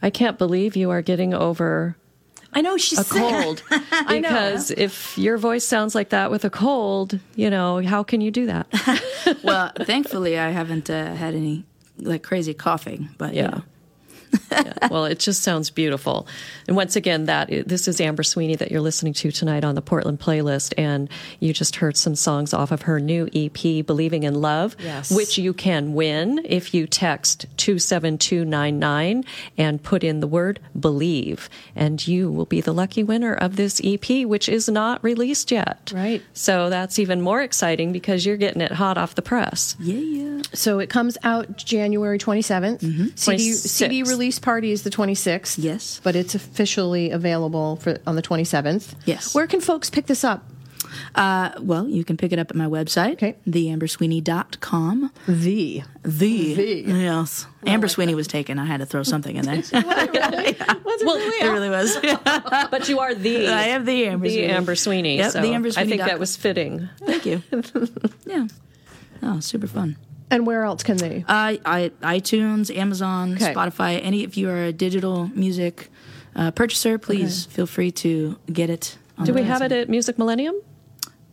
I 0.01 0.09
can't 0.09 0.37
believe 0.37 0.75
you 0.75 0.89
are 0.91 1.01
getting 1.01 1.33
over 1.33 1.95
I 2.51 2.61
know 2.61 2.77
she's 2.77 2.99
a 2.99 3.03
sick. 3.03 3.17
cold. 3.21 3.63
I 3.69 4.19
know. 4.19 4.29
because 4.29 4.71
if 4.71 5.17
your 5.17 5.37
voice 5.37 5.63
sounds 5.65 5.93
like 5.93 6.09
that 6.09 6.31
with 6.31 6.43
a 6.45 6.49
cold, 6.49 7.19
you 7.35 7.49
know, 7.49 7.79
how 7.85 8.01
can 8.03 8.21
you 8.21 8.31
do 8.31 8.45
that? 8.47 8.67
Well, 9.43 9.71
thankfully, 9.83 10.39
I 10.39 10.49
haven't 10.49 10.89
uh, 10.89 11.13
had 11.13 11.35
any 11.35 11.63
like 11.99 12.23
crazy 12.23 12.53
coughing, 12.55 13.09
but 13.19 13.33
you 13.35 13.41
Yeah. 13.43 13.47
know. 13.49 13.63
Yeah. 14.51 14.73
Well, 14.89 15.05
it 15.05 15.19
just 15.19 15.43
sounds 15.43 15.69
beautiful. 15.69 16.27
And 16.67 16.75
once 16.75 16.95
again, 16.95 17.25
that 17.25 17.49
this 17.67 17.87
is 17.87 17.99
Amber 18.01 18.23
Sweeney 18.23 18.55
that 18.55 18.71
you're 18.71 18.81
listening 18.81 19.13
to 19.13 19.31
tonight 19.31 19.63
on 19.63 19.75
the 19.75 19.81
Portland 19.81 20.19
playlist, 20.19 20.73
and 20.77 21.09
you 21.39 21.53
just 21.53 21.77
heard 21.77 21.97
some 21.97 22.15
songs 22.15 22.53
off 22.53 22.71
of 22.71 22.83
her 22.83 22.99
new 22.99 23.27
EP, 23.33 23.81
"Believing 23.85 24.23
in 24.23 24.35
Love," 24.41 24.75
Yes. 24.83 25.11
which 25.11 25.37
you 25.37 25.53
can 25.53 25.93
win 25.93 26.41
if 26.45 26.73
you 26.73 26.87
text 26.87 27.45
two 27.57 27.79
seven 27.79 28.17
two 28.17 28.45
nine 28.45 28.79
nine 28.79 29.23
and 29.57 29.81
put 29.81 30.03
in 30.03 30.19
the 30.19 30.27
word 30.27 30.59
"believe," 30.79 31.49
and 31.75 32.05
you 32.07 32.31
will 32.31 32.45
be 32.45 32.61
the 32.61 32.73
lucky 32.73 33.03
winner 33.03 33.33
of 33.33 33.55
this 33.55 33.79
EP, 33.83 34.25
which 34.25 34.47
is 34.49 34.67
not 34.69 35.03
released 35.03 35.51
yet. 35.51 35.91
Right. 35.93 36.21
So 36.33 36.69
that's 36.69 36.99
even 36.99 37.21
more 37.21 37.41
exciting 37.41 37.91
because 37.91 38.25
you're 38.25 38.37
getting 38.37 38.61
it 38.61 38.71
hot 38.73 38.97
off 38.97 39.15
the 39.15 39.21
press. 39.21 39.75
Yeah, 39.79 39.95
yeah. 39.95 40.41
So 40.53 40.79
it 40.79 40.89
comes 40.89 41.17
out 41.23 41.57
January 41.57 42.17
27th. 42.19 43.17
CD, 43.17 43.53
CD 43.53 44.03
release 44.03 44.18
party 44.41 44.71
is 44.71 44.83
the 44.83 44.89
26th. 44.89 45.55
Yes. 45.57 46.01
But 46.03 46.15
it's 46.15 46.35
officially 46.35 47.09
available 47.11 47.77
for 47.77 47.97
on 48.05 48.15
the 48.15 48.21
27th. 48.21 48.93
Yes. 49.05 49.33
Where 49.33 49.47
can 49.47 49.61
folks 49.61 49.89
pick 49.89 50.05
this 50.07 50.23
up? 50.23 50.43
Uh, 51.13 51.51
well, 51.59 51.87
you 51.87 52.03
can 52.03 52.17
pick 52.17 52.31
it 52.31 52.39
up 52.39 52.49
at 52.49 52.55
my 52.55 52.65
website, 52.65 53.13
Okay. 53.13 53.35
theambersweeney.com. 53.47 55.11
The. 55.27 55.83
The. 56.03 56.53
The. 56.55 56.83
Yes. 56.87 57.45
Amber 57.65 57.87
Sweeney 57.87 58.15
was 58.15 58.27
taken. 58.27 58.57
I 58.57 58.65
had 58.65 58.79
to 58.79 58.85
throw 58.87 59.03
something 59.03 59.35
in 59.35 59.45
there. 59.45 59.61
Well, 61.01 61.15
it 61.17 61.43
really 61.49 61.69
was. 61.69 61.95
but 62.71 62.89
you 62.89 62.99
are 62.99 63.15
the 63.15 63.47
I 63.47 63.67
am 63.67 63.85
the 63.85 64.05
Amber 64.07 64.27
the 64.27 64.33
Sweeney. 64.33 64.47
Amber 64.51 64.75
Sweeney. 64.75 65.17
Yep, 65.17 65.31
so 65.31 65.41
the 65.41 65.53
Amber 65.53 65.71
Sweeney. 65.71 65.85
I 65.85 65.89
think 65.97 66.01
that 66.09 66.19
was 66.19 66.35
fitting. 66.35 66.89
Thank 67.05 67.25
you. 67.25 67.41
yeah. 68.25 68.47
Oh, 69.23 69.39
super 69.39 69.67
fun. 69.67 69.95
And 70.31 70.45
where 70.45 70.63
else 70.63 70.83
can 70.83 70.97
they? 70.97 71.23
Uh, 71.27 71.57
I, 71.65 71.91
iTunes, 72.01 72.75
Amazon, 72.75 73.33
Okay. 73.33 73.53
Spotify. 73.53 73.99
Any 74.03 74.23
if 74.23 74.37
you 74.37 74.49
are 74.49 74.65
a 74.65 74.71
digital 74.73 75.29
music 75.33 75.89
uh, 76.35 76.51
purchaser, 76.51 76.97
please 76.97 77.45
feel 77.47 77.65
free 77.65 77.91
to 77.91 78.37
get 78.51 78.69
it. 78.69 78.97
on 79.17 79.25
Do 79.25 79.33
we 79.33 79.43
have 79.43 79.61
it 79.61 79.71
at 79.71 79.89
Music 79.89 80.17
Millennium? 80.19 80.55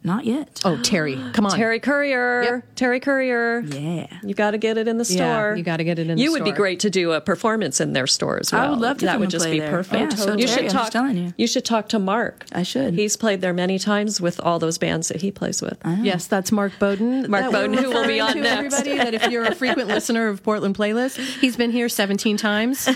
Not 0.06 0.24
yet. 0.24 0.60
oh, 0.64 0.80
Terry. 0.82 1.16
Come 1.32 1.46
on. 1.46 1.52
Terry 1.56 1.80
Currier. 1.80 2.42
Yep. 2.44 2.64
Terry 2.76 3.00
Currier. 3.00 3.60
Yeah. 3.60 4.06
You 4.22 4.34
got 4.34 4.52
to 4.52 4.58
get 4.58 4.78
it 4.78 4.86
in 4.86 4.98
the 4.98 5.04
Yeah, 5.04 5.16
store. 5.42 5.56
you 5.56 5.64
gotta 5.64 5.82
get 5.82 5.98
it 5.98 6.02
in 6.02 6.08
the 6.08 6.14
store. 6.16 6.22
You 6.24 6.30
the 6.38 6.44
would 6.44 6.44
be 6.44 6.56
great 6.56 6.78
to 6.80 6.90
do 6.90 7.10
a 7.12 7.20
performance 7.20 7.80
in 7.80 7.92
their 7.92 8.06
store 8.06 8.38
as 8.38 8.52
well. 8.52 8.62
I 8.62 8.70
would 8.70 8.78
love 8.78 8.98
to 8.98 9.06
That 9.06 9.12
come 9.12 9.20
would 9.20 9.24
and 9.26 9.30
just 9.32 9.44
play 9.44 9.52
be 9.54 9.58
there. 9.58 9.70
perfect. 9.70 10.12
Yeah, 10.12 10.16
so 10.16 10.36
you 10.36 10.46
Terry, 10.46 10.48
should 10.48 10.64
I'm 10.66 10.70
talk. 10.70 10.80
just 10.82 10.92
telling 10.92 11.34
you. 11.36 11.46
should 11.48 11.64
talk 11.64 11.88
to 11.88 11.98
Mark. 11.98 12.46
I 12.52 12.62
should. 12.62 12.94
He's 12.94 13.16
played 13.16 13.40
there 13.40 13.52
many 13.52 13.78
times 13.80 14.20
with 14.20 14.38
all 14.40 14.58
those 14.60 14.78
bands 14.78 15.08
that 15.08 15.22
he 15.22 15.32
plays 15.32 15.60
with. 15.60 15.76
Yes, 16.00 16.28
that's 16.28 16.52
Mark 16.52 16.72
Bowden. 16.78 17.28
Mark 17.28 17.50
Bowden, 17.50 17.76
who 17.76 17.90
will 17.90 18.06
be 18.06 18.20
on 18.20 18.34
to, 18.34 18.40
next. 18.40 18.74
Everybody, 18.78 18.96
that 18.98 19.14
if 19.14 19.30
you're 19.32 19.44
a 19.44 19.54
frequent 19.56 19.88
listener 19.88 20.28
of 20.28 20.42
Portland 20.44 20.76
Playlist, 20.76 21.16
he's 21.40 21.56
been 21.56 21.72
here 21.72 21.88
17 21.88 22.36
times. 22.36 22.88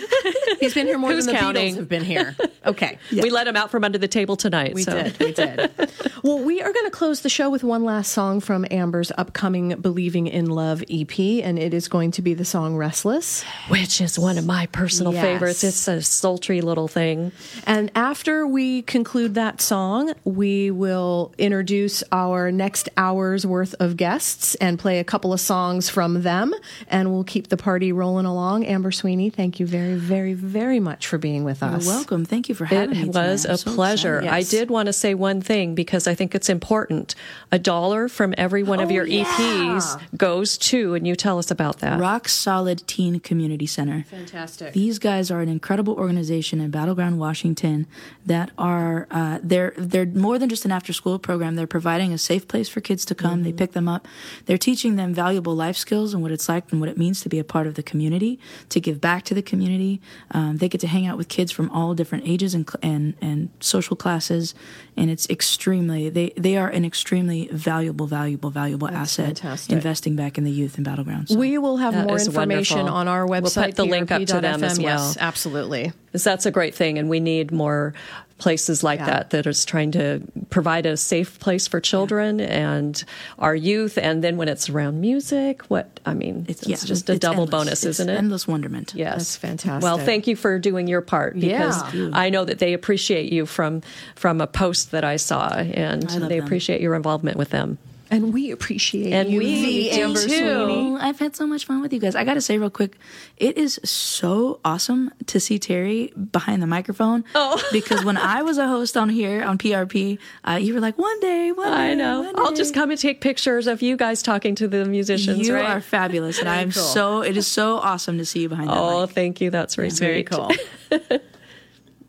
He's 0.61 0.75
been 0.75 0.87
here 0.87 0.99
more 0.99 1.11
Who's 1.13 1.27
than 1.27 1.35
the 1.35 1.41
counting? 1.41 1.75
Beatles 1.75 1.79
have 1.79 1.89
been 1.89 2.05
here. 2.05 2.37
Okay. 2.67 2.99
We 3.11 3.31
let 3.31 3.49
him 3.49 3.57
out 3.57 3.71
from 3.71 3.85
under 3.85 3.97
the 3.97 4.07
table 4.07 4.37
tonight. 4.37 4.75
We 4.75 4.83
so. 4.83 4.93
did. 4.93 5.19
We 5.19 5.33
did. 5.33 5.71
well, 6.23 6.39
we 6.39 6.61
are 6.61 6.73
going 6.73 6.85
to 6.87 6.91
close 6.91 7.21
the 7.21 7.29
show 7.29 7.49
with 7.51 7.63
one 7.65 7.85
last 7.85 8.13
song 8.13 8.41
from 8.41 8.67
Amber's 8.71 9.11
upcoming 9.17 9.71
Believing 9.81 10.27
in 10.27 10.47
Love 10.47 10.83
EP, 10.91 11.19
and 11.19 11.59
it 11.59 11.73
is 11.75 11.89
going 11.89 12.11
to 12.13 12.23
be 12.23 12.35
the 12.35 12.45
song 12.45 12.77
Restless. 12.77 13.43
Which 13.69 14.01
is 14.01 14.19
one 14.19 14.39
of 14.39 14.47
my 14.47 14.67
personal 14.67 15.13
Yes. 15.15 15.23
favorites. 15.25 15.65
It's 15.65 15.89
a 15.89 16.03
sultry 16.03 16.61
little 16.61 16.89
thing. 16.89 17.33
And 17.67 17.91
after 17.95 18.47
we 18.47 18.83
conclude 18.83 19.35
that 19.35 19.61
song, 19.61 20.13
we 20.25 20.71
will 20.71 21.33
introduce 21.39 22.03
our 22.13 22.53
next 22.53 22.89
hour's 22.97 23.47
worth 23.47 23.75
of 23.81 23.97
guests 23.97 24.55
and 24.57 24.79
play 24.79 24.99
a 24.99 25.05
couple 25.05 25.33
of 25.33 25.41
songs 25.41 25.89
from 25.89 26.23
them, 26.23 26.55
and 26.89 27.13
we'll 27.13 27.25
keep 27.25 27.49
the 27.49 27.57
party 27.57 27.93
rolling 27.93 28.27
along. 28.27 28.65
Amber 28.67 28.91
Sweeney, 28.93 29.31
thank 29.31 29.59
you 29.61 29.67
very, 29.67 29.95
very, 29.95 30.35
very 30.35 30.81
much 30.81 31.07
for 31.07 31.19
being 31.19 31.45
with 31.45 31.63
us. 31.63 31.71
You're 31.71 31.79
us. 31.79 31.87
welcome. 31.87 32.25
Thank 32.25 32.49
you 32.49 32.55
for 32.55 32.65
having 32.67 32.91
me. 32.91 33.03
It 33.03 33.15
was 33.15 33.43
tonight. 33.43 33.55
A 33.55 33.59
so 33.59 33.75
pleasure. 33.75 34.19
excited. 34.19 34.35
I 34.35 34.43
did 34.43 34.71
want 34.71 34.87
to 34.87 34.93
say 34.93 35.15
one 35.15 35.41
thing 35.41 35.75
because 35.75 36.07
I 36.11 36.15
think 36.15 36.35
it's 36.35 36.49
important. 36.49 37.15
A 37.53 37.59
dollar 37.59 38.09
from 38.09 38.35
every 38.37 38.63
one 38.63 38.81
of 38.81 38.89
Oh, 38.91 38.93
your 38.93 39.07
yeah. 39.07 39.25
EPs 39.25 40.01
goes 40.17 40.59
to, 40.59 40.95
and 40.95 41.07
you 41.07 41.15
tell 41.17 41.39
us 41.39 41.51
about 41.51 41.79
that. 41.79 41.99
Rock 42.01 42.29
Solid 42.29 42.87
Teen 42.87 43.21
Community 43.21 43.67
Center. 43.67 44.05
Fantastic. 44.11 44.73
These 44.75 44.99
guys 44.99 45.31
are 45.31 45.41
an 45.41 45.49
incredible 45.49 45.95
organization 45.95 46.61
in 46.61 46.71
Battleground, 46.71 47.19
Washington. 47.19 47.87
That 48.27 48.51
are 48.59 49.07
uh, 49.11 49.39
they're 49.43 49.73
they're 49.77 50.07
more 50.07 50.39
than 50.39 50.49
just 50.49 50.65
an 50.65 50.73
after 50.73 50.93
school 50.93 51.19
program. 51.19 51.55
They're 51.57 51.67
providing 51.67 52.13
a 52.13 52.19
safe 52.19 52.47
place 52.49 52.69
for 52.69 52.81
kids 52.81 53.05
to 53.07 53.15
come. 53.15 53.43
They 53.43 53.53
pick 53.53 53.73
them 53.73 53.89
up. 53.89 54.07
They're 54.47 54.59
teaching 54.59 54.97
them 54.97 55.15
valuable 55.15 55.55
life 55.55 55.77
skills 55.77 56.13
and 56.15 56.23
what 56.23 56.33
it's 56.33 56.49
like 56.49 56.71
and 56.73 56.81
what 56.81 56.89
it 56.89 56.99
means 56.99 57.21
to 57.23 57.29
be 57.29 57.39
a 57.39 57.45
part 57.45 57.67
of 57.67 57.75
the 57.75 57.83
community, 57.83 58.39
to 58.69 58.81
give 58.81 59.01
back 59.01 59.25
to 59.25 59.35
the 59.35 59.43
community. 59.43 60.01
Um, 60.33 60.57
they 60.59 60.69
get 60.69 60.81
to 60.83 60.87
hang 60.87 61.07
out 61.07 61.17
with 61.17 61.29
kids 61.29 61.53
from 61.53 61.71
all 61.71 61.95
different 61.95 62.27
ages 62.27 62.55
and 62.55 62.69
and 62.83 63.15
and 63.21 63.51
social 63.61 63.97
classes, 63.97 64.55
and 65.01 65.11
it's 65.11 65.29
extremely 65.31 66.11
they 66.11 66.31
they 66.37 66.57
are 66.59 66.69
an 66.69 66.85
extremely 66.85 67.49
valuable, 67.51 68.07
valuable, 68.07 68.51
valuable 68.51 68.87
asset. 68.89 69.39
fantastic. 69.39 69.73
Investing 69.73 70.15
back 70.15 70.37
in 70.37 70.45
the 70.45 70.51
youth 70.51 70.77
and 70.77 70.87
battlegrounds. 70.87 71.29
So. 71.29 71.39
we 71.39 71.57
will 71.57 71.79
have 71.79 71.95
That 71.95 72.07
more 72.07 72.19
information 72.19 72.77
wonderful. 72.77 72.99
on 72.99 73.09
our 73.09 73.27
website. 73.27 73.57
We'll 73.57 73.65
put 73.67 73.77
the 73.77 73.85
link 73.87 74.11
up 74.11 74.25
to 74.27 74.41
them 74.41 74.63
as 74.63 74.79
well. 74.79 74.99
Yes, 75.09 75.17
absolutely. 75.19 75.93
Because 76.11 76.25
that's 76.25 76.45
a 76.47 76.51
great 76.51 76.75
thing, 76.75 76.99
and 76.99 77.09
we 77.09 77.21
need 77.21 77.53
more 77.53 77.95
places 78.39 78.83
like 78.83 78.99
Yeah. 79.01 79.07
that 79.07 79.31
that 79.31 79.47
is 79.47 79.67
trying 79.67 79.91
to 79.93 80.23
provide 80.49 80.87
a 80.87 80.97
safe 80.97 81.39
place 81.41 81.69
for 81.69 81.79
children 81.79 82.41
and 82.41 83.05
our 83.39 83.55
youth. 83.55 83.99
And 83.99 84.25
then 84.25 84.39
when 84.39 84.49
it's 84.49 84.71
around 84.71 85.01
music, 85.03 85.61
what 85.69 86.01
I 86.07 86.15
mean, 86.15 86.47
it's, 86.49 86.67
yeah, 86.67 86.77
just 86.83 87.11
a 87.11 87.13
it's 87.13 87.21
double 87.21 87.43
endless. 87.43 87.51
bonus, 87.67 87.73
It's 87.85 88.01
isn't 88.01 88.09
it? 88.09 88.17
Endless 88.17 88.49
wonderment. 88.49 88.95
Yes, 88.97 89.17
That's 89.17 89.37
fantastic. 89.37 89.83
Well, 89.83 89.99
thank 89.99 90.27
you 90.27 90.37
for 90.37 90.59
doing 90.59 90.89
your 90.89 91.03
part 91.03 91.35
because 91.39 91.77
Yeah. 91.95 92.11
I 92.15 92.31
know 92.31 92.47
that 92.47 92.61
they 92.61 92.73
appreciate 92.73 93.31
you 93.31 93.45
from 93.45 93.83
from 94.17 94.41
a 94.41 94.47
post 94.47 94.91
that 94.93 95.05
I 95.05 95.17
saw, 95.17 95.51
and 95.57 96.09
I 96.11 96.19
they 96.27 96.39
them. 96.39 96.45
appreciate 96.47 96.81
your 96.81 96.95
involvement 96.95 97.37
with 97.37 97.51
them. 97.51 97.77
And 98.11 98.35
we 98.35 98.51
appreciate 98.51 99.13
And 99.13 99.31
you, 99.31 99.39
we 99.39 99.91
do 99.91 100.17
too. 100.17 100.99
I've 101.01 101.21
had 101.21 101.37
so 101.37 101.47
much 101.47 101.65
fun 101.65 101.81
with 101.81 101.93
you 101.93 102.01
guys. 102.01 102.17
I 102.17 102.25
got 102.25 102.35
to 102.35 102.41
say 102.41 102.59
real 102.59 102.69
quick, 102.69 102.97
it 103.37 103.57
is 103.57 103.79
so 103.85 104.59
awesome 104.65 105.13
to 105.27 105.39
see 105.39 105.61
Terry 105.61 106.13
behind 106.33 106.61
the 106.61 106.67
microphone. 106.67 107.25
Oh. 107.37 107.63
because 107.73 108.05
when 108.05 108.17
I 108.17 108.43
was 108.43 108.59
a 108.59 108.67
host 108.67 108.97
on 108.97 109.11
here 109.11 109.45
on 109.45 109.59
PRP, 109.59 110.19
uh, 110.45 110.59
you 110.61 110.75
were 110.75 110.81
like, 110.81 110.99
one 110.99 111.21
day, 111.21 111.53
one 111.53 111.69
day. 111.71 111.73
I 111.93 111.95
know. 111.95 112.23
one 112.23 112.39
I'll 112.39 112.51
day." 112.51 112.57
just 112.57 112.75
come 112.75 112.91
and 112.91 112.99
take 112.99 113.21
pictures 113.21 113.69
of 113.69 113.81
you 113.81 113.97
guys 113.97 114.23
talking 114.23 114.57
to 114.57 114.67
the 114.67 114.85
musicians. 114.87 115.47
You 115.47 115.55
right? 115.55 115.67
are 115.71 115.81
fabulous, 115.81 116.41
and 116.41 116.49
I'm 116.49 116.73
so. 116.73 117.23
It 117.23 117.37
is 117.37 117.47
so 117.47 117.77
awesome 117.77 118.19
to 118.19 118.27
see 118.27 118.41
you 118.41 118.49
behind 118.49 118.71
that. 118.71 118.77
Oh, 118.77 119.03
mic. 119.03 119.11
thank 119.11 119.41
you. 119.41 119.51
That's 119.51 119.77
very 119.77 119.91
Very 119.91 120.27
sweet. 120.27 120.31
cool. 120.31 120.51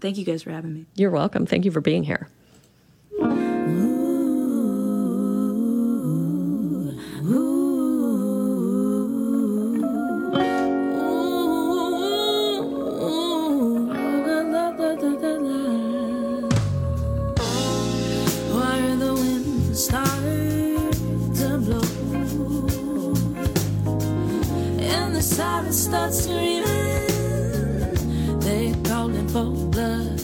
Thank 0.01 0.17
you 0.17 0.25
guys 0.25 0.41
for 0.41 0.49
having 0.49 0.73
me. 0.73 0.85
You're 0.95 1.11
welcome. 1.11 1.45
Thank 1.45 1.63
you 1.63 1.69
for 1.71 1.79
being 1.79 2.03
here. 2.03 2.27
And 25.61 25.69
the 25.69 25.73
sirens 25.73 25.83
start 25.83 26.13
screaming, 26.13 26.69
they 28.39 28.73
calling 28.87 29.27
for 29.27 29.45
blood. 29.45 30.19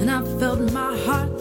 And 0.00 0.10
I 0.10 0.22
felt 0.38 0.72
my 0.72 0.96
heart 0.98 1.33